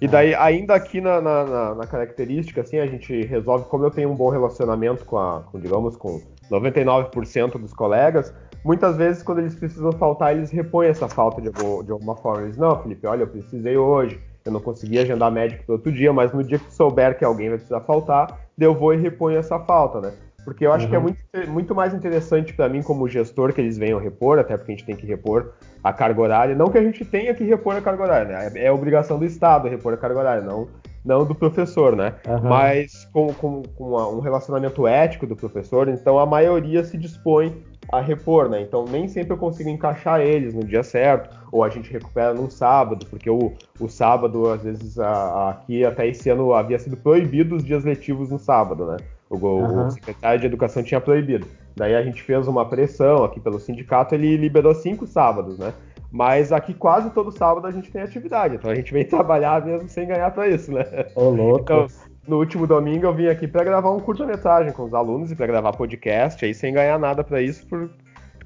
E 0.00 0.08
daí, 0.08 0.34
ainda 0.34 0.74
aqui 0.74 1.00
na, 1.00 1.20
na, 1.20 1.74
na, 1.74 1.86
característica, 1.86 2.62
assim, 2.62 2.78
a 2.78 2.86
gente 2.86 3.22
resolve, 3.26 3.66
como 3.66 3.84
eu 3.84 3.90
tenho 3.90 4.10
um 4.10 4.14
bom 4.14 4.30
relacionamento 4.30 5.04
com, 5.04 5.18
a, 5.18 5.42
com 5.42 5.58
digamos, 5.58 5.96
com 5.96 6.20
99% 6.50 7.58
dos 7.58 7.74
colegas, 7.74 8.32
muitas 8.66 8.96
vezes, 8.96 9.22
quando 9.22 9.38
eles 9.38 9.54
precisam 9.54 9.92
faltar, 9.92 10.36
eles 10.36 10.50
repõem 10.50 10.88
essa 10.88 11.08
falta 11.08 11.40
de, 11.40 11.50
de 11.50 11.92
alguma 11.92 12.16
forma. 12.16 12.42
Eles, 12.42 12.56
não, 12.56 12.82
Felipe, 12.82 13.06
olha, 13.06 13.22
eu 13.22 13.28
precisei 13.28 13.76
hoje, 13.76 14.20
eu 14.44 14.50
não 14.50 14.60
consegui 14.60 14.98
agendar 14.98 15.30
médico 15.30 15.64
para 15.64 15.76
outro 15.76 15.92
dia, 15.92 16.12
mas 16.12 16.32
no 16.32 16.42
dia 16.42 16.58
que 16.58 16.72
souber 16.72 17.16
que 17.16 17.24
alguém 17.24 17.48
vai 17.48 17.58
precisar 17.58 17.80
faltar, 17.80 18.40
eu 18.58 18.74
vou 18.74 18.92
e 18.92 18.96
reponho 18.96 19.38
essa 19.38 19.58
falta, 19.60 20.00
né? 20.00 20.12
Porque 20.44 20.66
eu 20.66 20.72
acho 20.72 20.84
uhum. 20.84 20.90
que 20.90 20.96
é 20.96 20.98
uhum. 20.98 21.04
muito, 21.04 21.50
muito 21.50 21.74
mais 21.74 21.94
interessante 21.94 22.52
para 22.54 22.68
mim 22.68 22.82
como 22.82 23.08
gestor 23.08 23.52
que 23.52 23.60
eles 23.60 23.78
venham 23.78 24.00
repor, 24.00 24.38
até 24.38 24.56
porque 24.56 24.72
a 24.72 24.74
gente 24.76 24.84
tem 24.84 24.96
que 24.96 25.06
repor 25.06 25.52
a 25.82 25.92
carga 25.92 26.20
horária. 26.20 26.54
Não 26.54 26.68
que 26.68 26.78
a 26.78 26.82
gente 26.82 27.04
tenha 27.04 27.34
que 27.34 27.44
repor 27.44 27.76
a 27.76 27.80
carga 27.80 28.02
horária, 28.02 28.26
né? 28.26 28.52
É, 28.54 28.66
é 28.66 28.72
obrigação 28.72 29.18
do 29.18 29.24
Estado 29.24 29.68
repor 29.68 29.92
a 29.92 29.96
carga 29.96 30.18
horária, 30.18 30.42
não, 30.42 30.68
não 31.04 31.24
do 31.24 31.34
professor, 31.34 31.94
né? 31.94 32.14
Uhum. 32.26 32.48
Mas 32.48 33.04
com, 33.12 33.32
com, 33.34 33.62
com 33.62 33.96
um 34.14 34.20
relacionamento 34.20 34.86
ético 34.86 35.26
do 35.26 35.36
professor, 35.36 35.88
então 35.88 36.18
a 36.18 36.26
maioria 36.26 36.82
se 36.84 36.96
dispõe 36.96 37.64
a 37.90 38.00
repor, 38.00 38.48
né? 38.48 38.60
Então 38.60 38.84
nem 38.84 39.08
sempre 39.08 39.32
eu 39.32 39.36
consigo 39.36 39.68
encaixar 39.68 40.20
eles 40.20 40.54
no 40.54 40.64
dia 40.64 40.82
certo, 40.82 41.36
ou 41.52 41.62
a 41.62 41.68
gente 41.68 41.92
recupera 41.92 42.34
num 42.34 42.50
sábado, 42.50 43.06
porque 43.06 43.30
o, 43.30 43.52
o 43.78 43.88
sábado, 43.88 44.50
às 44.50 44.62
vezes, 44.62 44.98
a, 44.98 45.10
a, 45.10 45.50
aqui 45.50 45.84
até 45.84 46.06
esse 46.06 46.28
ano 46.28 46.52
havia 46.52 46.78
sido 46.78 46.96
proibido 46.96 47.56
os 47.56 47.64
dias 47.64 47.84
letivos 47.84 48.30
no 48.30 48.38
sábado, 48.38 48.86
né? 48.86 48.96
O, 49.28 49.36
uhum. 49.36 49.86
o, 49.86 49.90
secretário 49.90 50.40
de 50.40 50.46
Educação 50.46 50.82
tinha 50.82 51.00
proibido. 51.00 51.46
Daí 51.74 51.94
a 51.94 52.02
gente 52.02 52.22
fez 52.22 52.46
uma 52.46 52.64
pressão 52.64 53.24
aqui 53.24 53.40
pelo 53.40 53.58
sindicato, 53.58 54.14
ele 54.14 54.36
liberou 54.36 54.74
cinco 54.74 55.06
sábados, 55.06 55.58
né? 55.58 55.72
Mas 56.10 56.52
aqui 56.52 56.72
quase 56.72 57.10
todo 57.10 57.32
sábado 57.32 57.66
a 57.66 57.72
gente 57.72 57.90
tem 57.90 58.00
atividade, 58.00 58.54
então 58.54 58.70
a 58.70 58.74
gente 58.74 58.92
vem 58.92 59.04
trabalhar 59.06 59.64
mesmo 59.64 59.88
sem 59.88 60.06
ganhar 60.06 60.30
para 60.30 60.48
isso, 60.48 60.72
né? 60.72 60.84
Ô, 61.14 61.30
louco. 61.30 61.62
Então, 61.62 61.86
no 62.26 62.38
último 62.38 62.66
domingo 62.66 63.06
eu 63.06 63.14
vim 63.14 63.28
aqui 63.28 63.46
para 63.46 63.64
gravar 63.64 63.90
um 63.90 64.00
curta-metragem 64.00 64.72
com 64.72 64.84
os 64.84 64.94
alunos 64.94 65.30
e 65.30 65.36
para 65.36 65.46
gravar 65.46 65.72
podcast, 65.72 66.44
aí 66.44 66.54
sem 66.54 66.72
ganhar 66.72 66.98
nada 66.98 67.22
para 67.22 67.40
isso, 67.40 67.66
por, 67.66 67.90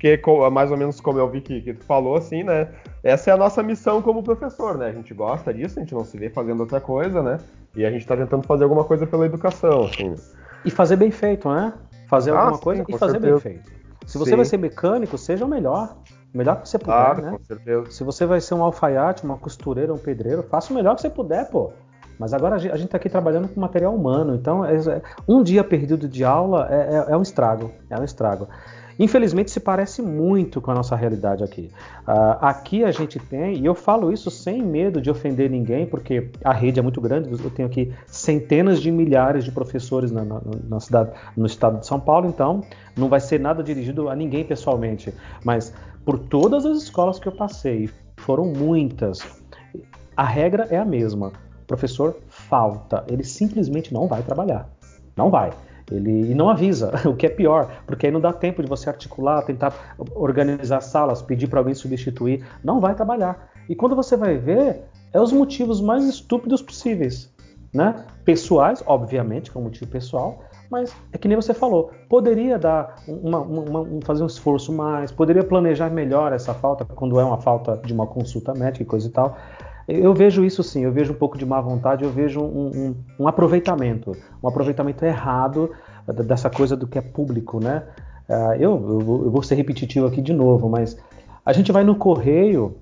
porque 0.00 0.20
mais 0.50 0.70
ou 0.70 0.76
menos 0.78 0.98
como 1.00 1.18
eu 1.18 1.28
vi 1.28 1.40
que, 1.40 1.60
que 1.60 1.74
tu 1.74 1.84
falou, 1.84 2.16
assim, 2.16 2.42
né? 2.42 2.68
Essa 3.02 3.30
é 3.30 3.34
a 3.34 3.36
nossa 3.36 3.62
missão 3.62 4.00
como 4.00 4.22
professor, 4.22 4.78
né? 4.78 4.88
A 4.88 4.92
gente 4.92 5.12
gosta 5.12 5.52
disso, 5.52 5.78
a 5.78 5.82
gente 5.82 5.94
não 5.94 6.04
se 6.04 6.16
vê 6.16 6.30
fazendo 6.30 6.60
outra 6.60 6.80
coisa, 6.80 7.22
né? 7.22 7.38
E 7.76 7.84
a 7.84 7.90
gente 7.90 8.00
está 8.00 8.16
tentando 8.16 8.46
fazer 8.46 8.64
alguma 8.64 8.84
coisa 8.84 9.06
pela 9.06 9.26
educação, 9.26 9.84
assim. 9.84 10.14
E 10.64 10.70
fazer 10.70 10.96
bem 10.96 11.10
feito, 11.10 11.50
né? 11.50 11.74
Fazer 12.08 12.30
ah, 12.30 12.38
alguma 12.38 12.56
sim, 12.56 12.62
coisa 12.62 12.84
e 12.88 12.98
fazer 12.98 13.12
certeza. 13.12 13.32
bem 13.32 13.40
feito. 13.40 13.72
Se 14.06 14.16
você 14.16 14.30
sim. 14.30 14.36
vai 14.36 14.44
ser 14.44 14.56
mecânico, 14.56 15.18
seja 15.18 15.44
o 15.44 15.48
melhor. 15.48 15.96
O 16.34 16.38
melhor 16.38 16.62
que 16.62 16.68
você 16.68 16.78
puder, 16.78 16.92
claro, 16.92 17.22
né? 17.22 17.30
Com 17.32 17.44
certeza. 17.44 17.90
Se 17.90 18.02
você 18.02 18.24
vai 18.24 18.40
ser 18.40 18.54
um 18.54 18.62
alfaiate, 18.62 19.24
uma 19.24 19.36
costureira, 19.36 19.92
um 19.92 19.98
pedreiro, 19.98 20.42
faça 20.44 20.72
o 20.72 20.76
melhor 20.76 20.94
que 20.94 21.02
você 21.02 21.10
puder, 21.10 21.48
pô. 21.50 21.72
Mas 22.20 22.34
agora 22.34 22.56
a 22.56 22.58
gente 22.58 22.84
está 22.84 22.98
aqui 22.98 23.08
trabalhando 23.08 23.48
com 23.48 23.58
material 23.58 23.94
humano, 23.94 24.34
então 24.34 24.62
é, 24.62 24.76
é, 24.76 25.02
um 25.26 25.42
dia 25.42 25.64
perdido 25.64 26.06
de 26.06 26.22
aula 26.22 26.68
é, 26.70 26.74
é, 26.74 27.12
é 27.14 27.16
um 27.16 27.22
estrago, 27.22 27.72
é 27.88 27.98
um 27.98 28.04
estrago. 28.04 28.46
Infelizmente 28.98 29.50
se 29.50 29.58
parece 29.58 30.02
muito 30.02 30.60
com 30.60 30.70
a 30.70 30.74
nossa 30.74 30.94
realidade 30.94 31.42
aqui. 31.42 31.70
Uh, 32.06 32.36
aqui 32.42 32.84
a 32.84 32.90
gente 32.90 33.18
tem, 33.18 33.56
e 33.56 33.64
eu 33.64 33.74
falo 33.74 34.12
isso 34.12 34.30
sem 34.30 34.62
medo 34.62 35.00
de 35.00 35.10
ofender 35.10 35.48
ninguém, 35.48 35.86
porque 35.86 36.28
a 36.44 36.52
rede 36.52 36.78
é 36.78 36.82
muito 36.82 37.00
grande, 37.00 37.32
eu 37.32 37.50
tenho 37.50 37.66
aqui 37.66 37.90
centenas 38.06 38.82
de 38.82 38.90
milhares 38.90 39.42
de 39.42 39.50
professores 39.50 40.12
na, 40.12 40.22
na, 40.22 40.42
na 40.68 40.78
cidade, 40.78 41.12
no 41.34 41.46
estado 41.46 41.80
de 41.80 41.86
São 41.86 41.98
Paulo, 41.98 42.28
então 42.28 42.60
não 42.94 43.08
vai 43.08 43.20
ser 43.20 43.40
nada 43.40 43.62
dirigido 43.62 44.10
a 44.10 44.14
ninguém 44.14 44.44
pessoalmente, 44.44 45.14
mas 45.42 45.72
por 46.04 46.18
todas 46.18 46.66
as 46.66 46.82
escolas 46.82 47.18
que 47.18 47.26
eu 47.26 47.32
passei, 47.32 47.88
foram 48.18 48.44
muitas, 48.44 49.26
a 50.14 50.24
regra 50.24 50.68
é 50.70 50.76
a 50.76 50.84
mesma. 50.84 51.32
Professor 51.70 52.16
falta, 52.26 53.04
ele 53.06 53.22
simplesmente 53.22 53.94
não 53.94 54.08
vai 54.08 54.24
trabalhar. 54.24 54.68
Não 55.16 55.30
vai. 55.30 55.52
Ele 55.88 56.32
e 56.32 56.34
não 56.34 56.50
avisa, 56.50 56.90
o 57.06 57.14
que 57.14 57.26
é 57.26 57.28
pior, 57.28 57.70
porque 57.86 58.06
aí 58.06 58.12
não 58.12 58.20
dá 58.20 58.32
tempo 58.32 58.60
de 58.60 58.68
você 58.68 58.88
articular, 58.88 59.42
tentar 59.42 59.94
organizar 60.16 60.80
salas, 60.80 61.22
pedir 61.22 61.46
para 61.46 61.60
alguém 61.60 61.72
substituir, 61.72 62.44
não 62.64 62.80
vai 62.80 62.96
trabalhar. 62.96 63.52
E 63.68 63.76
quando 63.76 63.94
você 63.94 64.16
vai 64.16 64.36
ver, 64.36 64.82
é 65.12 65.20
os 65.20 65.30
motivos 65.32 65.80
mais 65.80 66.04
estúpidos 66.06 66.60
possíveis, 66.60 67.32
né? 67.72 68.04
Pessoais, 68.24 68.82
obviamente, 68.84 69.48
que 69.48 69.56
é 69.56 69.60
um 69.60 69.64
motivo 69.64 69.88
pessoal, 69.88 70.42
mas 70.68 70.92
é 71.12 71.18
que 71.18 71.28
nem 71.28 71.36
você 71.36 71.54
falou, 71.54 71.92
poderia 72.08 72.58
dar 72.58 72.96
uma, 73.06 73.38
uma, 73.38 73.62
uma, 73.62 74.00
fazer 74.04 74.24
um 74.24 74.26
esforço 74.26 74.72
mais, 74.72 75.12
poderia 75.12 75.44
planejar 75.44 75.88
melhor 75.88 76.32
essa 76.32 76.52
falta 76.52 76.84
quando 76.84 77.20
é 77.20 77.24
uma 77.24 77.38
falta 77.38 77.76
de 77.76 77.92
uma 77.92 78.08
consulta 78.08 78.52
médica 78.54 78.82
e 78.82 78.86
coisa 78.86 79.06
e 79.06 79.10
tal. 79.12 79.36
Eu 79.92 80.14
vejo 80.14 80.44
isso 80.44 80.62
sim, 80.62 80.84
eu 80.84 80.92
vejo 80.92 81.12
um 81.12 81.16
pouco 81.16 81.36
de 81.36 81.44
má 81.44 81.60
vontade, 81.60 82.04
eu 82.04 82.10
vejo 82.10 82.40
um, 82.40 82.68
um, 82.68 82.96
um 83.18 83.28
aproveitamento, 83.28 84.16
um 84.42 84.48
aproveitamento 84.48 85.04
errado 85.04 85.70
dessa 86.24 86.48
coisa 86.48 86.76
do 86.76 86.86
que 86.86 86.96
é 86.96 87.00
público, 87.00 87.58
né? 87.62 87.82
Uh, 88.28 88.54
eu, 88.54 88.70
eu, 88.70 89.30
vou 89.30 89.42
ser 89.42 89.56
repetitivo 89.56 90.06
aqui 90.06 90.22
de 90.22 90.32
novo, 90.32 90.68
mas 90.68 90.96
a 91.44 91.52
gente 91.52 91.72
vai 91.72 91.82
no 91.82 91.96
correio, 91.96 92.78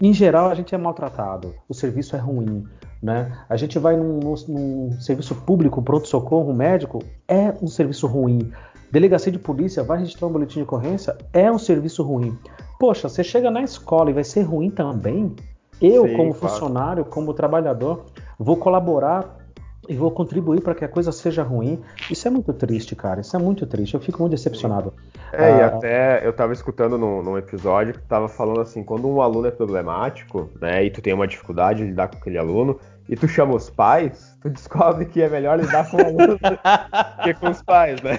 em 0.00 0.12
geral 0.12 0.48
a 0.48 0.54
gente 0.54 0.72
é 0.72 0.78
maltratado, 0.78 1.52
o 1.68 1.74
serviço 1.74 2.14
é 2.14 2.20
ruim, 2.20 2.64
né? 3.02 3.36
A 3.48 3.56
gente 3.56 3.76
vai 3.76 3.96
num, 3.96 4.20
num 4.48 4.92
serviço 5.00 5.34
público, 5.34 5.82
pronto-socorro, 5.82 6.54
médico, 6.54 7.00
é 7.26 7.52
um 7.60 7.66
serviço 7.66 8.06
ruim. 8.06 8.52
Delegacia 8.92 9.32
de 9.32 9.38
polícia 9.40 9.82
vai 9.82 9.98
registrar 9.98 10.28
um 10.28 10.32
boletim 10.32 10.60
de 10.60 10.62
ocorrência, 10.62 11.16
é 11.32 11.50
um 11.50 11.58
serviço 11.58 12.04
ruim. 12.04 12.38
Poxa, 12.78 13.08
você 13.08 13.24
chega 13.24 13.50
na 13.50 13.62
escola 13.62 14.10
e 14.10 14.14
vai 14.14 14.24
ser 14.24 14.42
ruim 14.42 14.70
também? 14.70 15.34
Eu, 15.80 16.06
Sim, 16.06 16.16
como 16.16 16.34
claro. 16.34 16.54
funcionário, 16.54 17.04
como 17.04 17.34
trabalhador, 17.34 18.04
vou 18.38 18.56
colaborar 18.56 19.38
e 19.88 19.94
vou 19.94 20.10
contribuir 20.10 20.60
para 20.60 20.74
que 20.74 20.84
a 20.84 20.88
coisa 20.88 21.10
seja 21.10 21.42
ruim. 21.42 21.80
Isso 22.10 22.28
é 22.28 22.30
muito 22.30 22.52
triste, 22.52 22.94
cara. 22.94 23.20
Isso 23.20 23.34
é 23.34 23.38
muito 23.38 23.66
triste. 23.66 23.94
Eu 23.94 24.00
fico 24.00 24.20
muito 24.20 24.32
decepcionado. 24.32 24.92
É, 25.32 25.44
ah, 25.44 25.50
e 25.50 25.62
até 25.62 26.26
eu 26.26 26.30
estava 26.30 26.52
escutando 26.52 26.98
num, 26.98 27.22
num, 27.22 27.38
episódio 27.38 27.94
que 27.94 28.00
estava 28.00 28.28
falando 28.28 28.60
assim, 28.60 28.82
quando 28.82 29.08
um 29.08 29.22
aluno 29.22 29.48
é 29.48 29.50
problemático, 29.50 30.50
né, 30.60 30.84
e 30.84 30.90
tu 30.90 31.00
tem 31.00 31.14
uma 31.14 31.26
dificuldade 31.26 31.80
de 31.80 31.86
lidar 31.86 32.08
com 32.08 32.16
aquele 32.16 32.38
aluno, 32.38 32.78
e 33.08 33.16
tu 33.16 33.26
chama 33.26 33.54
os 33.54 33.70
pais, 33.70 34.36
tu 34.40 34.50
descobre 34.50 35.06
que 35.06 35.22
é 35.22 35.28
melhor 35.28 35.58
lidar 35.58 35.90
com 35.90 35.96
o 35.96 36.00
aluno 36.00 36.38
que 37.24 37.34
com 37.34 37.50
os 37.50 37.62
pais, 37.62 38.00
né? 38.02 38.18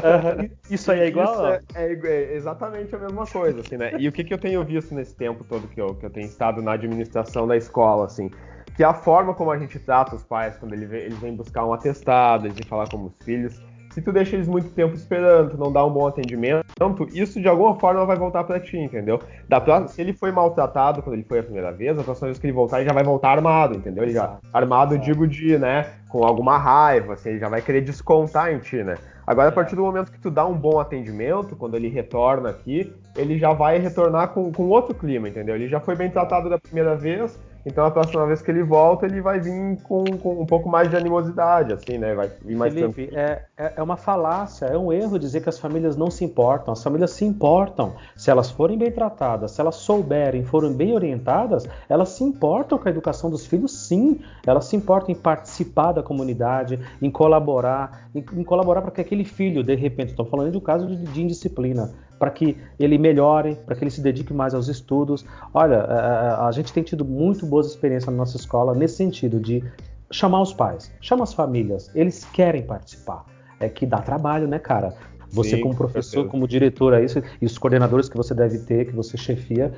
Isso 0.70 0.92
aí 0.92 1.00
é 1.00 1.06
igual? 1.08 1.46
É, 1.46 1.62
é, 1.74 2.36
exatamente 2.36 2.94
a 2.94 2.98
mesma 2.98 3.26
coisa, 3.26 3.60
assim, 3.60 3.76
né? 3.76 3.92
E 3.98 4.06
o 4.06 4.12
que, 4.12 4.22
que 4.22 4.34
eu 4.34 4.38
tenho 4.38 4.62
visto 4.64 4.94
nesse 4.94 5.14
tempo 5.14 5.44
todo 5.44 5.66
que 5.68 5.80
eu, 5.80 5.94
que 5.94 6.04
eu 6.04 6.10
tenho 6.10 6.26
estado 6.26 6.60
na 6.60 6.72
administração 6.72 7.46
da 7.46 7.56
escola, 7.56 8.04
assim, 8.04 8.30
que 8.76 8.84
a 8.84 8.92
forma 8.94 9.34
como 9.34 9.50
a 9.50 9.58
gente 9.58 9.78
trata 9.78 10.14
os 10.14 10.22
pais 10.22 10.56
quando 10.56 10.74
eles 10.74 10.88
vêm, 10.88 11.00
eles 11.00 11.18
vêm 11.18 11.34
buscar 11.34 11.64
um 11.64 11.72
atestado, 11.72 12.46
eles 12.46 12.56
vêm 12.56 12.66
falar 12.68 12.88
como 12.88 13.06
os 13.06 13.24
filhos, 13.24 13.60
se 13.98 14.04
tu 14.04 14.12
deixa 14.12 14.36
eles 14.36 14.46
muito 14.46 14.68
tempo 14.70 14.94
esperando, 14.94 15.50
tu 15.50 15.58
não 15.58 15.72
dá 15.72 15.84
um 15.84 15.90
bom 15.90 16.06
atendimento, 16.06 16.64
isso 17.12 17.40
de 17.40 17.48
alguma 17.48 17.74
forma 17.80 18.06
vai 18.06 18.16
voltar 18.16 18.44
para 18.44 18.60
ti, 18.60 18.78
entendeu? 18.78 19.20
Da 19.48 19.60
próxima, 19.60 19.88
se 19.88 20.00
ele 20.00 20.12
foi 20.12 20.30
maltratado 20.30 21.02
quando 21.02 21.14
ele 21.14 21.24
foi 21.24 21.40
a 21.40 21.42
primeira 21.42 21.72
vez, 21.72 21.98
a 21.98 22.04
próxima 22.04 22.28
vez 22.28 22.38
que 22.38 22.46
ele 22.46 22.52
voltar, 22.52 22.78
ele 22.78 22.88
já 22.88 22.94
vai 22.94 23.02
voltar 23.02 23.30
armado, 23.30 23.74
entendeu? 23.74 24.04
Ele 24.04 24.12
já 24.12 24.38
armado, 24.52 24.96
digo 24.96 25.26
de, 25.26 25.58
né, 25.58 25.94
com 26.08 26.24
alguma 26.24 26.56
raiva, 26.56 27.14
assim, 27.14 27.30
ele 27.30 27.38
já 27.40 27.48
vai 27.48 27.60
querer 27.60 27.80
descontar 27.80 28.52
em 28.52 28.60
ti, 28.60 28.84
né? 28.84 28.94
Agora, 29.26 29.48
a 29.48 29.52
partir 29.52 29.74
do 29.74 29.82
momento 29.82 30.12
que 30.12 30.20
tu 30.20 30.30
dá 30.30 30.46
um 30.46 30.54
bom 30.54 30.78
atendimento, 30.78 31.56
quando 31.56 31.74
ele 31.74 31.88
retorna 31.88 32.50
aqui, 32.50 32.94
ele 33.16 33.36
já 33.36 33.52
vai 33.52 33.78
retornar 33.78 34.28
com, 34.28 34.52
com 34.52 34.68
outro 34.68 34.94
clima, 34.94 35.28
entendeu? 35.28 35.56
Ele 35.56 35.68
já 35.68 35.80
foi 35.80 35.96
bem 35.96 36.08
tratado 36.08 36.48
da 36.48 36.58
primeira 36.58 36.94
vez, 36.94 37.38
então 37.68 37.84
a 37.84 37.90
próxima 37.90 38.26
vez 38.26 38.40
que 38.40 38.50
ele 38.50 38.62
volta, 38.62 39.06
ele 39.06 39.20
vai 39.20 39.38
vir 39.38 39.78
com, 39.82 40.04
com 40.04 40.40
um 40.40 40.46
pouco 40.46 40.68
mais 40.68 40.90
de 40.90 40.96
animosidade, 40.96 41.72
assim, 41.72 41.98
né? 41.98 42.14
Vai 42.14 42.30
vir 42.42 42.56
mais 42.56 42.72
Felipe, 42.72 43.10
é, 43.14 43.42
é, 43.56 43.74
é 43.76 43.82
uma 43.82 43.96
falácia, 43.96 44.66
é 44.66 44.76
um 44.76 44.92
erro 44.92 45.18
dizer 45.18 45.42
que 45.42 45.48
as 45.48 45.58
famílias 45.58 45.96
não 45.96 46.10
se 46.10 46.24
importam. 46.24 46.72
As 46.72 46.82
famílias 46.82 47.10
se 47.10 47.24
importam. 47.24 47.92
Se 48.16 48.30
elas 48.30 48.50
forem 48.50 48.78
bem 48.78 48.90
tratadas, 48.90 49.52
se 49.52 49.60
elas 49.60 49.76
souberem, 49.76 50.44
forem 50.44 50.72
bem 50.72 50.94
orientadas, 50.94 51.68
elas 51.88 52.08
se 52.10 52.24
importam 52.24 52.78
com 52.78 52.88
a 52.88 52.90
educação 52.90 53.30
dos 53.30 53.46
filhos, 53.46 53.72
sim. 53.72 54.20
Elas 54.46 54.64
se 54.64 54.74
importam 54.74 55.10
em 55.10 55.18
participar 55.18 55.92
da 55.92 56.02
comunidade, 56.02 56.80
em 57.02 57.10
colaborar, 57.10 58.08
em, 58.14 58.24
em 58.32 58.44
colaborar 58.44 58.80
para 58.80 58.90
que 58.90 59.00
aquele 59.00 59.24
filho, 59.24 59.62
de 59.62 59.74
repente, 59.74 60.10
estou 60.10 60.24
falando 60.24 60.50
de 60.50 60.56
um 60.56 60.62
caso 60.62 60.86
de, 60.86 60.96
de 60.96 61.22
indisciplina, 61.22 61.92
para 62.18 62.30
que 62.30 62.56
ele 62.78 62.98
melhore, 62.98 63.56
para 63.64 63.74
que 63.76 63.84
ele 63.84 63.90
se 63.90 64.00
dedique 64.00 64.32
mais 64.32 64.54
aos 64.54 64.68
estudos. 64.68 65.24
Olha, 65.52 65.76
é, 65.76 65.78
é, 65.78 66.46
a 66.46 66.50
gente 66.52 66.72
tem 66.72 66.82
tido 66.82 67.04
muito 67.04 67.46
boas 67.46 67.66
experiências 67.66 68.12
na 68.12 68.18
nossa 68.18 68.36
escola 68.36 68.74
nesse 68.74 68.96
sentido 68.96 69.38
de 69.40 69.62
chamar 70.10 70.42
os 70.42 70.52
pais, 70.52 70.92
chamar 71.00 71.24
as 71.24 71.34
famílias, 71.34 71.90
eles 71.94 72.24
querem 72.24 72.62
participar. 72.62 73.24
É 73.60 73.68
que 73.68 73.84
dá 73.84 73.98
trabalho, 73.98 74.46
né, 74.46 74.58
cara? 74.58 74.94
Você 75.30 75.56
Sim, 75.56 75.60
como 75.60 75.74
professor, 75.74 76.24
com 76.24 76.30
como 76.30 76.48
diretor 76.48 76.94
aí, 76.94 77.04
e 77.40 77.44
os 77.44 77.58
coordenadores 77.58 78.08
que 78.08 78.16
você 78.16 78.34
deve 78.34 78.60
ter, 78.60 78.86
que 78.86 78.96
você 78.96 79.16
chefia, 79.18 79.72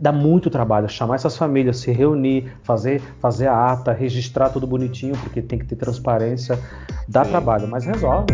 dá 0.00 0.10
muito 0.10 0.48
trabalho 0.48 0.88
chamar 0.88 1.16
essas 1.16 1.36
famílias, 1.36 1.78
se 1.78 1.92
reunir, 1.92 2.50
fazer, 2.62 3.00
fazer 3.20 3.48
a 3.48 3.72
ata, 3.72 3.92
registrar 3.92 4.48
tudo 4.48 4.66
bonitinho, 4.66 5.12
porque 5.18 5.42
tem 5.42 5.58
que 5.58 5.66
ter 5.66 5.76
transparência. 5.76 6.58
Dá 7.06 7.24
Sim. 7.24 7.30
trabalho, 7.30 7.68
mas 7.68 7.84
resolve. 7.84 8.32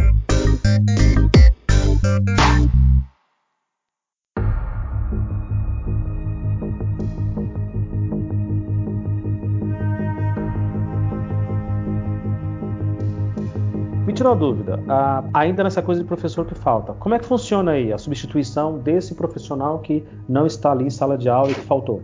Me 14.07 14.13
tira 14.13 14.29
uma 14.29 14.37
dúvida, 14.37 14.79
ah, 14.87 15.25
ainda 15.33 15.65
nessa 15.65 15.81
coisa 15.81 16.03
de 16.03 16.07
professor 16.07 16.45
que 16.45 16.55
falta, 16.55 16.93
como 16.95 17.15
é 17.15 17.19
que 17.19 17.25
funciona 17.25 17.73
aí 17.73 17.91
a 17.91 17.97
substituição 17.97 18.79
desse 18.79 19.15
profissional 19.15 19.79
que 19.79 20.05
não 20.29 20.47
está 20.47 20.73
ali 20.73 20.85
em 20.85 20.91
sala 20.91 21.17
de 21.17 21.27
aula 21.27 21.51
e 21.51 21.55
que 21.55 21.63
faltou? 21.63 22.03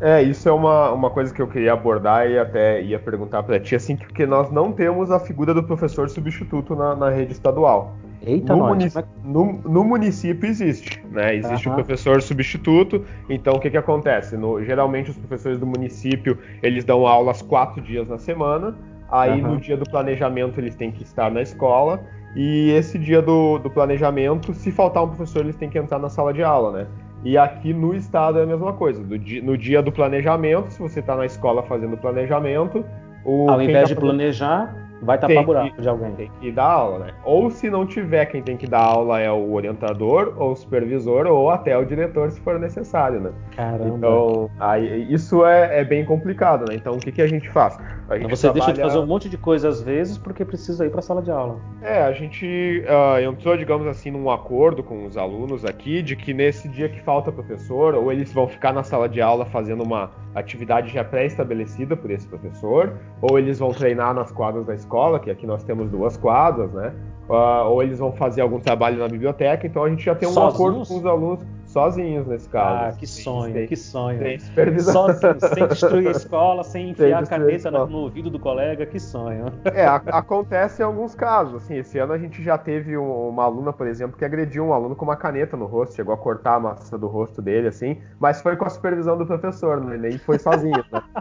É, 0.00 0.20
isso 0.20 0.48
é 0.48 0.52
uma, 0.52 0.90
uma 0.90 1.08
coisa 1.08 1.32
que 1.32 1.40
eu 1.40 1.46
queria 1.46 1.72
abordar 1.72 2.28
e 2.28 2.36
até 2.36 2.82
ia 2.82 2.98
perguntar 2.98 3.44
para 3.44 3.60
ti, 3.60 3.76
assim, 3.76 3.96
porque 3.96 4.26
nós 4.26 4.50
não 4.50 4.72
temos 4.72 5.10
a 5.12 5.20
figura 5.20 5.54
do 5.54 5.62
professor 5.62 6.10
substituto 6.10 6.74
na, 6.74 6.96
na 6.96 7.10
rede 7.10 7.32
estadual. 7.32 7.94
Eita, 8.20 8.54
no, 8.54 8.66
munic... 8.66 8.92
no, 9.24 9.52
no, 9.52 9.84
município 9.84 10.48
existe, 10.48 11.00
né? 11.12 11.36
Existe 11.36 11.68
uhum. 11.68 11.74
o 11.74 11.76
professor 11.76 12.20
substituto. 12.20 13.04
Então, 13.30 13.54
o 13.54 13.60
que, 13.60 13.70
que 13.70 13.76
acontece? 13.76 14.36
No, 14.36 14.62
geralmente, 14.64 15.10
os 15.10 15.16
professores 15.16 15.60
do 15.60 15.66
município 15.66 16.36
eles 16.60 16.84
dão 16.84 17.06
aulas 17.06 17.40
quatro 17.40 17.80
dias 17.80 18.08
na 18.08 18.18
semana. 18.18 18.74
Aí 19.10 19.40
uhum. 19.40 19.52
no 19.52 19.60
dia 19.60 19.76
do 19.76 19.88
planejamento 19.88 20.60
eles 20.60 20.74
têm 20.74 20.90
que 20.90 21.02
estar 21.02 21.30
na 21.30 21.42
escola. 21.42 22.00
E 22.34 22.70
esse 22.72 22.98
dia 22.98 23.22
do, 23.22 23.58
do 23.58 23.70
planejamento, 23.70 24.52
se 24.52 24.70
faltar 24.70 25.02
um 25.04 25.08
professor, 25.08 25.40
eles 25.40 25.56
têm 25.56 25.70
que 25.70 25.78
entrar 25.78 25.98
na 25.98 26.10
sala 26.10 26.34
de 26.34 26.42
aula, 26.42 26.70
né? 26.70 26.86
E 27.24 27.38
aqui 27.38 27.72
no 27.72 27.94
estado 27.94 28.38
é 28.38 28.42
a 28.42 28.46
mesma 28.46 28.72
coisa. 28.74 29.02
Dia, 29.18 29.42
no 29.42 29.56
dia 29.56 29.82
do 29.82 29.90
planejamento, 29.90 30.70
se 30.70 30.78
você 30.78 31.00
está 31.00 31.16
na 31.16 31.24
escola 31.24 31.62
fazendo 31.62 31.96
planejamento, 31.96 32.84
o, 33.24 33.50
ao 33.50 33.60
invés 33.60 33.88
tá 33.88 33.94
de 33.94 34.00
planejar, 34.00 34.76
vai 35.02 35.18
tapar 35.18 35.44
buraco 35.44 35.80
de 35.80 35.88
alguém. 35.88 36.12
Tem 36.12 36.30
que 36.40 36.52
dar 36.52 36.64
aula, 36.64 37.06
né? 37.06 37.14
Ou 37.24 37.50
se 37.50 37.68
não 37.70 37.86
tiver, 37.86 38.26
quem 38.26 38.42
tem 38.42 38.56
que 38.56 38.66
dar 38.66 38.82
aula 38.82 39.20
é 39.20 39.30
o 39.30 39.52
orientador, 39.52 40.34
ou 40.36 40.52
o 40.52 40.56
supervisor, 40.56 41.26
ou 41.26 41.50
até 41.50 41.76
o 41.76 41.84
diretor, 41.84 42.30
se 42.30 42.40
for 42.40 42.58
necessário, 42.58 43.20
né? 43.20 43.32
Caramba. 43.56 43.96
Então, 43.96 44.50
aí, 44.60 45.12
isso 45.12 45.44
é, 45.44 45.80
é 45.80 45.84
bem 45.84 46.04
complicado, 46.04 46.66
né? 46.68 46.76
Então, 46.76 46.94
o 46.94 46.98
que, 46.98 47.10
que 47.10 47.22
a 47.22 47.26
gente 47.26 47.48
faz? 47.50 47.78
Gente 48.14 48.30
você 48.30 48.42
trabalha... 48.42 48.64
deixa 48.64 48.72
de 48.72 48.80
fazer 48.80 48.98
um 48.98 49.06
monte 49.06 49.28
de 49.28 49.36
coisa 49.36 49.68
às 49.68 49.82
vezes 49.82 50.16
porque 50.16 50.44
precisa 50.44 50.86
ir 50.86 50.90
para 50.90 51.00
a 51.00 51.02
sala 51.02 51.20
de 51.20 51.30
aula. 51.30 51.58
É, 51.82 52.02
a 52.02 52.12
gente 52.12 52.84
uh, 52.86 53.20
entrou, 53.20 53.56
digamos 53.56 53.86
assim, 53.86 54.10
num 54.10 54.30
acordo 54.30 54.82
com 54.82 55.04
os 55.04 55.16
alunos 55.16 55.64
aqui 55.64 56.02
de 56.02 56.14
que 56.14 56.32
nesse 56.32 56.68
dia 56.68 56.88
que 56.88 57.00
falta 57.00 57.32
professor, 57.32 57.94
ou 57.94 58.12
eles 58.12 58.32
vão 58.32 58.46
ficar 58.46 58.72
na 58.72 58.84
sala 58.84 59.08
de 59.08 59.20
aula 59.20 59.44
fazendo 59.44 59.82
uma 59.82 60.10
atividade 60.34 60.92
já 60.92 61.02
pré-estabelecida 61.02 61.96
por 61.96 62.10
esse 62.10 62.26
professor, 62.28 62.92
ou 63.20 63.38
eles 63.38 63.58
vão 63.58 63.72
treinar 63.72 64.14
nas 64.14 64.30
quadras 64.30 64.64
da 64.66 64.74
escola, 64.74 65.18
que 65.18 65.30
aqui 65.30 65.46
nós 65.46 65.64
temos 65.64 65.90
duas 65.90 66.16
quadras, 66.16 66.72
né? 66.72 66.92
Uh, 67.28 67.68
ou 67.70 67.82
eles 67.82 67.98
vão 67.98 68.12
fazer 68.12 68.40
algum 68.40 68.60
trabalho 68.60 68.98
na 68.98 69.08
biblioteca, 69.08 69.66
então 69.66 69.82
a 69.82 69.90
gente 69.90 70.04
já 70.04 70.14
tem 70.14 70.28
um 70.28 70.32
Sozinhos? 70.32 70.54
acordo 70.54 70.86
com 70.86 70.98
os 70.98 71.06
alunos 71.06 71.55
sozinhos 71.76 72.26
nesse 72.26 72.48
caso. 72.48 72.96
Ah, 72.96 72.98
que 72.98 73.06
sonho, 73.06 73.52
sem, 73.52 73.66
que 73.66 73.76
sonho. 73.76 74.18
Sem 74.18 74.38
supervisão. 74.38 74.92
Sozinho, 74.94 75.36
sem 75.40 75.68
destruir 75.68 76.08
a 76.08 76.10
escola, 76.12 76.64
sem 76.64 76.90
enfiar 76.90 77.26
sem 77.26 77.36
a 77.36 77.38
caneta 77.38 77.70
no, 77.70 77.86
no, 77.86 77.98
ouvido 77.98 78.30
do 78.30 78.38
colega, 78.38 78.86
que 78.86 78.98
sonho. 78.98 79.52
É, 79.74 79.84
a, 79.84 79.96
acontece 79.96 80.80
em 80.80 80.86
alguns 80.86 81.14
casos. 81.14 81.62
Assim, 81.62 81.76
esse 81.76 81.98
ano 81.98 82.14
a 82.14 82.18
gente 82.18 82.42
já 82.42 82.56
teve 82.56 82.96
um, 82.96 83.28
uma 83.28 83.44
aluna, 83.44 83.74
por 83.74 83.86
exemplo, 83.86 84.16
que 84.16 84.24
agrediu 84.24 84.64
um 84.64 84.72
aluno 84.72 84.96
com 84.96 85.04
uma 85.04 85.16
caneta 85.16 85.54
no 85.54 85.66
rosto, 85.66 85.94
chegou 85.94 86.14
a 86.14 86.16
cortar 86.16 86.54
a 86.54 86.60
massa 86.60 86.96
do 86.96 87.08
rosto 87.08 87.42
dele, 87.42 87.68
assim, 87.68 88.00
mas 88.18 88.40
foi 88.40 88.56
com 88.56 88.64
a 88.64 88.70
supervisão 88.70 89.18
do 89.18 89.26
professor, 89.26 89.78
né? 89.84 89.98
nem 89.98 90.16
foi 90.16 90.38
sozinho. 90.38 90.82
Né? 90.90 91.02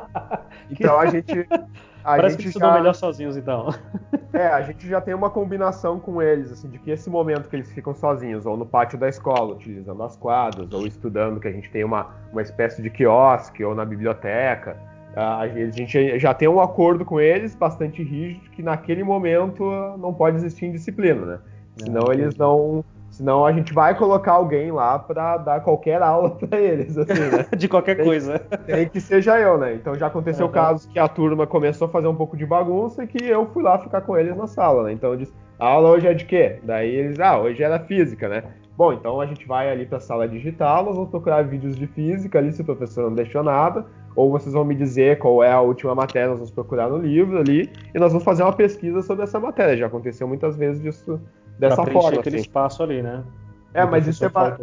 Então 0.72 0.98
a 0.98 1.06
gente 1.08 1.48
a 2.06 2.18
Parece 2.18 2.38
que 2.38 2.48
estudam 2.48 2.70
já... 2.70 2.76
melhor 2.76 2.94
sozinhos, 2.94 3.36
então. 3.36 3.74
É, 4.32 4.48
a 4.48 4.62
gente 4.62 4.88
já 4.88 5.02
tem 5.02 5.14
uma 5.14 5.30
combinação 5.30 6.00
com 6.00 6.22
eles, 6.22 6.52
assim, 6.52 6.70
de 6.70 6.78
que 6.78 6.92
esse 6.92 7.10
momento 7.10 7.50
que 7.50 7.56
eles 7.56 7.72
ficam 7.72 7.96
sozinhos, 7.96 8.46
ou 8.46 8.56
no 8.56 8.66
pátio 8.66 8.98
da 8.98 9.10
escola, 9.10 9.56
utilizando 9.56 10.04
as 10.04 10.16
quadras, 10.16 10.72
ou 10.72 10.86
estudando, 10.86 11.40
que 11.40 11.48
a 11.48 11.52
gente 11.52 11.70
tem 11.72 11.84
uma, 11.84 12.12
uma 12.32 12.42
espécie 12.42 12.82
de 12.82 12.90
quiosque, 12.90 13.64
ou 13.64 13.74
na 13.74 13.84
biblioteca, 13.84 14.78
a 15.16 15.48
gente 15.48 16.20
já 16.20 16.34
tem 16.34 16.48
um 16.48 16.60
acordo 16.60 17.06
com 17.06 17.20
eles, 17.20 17.56
bastante 17.56 18.04
rígido, 18.04 18.50
que 18.52 18.62
naquele 18.62 19.04
momento 19.04 19.64
não 19.98 20.14
pode 20.14 20.36
existir 20.38 20.66
indisciplina, 20.66 21.26
né? 21.26 21.40
Senão 21.78 22.12
é, 22.12 22.14
eles 22.14 22.36
não 22.36 22.84
Senão 23.16 23.46
a 23.46 23.54
gente 23.54 23.74
vai 23.74 23.98
colocar 23.98 24.34
alguém 24.34 24.74
lá 24.74 25.00
para 25.00 25.38
dar 25.38 25.62
qualquer 25.62 26.02
aula 26.02 26.32
para 26.36 26.60
eles, 26.60 26.98
assim, 26.98 27.14
né? 27.14 27.46
de 27.58 27.70
qualquer 27.70 27.96
tem, 27.96 28.06
coisa. 28.06 28.40
Tem 28.40 28.90
que 28.90 29.00
seja 29.00 29.40
eu, 29.40 29.58
né? 29.58 29.74
Então 29.74 29.96
já 29.96 30.08
aconteceu 30.08 30.48
uhum. 30.48 30.52
casos 30.52 30.86
que 30.86 31.00
a 31.00 31.08
turma 31.08 31.48
começou 31.48 31.88
a 31.88 31.90
fazer 31.90 32.08
um 32.08 32.16
pouco 32.16 32.36
de 32.36 32.46
bagunça 32.46 33.06
e 33.06 33.08
que 33.08 33.24
eu 33.24 33.46
fui 33.54 33.64
lá 33.64 33.80
ficar 33.80 34.02
com 34.02 34.18
eles 34.18 34.36
na 34.36 34.48
sala, 34.48 34.84
né? 34.84 34.92
Então 34.92 35.12
eu 35.12 35.16
disse, 35.16 35.34
a 35.58 35.66
aula 35.66 35.92
hoje 35.92 36.08
é 36.08 36.14
de 36.14 36.26
quê? 36.26 36.60
Daí 36.62 36.94
eles, 36.94 37.18
ah, 37.22 37.40
hoje 37.40 37.64
era 37.64 37.80
física, 37.80 38.28
né? 38.28 38.44
Bom, 38.76 38.92
então 38.92 39.22
a 39.22 39.26
gente 39.26 39.48
vai 39.48 39.72
ali 39.72 39.86
para 39.86 40.00
a 40.00 40.02
sala 40.02 40.28
digital, 40.28 40.84
nós 40.84 40.96
vamos 40.96 41.10
procurar 41.10 41.42
vídeos 41.44 41.78
de 41.78 41.88
física 41.88 42.38
ali, 42.38 42.52
se 42.52 42.62
o 42.64 42.66
professor 42.66 43.04
não 43.04 43.16
deixou 43.16 43.42
nada, 43.42 43.86
ou 44.14 44.30
vocês 44.30 44.54
vão 44.54 44.66
me 44.66 44.76
dizer 44.76 45.20
qual 45.20 45.42
é 45.42 45.54
a 45.54 45.62
última 45.62 45.96
matéria, 45.96 46.28
nós 46.28 46.40
vamos 46.40 46.52
procurar 46.52 46.90
no 46.90 46.98
livro 46.98 47.38
ali, 47.38 47.72
e 47.94 47.98
nós 47.98 48.12
vamos 48.12 48.26
fazer 48.26 48.44
uma 48.44 48.52
pesquisa 48.52 49.02
sobre 49.02 49.24
essa 49.24 49.40
matéria. 49.40 49.78
Já 49.78 49.86
aconteceu 49.86 50.28
muitas 50.28 50.58
vezes 50.58 50.82
disso 50.82 51.22
dessa 51.58 51.84
pra 51.84 51.92
forma. 51.92 52.20
aquele 52.20 52.38
assim. 52.38 52.46
espaço 52.46 52.84
ali, 52.84 53.02
né? 53.02 53.24
É, 53.74 53.86
mas 53.86 54.08
isso 54.08 54.24
é 54.24 54.30
ba... 54.30 54.58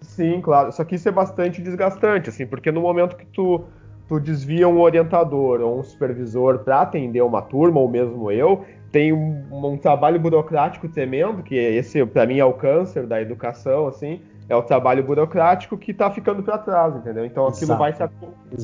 sim, 0.00 0.40
claro. 0.40 0.72
Só 0.72 0.84
que 0.84 0.94
isso 0.94 1.08
é 1.08 1.12
bastante 1.12 1.60
desgastante, 1.60 2.28
assim, 2.28 2.46
porque 2.46 2.70
no 2.70 2.80
momento 2.80 3.16
que 3.16 3.26
tu 3.26 3.64
tu 4.08 4.20
desvia 4.20 4.68
um 4.68 4.78
orientador 4.80 5.60
ou 5.60 5.78
um 5.78 5.82
supervisor 5.82 6.58
para 6.58 6.82
atender 6.82 7.22
uma 7.22 7.40
turma 7.40 7.80
ou 7.80 7.88
mesmo 7.88 8.30
eu, 8.30 8.62
tem 8.90 9.10
um, 9.10 9.46
um, 9.50 9.78
trabalho 9.78 10.20
burocrático 10.20 10.86
tremendo, 10.86 11.42
que 11.42 11.54
esse 11.54 12.04
para 12.04 12.26
mim 12.26 12.38
é 12.38 12.44
o 12.44 12.52
câncer 12.52 13.06
da 13.06 13.22
educação, 13.22 13.86
assim, 13.86 14.20
é 14.50 14.54
o 14.54 14.62
trabalho 14.62 15.02
burocrático 15.02 15.78
que 15.78 15.92
está 15.92 16.10
ficando 16.10 16.42
para 16.42 16.58
trás, 16.58 16.94
entendeu? 16.94 17.24
Então 17.24 17.46
aquilo 17.46 17.74
vai 17.78 17.94
se, 17.94 18.02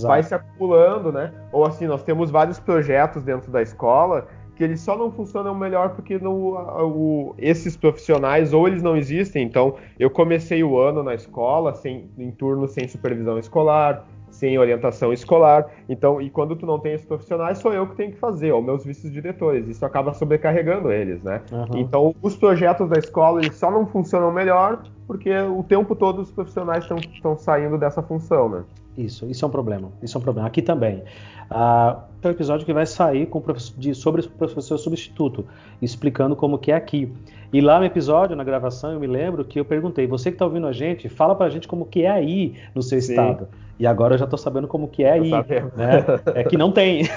vai 0.03 0.23
se 0.23 0.35
acumulando, 0.35 1.11
né? 1.11 1.33
Ou 1.51 1.65
assim, 1.65 1.87
nós 1.87 2.03
temos 2.03 2.31
vários 2.31 2.61
projetos 2.61 3.23
dentro 3.23 3.51
da 3.51 3.63
escola 3.63 4.27
que 4.59 4.65
eles 4.65 4.81
só 4.81 4.99
não 4.99 5.13
funcionam 5.13 5.55
melhor 5.55 5.91
porque 5.91 6.17
o, 6.17 7.33
esses 7.39 7.77
profissionais 7.77 8.53
ou 8.53 8.67
eles 8.67 8.83
não 8.83 8.97
existem. 8.97 9.45
Então, 9.45 9.77
eu 10.01 10.11
comecei 10.11 10.65
o 10.65 10.77
ano 10.77 11.01
na 11.01 11.15
escola 11.15 11.73
sem, 11.75 12.11
em 12.19 12.33
turno 12.33 12.67
sem 12.67 12.89
supervisão 12.89 13.39
escolar, 13.39 14.05
sem 14.33 14.59
orientação 14.59 15.13
escolar. 15.13 15.67
Então, 15.89 16.21
e 16.21 16.29
quando 16.29 16.57
tu 16.57 16.67
não 16.67 16.81
tem 16.81 16.95
esses 16.95 17.07
profissionais, 17.07 17.59
sou 17.59 17.73
eu 17.73 17.87
que 17.87 17.95
tenho 17.95 18.11
que 18.11 18.19
fazer, 18.19 18.51
ou 18.51 18.61
meus 18.61 18.85
vice-diretores. 18.85 19.69
Isso 19.69 19.87
acaba 19.87 20.13
sobrecarregando 20.13 20.91
eles, 20.91 21.23
né? 21.23 21.41
Uhum. 21.53 21.79
Então, 21.79 22.15
os 22.21 22.35
projetos 22.35 22.89
da 22.89 22.99
escola 22.99 23.41
eles 23.41 23.55
só 23.55 23.71
não 23.71 23.87
funcionam 23.87 24.33
melhor 24.33 24.83
porque 25.07 25.33
o 25.39 25.63
tempo 25.63 25.95
todo 25.95 26.21
os 26.21 26.33
profissionais 26.33 26.85
estão 27.15 27.39
saindo 27.39 27.79
dessa 27.79 28.03
função, 28.03 28.49
né? 28.49 28.65
Isso, 28.99 29.27
isso 29.31 29.45
é 29.45 29.49
um 29.49 29.51
problema. 29.51 29.93
Isso 30.03 30.17
é 30.17 30.19
um 30.19 30.23
problema. 30.23 30.49
Aqui 30.49 30.61
também. 30.61 31.05
Ah, 31.49 32.05
é 32.21 32.27
um 32.27 32.31
episódio 32.33 32.67
que 32.67 32.73
vai 32.73 32.85
sair 32.85 33.27
com 33.27 33.41
de, 33.77 33.95
sobre 33.95 34.23
o 34.23 34.29
professor 34.29 34.77
substituto, 34.77 35.47
explicando 35.81 36.35
como 36.35 36.59
que 36.59 36.73
é 36.73 36.75
aqui. 36.75 37.11
E 37.53 37.61
lá 37.61 37.79
no 37.79 37.85
episódio, 37.85 38.35
na 38.35 38.43
gravação, 38.43 38.93
eu 38.93 38.99
me 38.99 39.07
lembro 39.07 39.45
que 39.45 39.61
eu 39.61 39.65
perguntei, 39.65 40.07
você 40.09 40.31
que 40.31 40.35
está 40.35 40.45
ouvindo 40.45 40.67
a 40.67 40.73
gente, 40.73 41.09
fala 41.09 41.35
pra 41.37 41.49
gente 41.49 41.69
como 41.69 41.87
que 41.87 42.03
é 42.03 42.11
aí 42.11 42.57
no 42.75 42.83
seu 42.83 43.01
Sim. 43.01 43.13
estado. 43.13 43.49
E 43.79 43.87
agora 43.87 44.15
eu 44.15 44.19
já 44.19 44.25
estou 44.25 44.39
sabendo 44.39 44.67
como 44.67 44.89
que 44.89 45.05
é 45.05 45.13
aí. 45.13 45.31
Né? 45.31 46.05
É 46.35 46.43
que 46.43 46.57
não 46.57 46.73
tem. 46.73 47.05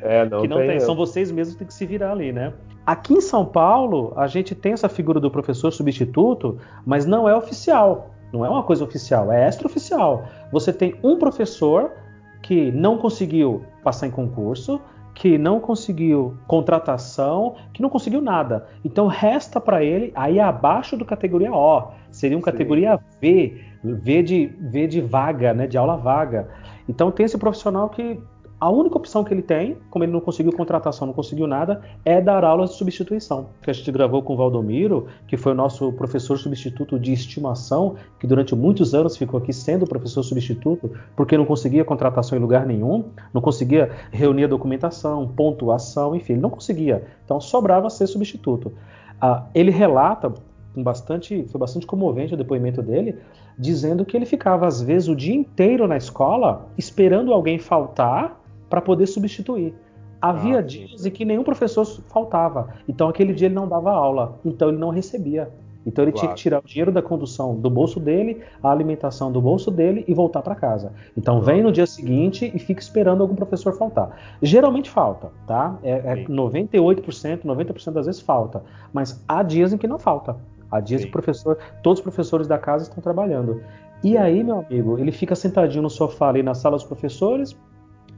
É, 0.00 0.24
não, 0.26 0.40
que 0.40 0.48
não 0.48 0.58
tem. 0.58 0.68
tem. 0.68 0.80
São 0.80 0.94
vocês 0.94 1.30
mesmos 1.30 1.54
que 1.54 1.58
têm 1.58 1.66
que 1.66 1.74
se 1.74 1.84
virar 1.84 2.12
ali, 2.12 2.32
né? 2.32 2.52
Aqui 2.86 3.14
em 3.14 3.20
São 3.20 3.44
Paulo, 3.44 4.12
a 4.16 4.26
gente 4.26 4.54
tem 4.54 4.72
essa 4.72 4.88
figura 4.88 5.18
do 5.20 5.30
professor 5.30 5.70
substituto, 5.70 6.56
mas 6.86 7.04
não 7.04 7.28
é 7.28 7.34
oficial. 7.34 8.14
Não 8.32 8.44
é 8.44 8.48
uma 8.48 8.62
coisa 8.62 8.84
oficial, 8.84 9.32
é 9.32 9.48
extraoficial. 9.48 10.24
Você 10.52 10.72
tem 10.72 10.94
um 11.02 11.18
professor 11.18 11.92
que 12.42 12.70
não 12.72 12.98
conseguiu 12.98 13.64
passar 13.82 14.06
em 14.06 14.10
concurso, 14.10 14.80
que 15.14 15.36
não 15.36 15.58
conseguiu 15.58 16.36
contratação, 16.46 17.56
que 17.72 17.82
não 17.82 17.90
conseguiu 17.90 18.20
nada. 18.20 18.68
Então 18.84 19.08
resta 19.08 19.60
para 19.60 19.82
ele 19.82 20.12
aí 20.14 20.38
abaixo 20.38 20.96
do 20.96 21.04
categoria 21.04 21.52
O, 21.52 21.88
seria 22.10 22.38
um 22.38 22.40
categoria 22.40 23.00
V, 23.20 23.60
V 23.82 24.22
de, 24.22 24.46
v 24.46 24.86
de 24.86 25.00
vaga, 25.00 25.52
né, 25.52 25.66
de 25.66 25.76
aula 25.76 25.96
vaga. 25.96 26.48
Então 26.88 27.10
tem 27.10 27.26
esse 27.26 27.36
profissional 27.36 27.88
que 27.88 28.20
A 28.60 28.68
única 28.68 28.96
opção 28.96 29.22
que 29.22 29.32
ele 29.32 29.42
tem, 29.42 29.76
como 29.88 30.04
ele 30.04 30.10
não 30.10 30.20
conseguiu 30.20 30.52
contratação, 30.52 31.06
não 31.06 31.14
conseguiu 31.14 31.46
nada, 31.46 31.80
é 32.04 32.20
dar 32.20 32.42
aulas 32.42 32.70
de 32.70 32.76
substituição. 32.76 33.46
Que 33.62 33.70
a 33.70 33.72
gente 33.72 33.92
gravou 33.92 34.20
com 34.20 34.34
o 34.34 34.36
Valdomiro, 34.36 35.06
que 35.28 35.36
foi 35.36 35.52
o 35.52 35.54
nosso 35.54 35.92
professor 35.92 36.36
substituto 36.36 36.98
de 36.98 37.12
estimação, 37.12 37.94
que 38.18 38.26
durante 38.26 38.56
muitos 38.56 38.96
anos 38.96 39.16
ficou 39.16 39.38
aqui 39.38 39.52
sendo 39.52 39.86
professor 39.86 40.24
substituto, 40.24 40.90
porque 41.14 41.38
não 41.38 41.44
conseguia 41.44 41.84
contratação 41.84 42.36
em 42.36 42.40
lugar 42.40 42.66
nenhum, 42.66 43.04
não 43.32 43.40
conseguia 43.40 43.92
reunir 44.10 44.44
a 44.44 44.48
documentação, 44.48 45.28
pontuação, 45.28 46.16
enfim, 46.16 46.32
ele 46.32 46.42
não 46.42 46.50
conseguia. 46.50 47.04
Então 47.24 47.40
sobrava 47.40 47.88
ser 47.88 48.08
substituto. 48.08 48.72
Ah, 49.20 49.44
ele 49.54 49.70
relata, 49.70 50.34
bastante, 50.76 51.44
foi 51.48 51.60
bastante 51.60 51.86
comovente 51.86 52.34
o 52.34 52.36
depoimento 52.36 52.82
dele, 52.82 53.18
dizendo 53.56 54.04
que 54.04 54.16
ele 54.16 54.26
ficava 54.26 54.66
às 54.66 54.82
vezes 54.82 55.08
o 55.08 55.14
dia 55.14 55.34
inteiro 55.34 55.86
na 55.86 55.96
escola 55.96 56.66
esperando 56.76 57.32
alguém 57.32 57.58
faltar 57.58 58.37
para 58.68 58.80
poder 58.80 59.06
substituir. 59.06 59.74
Havia 60.20 60.58
ah, 60.58 60.62
dias 60.62 61.06
em 61.06 61.10
que 61.10 61.24
nenhum 61.24 61.44
professor 61.44 61.84
faltava, 61.84 62.74
então 62.88 63.08
aquele 63.08 63.32
dia 63.32 63.46
ele 63.46 63.54
não 63.54 63.68
dava 63.68 63.92
aula, 63.92 64.40
então 64.44 64.68
ele 64.68 64.78
não 64.78 64.90
recebia. 64.90 65.48
Então 65.86 66.04
ele 66.04 66.12
claro. 66.12 66.26
tinha 66.26 66.34
que 66.34 66.42
tirar 66.42 66.58
o 66.58 66.66
dinheiro 66.66 66.92
da 66.92 67.00
condução 67.00 67.54
do 67.54 67.70
bolso 67.70 67.98
dele, 67.98 68.42
a 68.62 68.70
alimentação 68.70 69.32
do 69.32 69.40
bolso 69.40 69.70
dele 69.70 70.04
e 70.06 70.12
voltar 70.12 70.42
para 70.42 70.54
casa. 70.54 70.92
Então 71.16 71.40
vem 71.40 71.62
no 71.62 71.72
dia 71.72 71.86
seguinte 71.86 72.50
e 72.54 72.58
fica 72.58 72.80
esperando 72.80 73.22
algum 73.22 73.34
professor 73.34 73.72
faltar. 73.72 74.36
Geralmente 74.42 74.90
falta, 74.90 75.30
tá? 75.46 75.78
É, 75.82 75.92
é 75.92 76.24
98%, 76.24 77.42
90% 77.42 77.92
das 77.92 78.06
vezes 78.06 78.20
falta. 78.20 78.62
Mas 78.92 79.24
há 79.26 79.42
dias 79.42 79.72
em 79.72 79.78
que 79.78 79.86
não 79.86 79.98
falta. 79.98 80.36
Há 80.70 80.80
dias 80.80 81.00
Sim. 81.00 81.06
que 81.06 81.12
professor, 81.12 81.56
todos 81.82 82.00
os 82.00 82.02
professores 82.02 82.46
da 82.46 82.58
casa 82.58 82.82
estão 82.84 83.02
trabalhando. 83.02 83.62
E 84.04 84.16
aí, 84.16 84.44
meu 84.44 84.58
amigo, 84.58 84.98
ele 84.98 85.10
fica 85.10 85.34
sentadinho 85.34 85.82
no 85.82 85.90
sofá 85.90 86.28
ali 86.28 86.42
na 86.42 86.54
sala 86.54 86.76
dos 86.76 86.84
professores, 86.84 87.56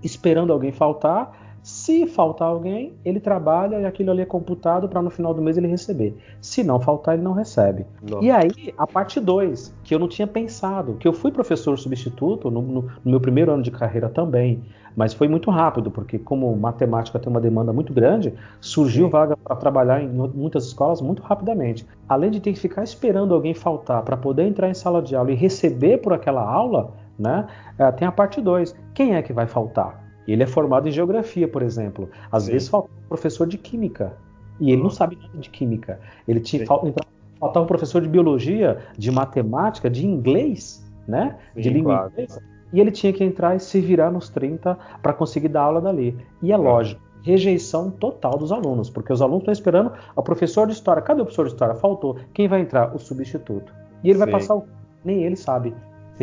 esperando 0.03 0.53
alguém 0.53 0.73
faltar. 0.73 1.51
Se 1.63 2.07
faltar 2.07 2.49
alguém, 2.49 2.95
ele 3.05 3.21
trabalha 3.21 3.81
e 3.81 3.85
aquilo 3.85 4.11
ali 4.11 4.23
é 4.23 4.27
computado 4.27 4.89
para 4.89 5.03
no 5.03 5.11
final 5.11 5.35
do 5.35 5.43
mês 5.43 5.59
ele 5.59 5.67
receber. 5.67 6.17
Se 6.41 6.65
não 6.65 6.81
faltar, 6.81 7.15
ele 7.15 7.23
não 7.23 7.33
recebe. 7.33 7.85
Nossa. 8.03 8.25
E 8.25 8.31
aí, 8.31 8.75
a 8.79 8.87
parte 8.87 9.21
2, 9.21 9.75
que 9.85 9.95
eu 9.95 9.99
não 9.99 10.09
tinha 10.09 10.27
pensado, 10.27 10.95
que 10.95 11.07
eu 11.07 11.13
fui 11.13 11.31
professor 11.31 11.79
substituto 11.79 12.51
no, 12.51 12.63
no, 12.63 12.83
no, 12.83 13.11
meu 13.11 13.21
primeiro 13.21 13.53
ano 13.53 13.63
de 13.63 13.71
carreira 13.71 14.09
também, 14.09 14.63
mas 14.97 15.13
foi 15.13 15.29
muito 15.29 15.51
rápido, 15.51 15.91
porque 15.91 16.19
como 16.19 16.55
matemática 16.57 17.19
tem 17.19 17.31
uma 17.31 17.41
demanda 17.41 17.75
muito 17.75 17.93
grande, 17.93 18.33
surgiu 18.59 19.05
Sim. 19.05 19.11
vaga 19.11 19.37
para 19.37 19.55
trabalhar 19.55 20.03
em 20.03 20.09
muitas 20.09 20.65
escolas 20.65 21.03
muito 21.03 21.23
rapidamente. 21.23 21.87
Além 22.09 22.31
de 22.31 22.41
ter 22.41 22.55
que 22.55 22.59
ficar 22.59 22.83
esperando 22.83 23.35
alguém 23.35 23.53
faltar 23.53 24.03
para 24.03 24.17
poder 24.17 24.45
entrar 24.45 24.71
em 24.71 24.75
sala 24.75 25.03
de 25.03 25.15
aula 25.15 25.31
e 25.31 25.35
receber 25.35 25.99
por 25.99 26.15
aquela 26.15 26.43
aula, 26.43 26.93
né? 27.21 27.47
É, 27.79 27.93
tem 27.93 28.09
a 28.09 28.13
parte 28.13 28.41
2. 28.41 28.75
Quem 28.95 29.15
é 29.15 29.23
que 29.23 29.33
vai 29.33 29.47
faltar? 29.47 30.03
Ele 30.27 30.43
é 30.43 30.47
formado 30.47 30.89
em 30.89 30.93
geografia, 30.93 31.47
por 31.47 31.63
exemplo. 31.63 32.09
Às 32.33 32.45
Sim. 32.45 32.53
vezes 32.53 32.69
falta 32.69 32.89
um 32.89 33.09
professor 33.09 33.47
de 33.47 33.59
química 33.59 34.17
e 34.59 34.73
ele 34.73 34.83
não 34.83 34.91
sabe 34.91 35.17
nada 35.17 35.37
de 35.37 35.51
química. 35.51 36.01
Ele 36.27 36.41
tinha 36.41 36.65
faltava 36.67 37.65
um 37.65 37.67
professor 37.67 38.03
de 38.03 38.09
biologia, 38.09 38.79
de 38.99 39.11
matemática, 39.11 39.89
de 39.89 40.07
inglês, 40.07 40.87
né? 41.09 41.39
Sim, 41.55 41.61
de 41.61 41.71
língua 41.71 41.95
claro. 41.95 42.13
inglesa. 42.13 42.43
E 42.73 42.81
ele 42.81 42.91
tinha 42.91 43.13
que 43.13 43.25
entrar 43.25 43.57
e 43.57 43.61
se 43.61 43.81
virar 43.81 44.11
nos 44.11 44.29
30 44.29 44.79
para 45.03 45.13
conseguir 45.13 45.49
dar 45.49 45.63
aula 45.63 45.81
dali. 45.81 46.17
E 46.43 46.53
é 46.53 46.57
lógico, 46.57 47.01
rejeição 47.23 47.91
total 47.91 48.39
dos 48.39 48.53
alunos, 48.53 48.89
porque 48.91 49.13
os 49.13 49.21
alunos 49.21 49.41
estão 49.41 49.53
esperando 49.53 49.93
o 50.15 50.23
professor 50.23 50.67
de 50.67 50.75
história. 50.75 51.03
Cadê 51.03 51.23
o 51.23 51.25
professor 51.25 51.47
de 51.47 51.53
história? 51.53 51.75
Faltou. 51.75 52.19
Quem 52.33 52.47
vai 52.47 52.61
entrar? 52.61 52.95
O 52.95 52.99
substituto. 52.99 53.73
E 54.05 54.11
ele 54.11 54.19
Sim. 54.19 54.25
vai 54.25 54.33
passar 54.33 54.55
o. 54.55 54.65
Nem 55.03 55.25
ele 55.25 55.37
sabe 55.37 55.75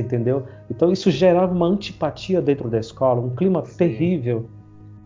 entendeu? 0.02 0.44
Então 0.70 0.92
isso 0.92 1.10
gerava 1.10 1.54
uma 1.54 1.68
antipatia 1.68 2.42
dentro 2.42 2.70
da 2.70 2.80
escola, 2.80 3.22
um 3.22 3.36
clima 3.36 3.64
Sim. 3.66 3.78
terrível. 3.78 4.50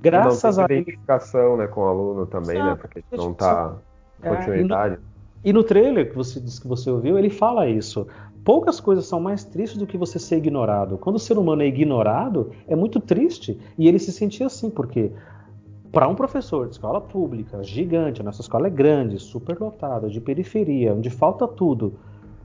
Graças 0.02 0.58
a 0.58 0.66
identificação, 0.66 1.58
né, 1.58 1.68
com 1.68 1.82
o 1.82 1.86
aluno 1.86 2.26
também, 2.26 2.58
né, 2.58 2.76
porque 2.76 3.04
não 3.12 3.32
está 3.32 3.76
continuidade. 4.22 4.96
É, 4.96 4.98
e, 4.98 5.00
no, 5.00 5.52
e 5.52 5.54
no 5.54 5.64
trailer 5.64 6.10
que 6.10 6.16
você 6.16 6.40
disse 6.40 6.60
que 6.60 6.68
você 6.68 6.90
ouviu, 6.90 7.18
ele 7.20 7.30
fala 7.30 7.68
isso. 7.68 8.08
Poucas 8.44 8.80
coisas 8.80 9.06
são 9.06 9.20
mais 9.20 9.44
tristes 9.44 9.78
do 9.78 9.86
que 9.86 9.98
você 9.98 10.18
ser 10.18 10.38
ignorado. 10.38 10.98
Quando 10.98 11.18
o 11.18 11.20
ser 11.20 11.38
humano 11.38 11.62
é 11.62 11.68
ignorado, 11.68 12.52
é 12.68 12.76
muito 12.76 13.00
triste. 13.00 13.60
E 13.78 13.88
ele 13.88 14.00
se 14.00 14.12
sentia 14.12 14.48
assim, 14.48 14.72
porque 14.72 15.12
para 15.92 16.08
um 16.08 16.16
professor 16.16 16.68
de 16.68 16.74
escola 16.74 17.02
pública, 17.02 17.62
gigante, 17.64 18.24
nossa 18.24 18.42
escola 18.42 18.68
é 18.68 18.70
grande, 18.70 19.20
superlotada, 19.20 20.10
de 20.10 20.22
periferia, 20.22 20.94
onde 20.94 21.10
falta 21.10 21.48
tudo, 21.48 22.00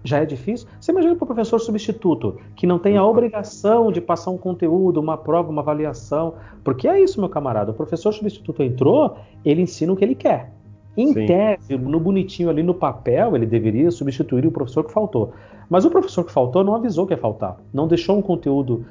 já 0.06 0.18
é 0.18 0.24
difícil. 0.24 0.68
Você 0.80 0.92
imagina 0.92 1.14
para 1.14 1.24
o 1.24 1.26
professor 1.26 1.58
substituto, 1.58 2.38
que 2.54 2.66
não 2.66 2.78
tem 2.78 2.96
a 2.96 3.04
obrigação 3.04 3.90
de 3.90 4.00
passar 4.00 4.30
um 4.30 4.38
conteúdo, 4.38 5.00
uma 5.00 5.16
prova, 5.16 5.50
uma 5.50 5.62
avaliação. 5.62 6.34
Porque 6.62 6.88
é 6.88 7.00
isso, 7.00 7.20
meu 7.20 7.28
camarada. 7.28 7.72
O 7.72 7.74
professor 7.74 8.12
substituto 8.12 8.62
entrou, 8.62 9.16
ele 9.44 9.62
ensina 9.62 9.92
o 9.92 9.96
que 9.96 10.04
ele 10.04 10.14
quer. 10.14 10.52
Em 10.96 11.12
Sim. 11.12 11.26
tese, 11.26 11.76
no 11.76 12.00
bonitinho 12.00 12.48
ali 12.48 12.62
no 12.62 12.72
papel, 12.72 13.36
ele 13.36 13.44
deveria 13.44 13.90
substituir 13.90 14.46
o 14.46 14.50
professor 14.50 14.82
que 14.84 14.92
faltou. 14.92 15.34
Mas 15.68 15.84
o 15.84 15.90
professor 15.90 16.24
que 16.24 16.32
faltou 16.32 16.64
não 16.64 16.74
avisou 16.74 17.06
que 17.06 17.12
ia 17.12 17.18
faltar, 17.18 17.56
não 17.72 17.88
deixou 17.88 18.16
um 18.16 18.22
conteúdo 18.22 18.86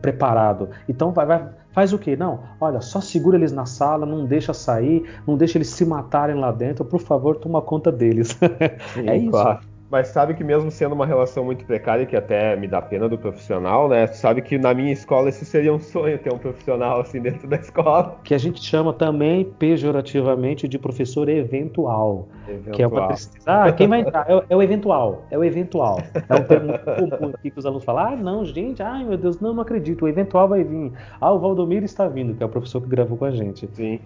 preparado. 0.00 0.68
Então 0.88 1.12
vai, 1.12 1.26
vai, 1.26 1.48
faz 1.72 1.92
o 1.92 1.98
quê? 1.98 2.16
Não, 2.16 2.40
olha, 2.60 2.80
só 2.80 3.00
segura 3.00 3.36
eles 3.36 3.52
na 3.52 3.66
sala, 3.66 4.06
não 4.06 4.24
deixa 4.24 4.54
sair, 4.54 5.04
não 5.26 5.36
deixa 5.36 5.58
eles 5.58 5.68
se 5.68 5.84
matarem 5.84 6.36
lá 6.36 6.52
dentro, 6.52 6.84
por 6.84 7.00
favor, 7.00 7.36
toma 7.36 7.60
conta 7.60 7.90
deles. 7.90 8.38
Sim, 8.94 9.08
é 9.08 9.16
isso. 9.16 9.30
Claro. 9.30 9.71
Mas 9.92 10.08
sabe 10.08 10.32
que 10.32 10.42
mesmo 10.42 10.70
sendo 10.70 10.94
uma 10.94 11.04
relação 11.04 11.44
muito 11.44 11.66
precária, 11.66 12.06
que 12.06 12.16
até 12.16 12.56
me 12.56 12.66
dá 12.66 12.80
pena 12.80 13.10
do 13.10 13.18
profissional, 13.18 13.90
né? 13.90 14.06
Sabe 14.06 14.40
que 14.40 14.56
na 14.56 14.72
minha 14.72 14.90
escola 14.90 15.28
isso 15.28 15.44
seria 15.44 15.70
um 15.70 15.78
sonho 15.78 16.18
ter 16.18 16.32
um 16.32 16.38
profissional 16.38 17.02
assim 17.02 17.20
dentro 17.20 17.46
da 17.46 17.56
escola. 17.56 18.18
Que 18.24 18.34
a 18.34 18.38
gente 18.38 18.64
chama 18.64 18.94
também 18.94 19.44
pejorativamente 19.44 20.66
de 20.66 20.78
professor 20.78 21.28
eventual. 21.28 22.26
eventual. 22.48 22.74
Que 22.74 22.82
é 22.82 22.86
uma 22.86 23.08
tristeza. 23.08 23.44
Ah, 23.44 23.70
quem 23.70 23.86
vai 23.86 24.00
entrar? 24.00 24.24
É, 24.30 24.42
é, 24.48 24.56
o 24.56 24.62
eventual. 24.62 25.26
É 25.30 25.36
o 25.36 25.44
eventual. 25.44 25.98
É 26.26 26.34
um 26.36 26.44
termo 26.44 26.72
comum 26.78 27.32
aqui 27.34 27.50
que 27.50 27.58
os 27.58 27.66
alunos 27.66 27.84
falam: 27.84 28.14
ah, 28.14 28.16
não, 28.16 28.46
gente, 28.46 28.82
ai 28.82 29.04
meu 29.04 29.18
Deus, 29.18 29.40
não, 29.40 29.52
não 29.52 29.62
acredito. 29.62 30.06
O 30.06 30.08
eventual 30.08 30.48
vai 30.48 30.64
vir. 30.64 30.90
Ah, 31.20 31.34
o 31.34 31.38
Valdomiro 31.38 31.84
está 31.84 32.08
vindo, 32.08 32.34
que 32.34 32.42
é 32.42 32.46
o 32.46 32.48
professor 32.48 32.80
que 32.80 32.88
gravou 32.88 33.18
com 33.18 33.26
a 33.26 33.30
gente. 33.30 33.68
Sim 33.74 34.00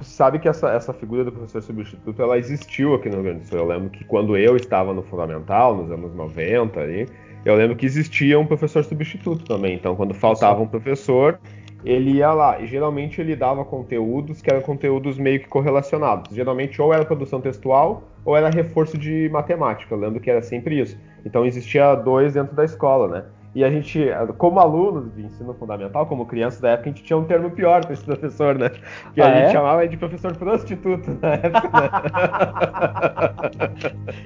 sabe 0.00 0.38
que 0.38 0.48
essa, 0.48 0.70
essa 0.70 0.92
figura 0.92 1.24
do 1.24 1.32
professor 1.32 1.62
substituto 1.62 2.22
ela 2.22 2.38
existiu 2.38 2.94
aqui 2.94 3.08
no 3.08 3.16
Rio 3.16 3.24
Grande 3.24 3.40
do 3.40 3.46
Sul. 3.46 3.58
Eu 3.58 3.66
lembro 3.66 3.90
que 3.90 4.04
quando 4.04 4.36
eu 4.36 4.56
estava 4.56 4.92
no 4.92 5.02
Fundamental, 5.02 5.76
nos 5.76 5.90
anos 5.90 6.14
90, 6.14 6.80
aí, 6.80 7.06
eu 7.44 7.54
lembro 7.54 7.76
que 7.76 7.86
existia 7.86 8.38
um 8.38 8.46
professor 8.46 8.84
substituto 8.84 9.44
também. 9.44 9.74
Então, 9.74 9.96
quando 9.96 10.14
faltava 10.14 10.60
um 10.60 10.66
professor, 10.66 11.38
ele 11.84 12.12
ia 12.12 12.32
lá. 12.32 12.60
E 12.60 12.66
geralmente 12.66 13.20
ele 13.20 13.36
dava 13.36 13.64
conteúdos 13.64 14.42
que 14.42 14.50
eram 14.50 14.60
conteúdos 14.60 15.18
meio 15.18 15.40
que 15.40 15.48
correlacionados. 15.48 16.34
Geralmente 16.34 16.80
ou 16.80 16.92
era 16.92 17.04
produção 17.04 17.40
textual 17.40 18.02
ou 18.24 18.36
era 18.36 18.50
reforço 18.50 18.98
de 18.98 19.28
matemática. 19.30 19.94
Eu 19.94 19.98
lembro 19.98 20.20
que 20.20 20.30
era 20.30 20.42
sempre 20.42 20.80
isso. 20.80 20.98
Então 21.24 21.44
existia 21.44 21.94
dois 21.94 22.34
dentro 22.34 22.54
da 22.54 22.64
escola, 22.64 23.08
né? 23.08 23.24
E 23.58 23.64
a 23.64 23.70
gente, 23.70 24.08
como 24.36 24.60
alunos 24.60 25.12
de 25.16 25.24
ensino 25.24 25.52
fundamental, 25.52 26.06
como 26.06 26.24
criança 26.26 26.62
da 26.62 26.68
época, 26.70 26.90
a 26.90 26.92
gente 26.92 27.02
tinha 27.02 27.16
um 27.16 27.24
termo 27.24 27.50
pior 27.50 27.84
para 27.84 27.92
esse 27.92 28.04
professor, 28.04 28.56
né? 28.56 28.70
Que 29.12 29.20
ah, 29.20 29.26
a 29.26 29.34
gente 29.34 29.46
é? 29.46 29.50
chamava 29.50 29.88
de 29.88 29.96
professor 29.96 30.36
prostituto 30.36 31.18
na 31.20 31.30
época. 31.30 31.68
Né? 31.72 31.90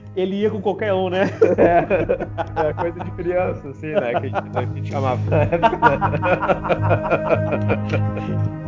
Ele 0.14 0.36
ia 0.36 0.50
com 0.50 0.60
qualquer 0.60 0.92
um, 0.92 1.08
né? 1.08 1.30
É, 1.56 2.68
é 2.68 2.72
coisa 2.74 3.02
de 3.02 3.10
criança, 3.12 3.70
assim, 3.70 3.92
né? 3.94 4.10
Que 4.10 4.16
a 4.16 4.20
gente, 4.20 4.58
a 4.58 4.64
gente 4.66 4.90
chamava 4.90 5.30
na 5.30 5.42
época. 5.44 5.78
Né? 7.88 8.58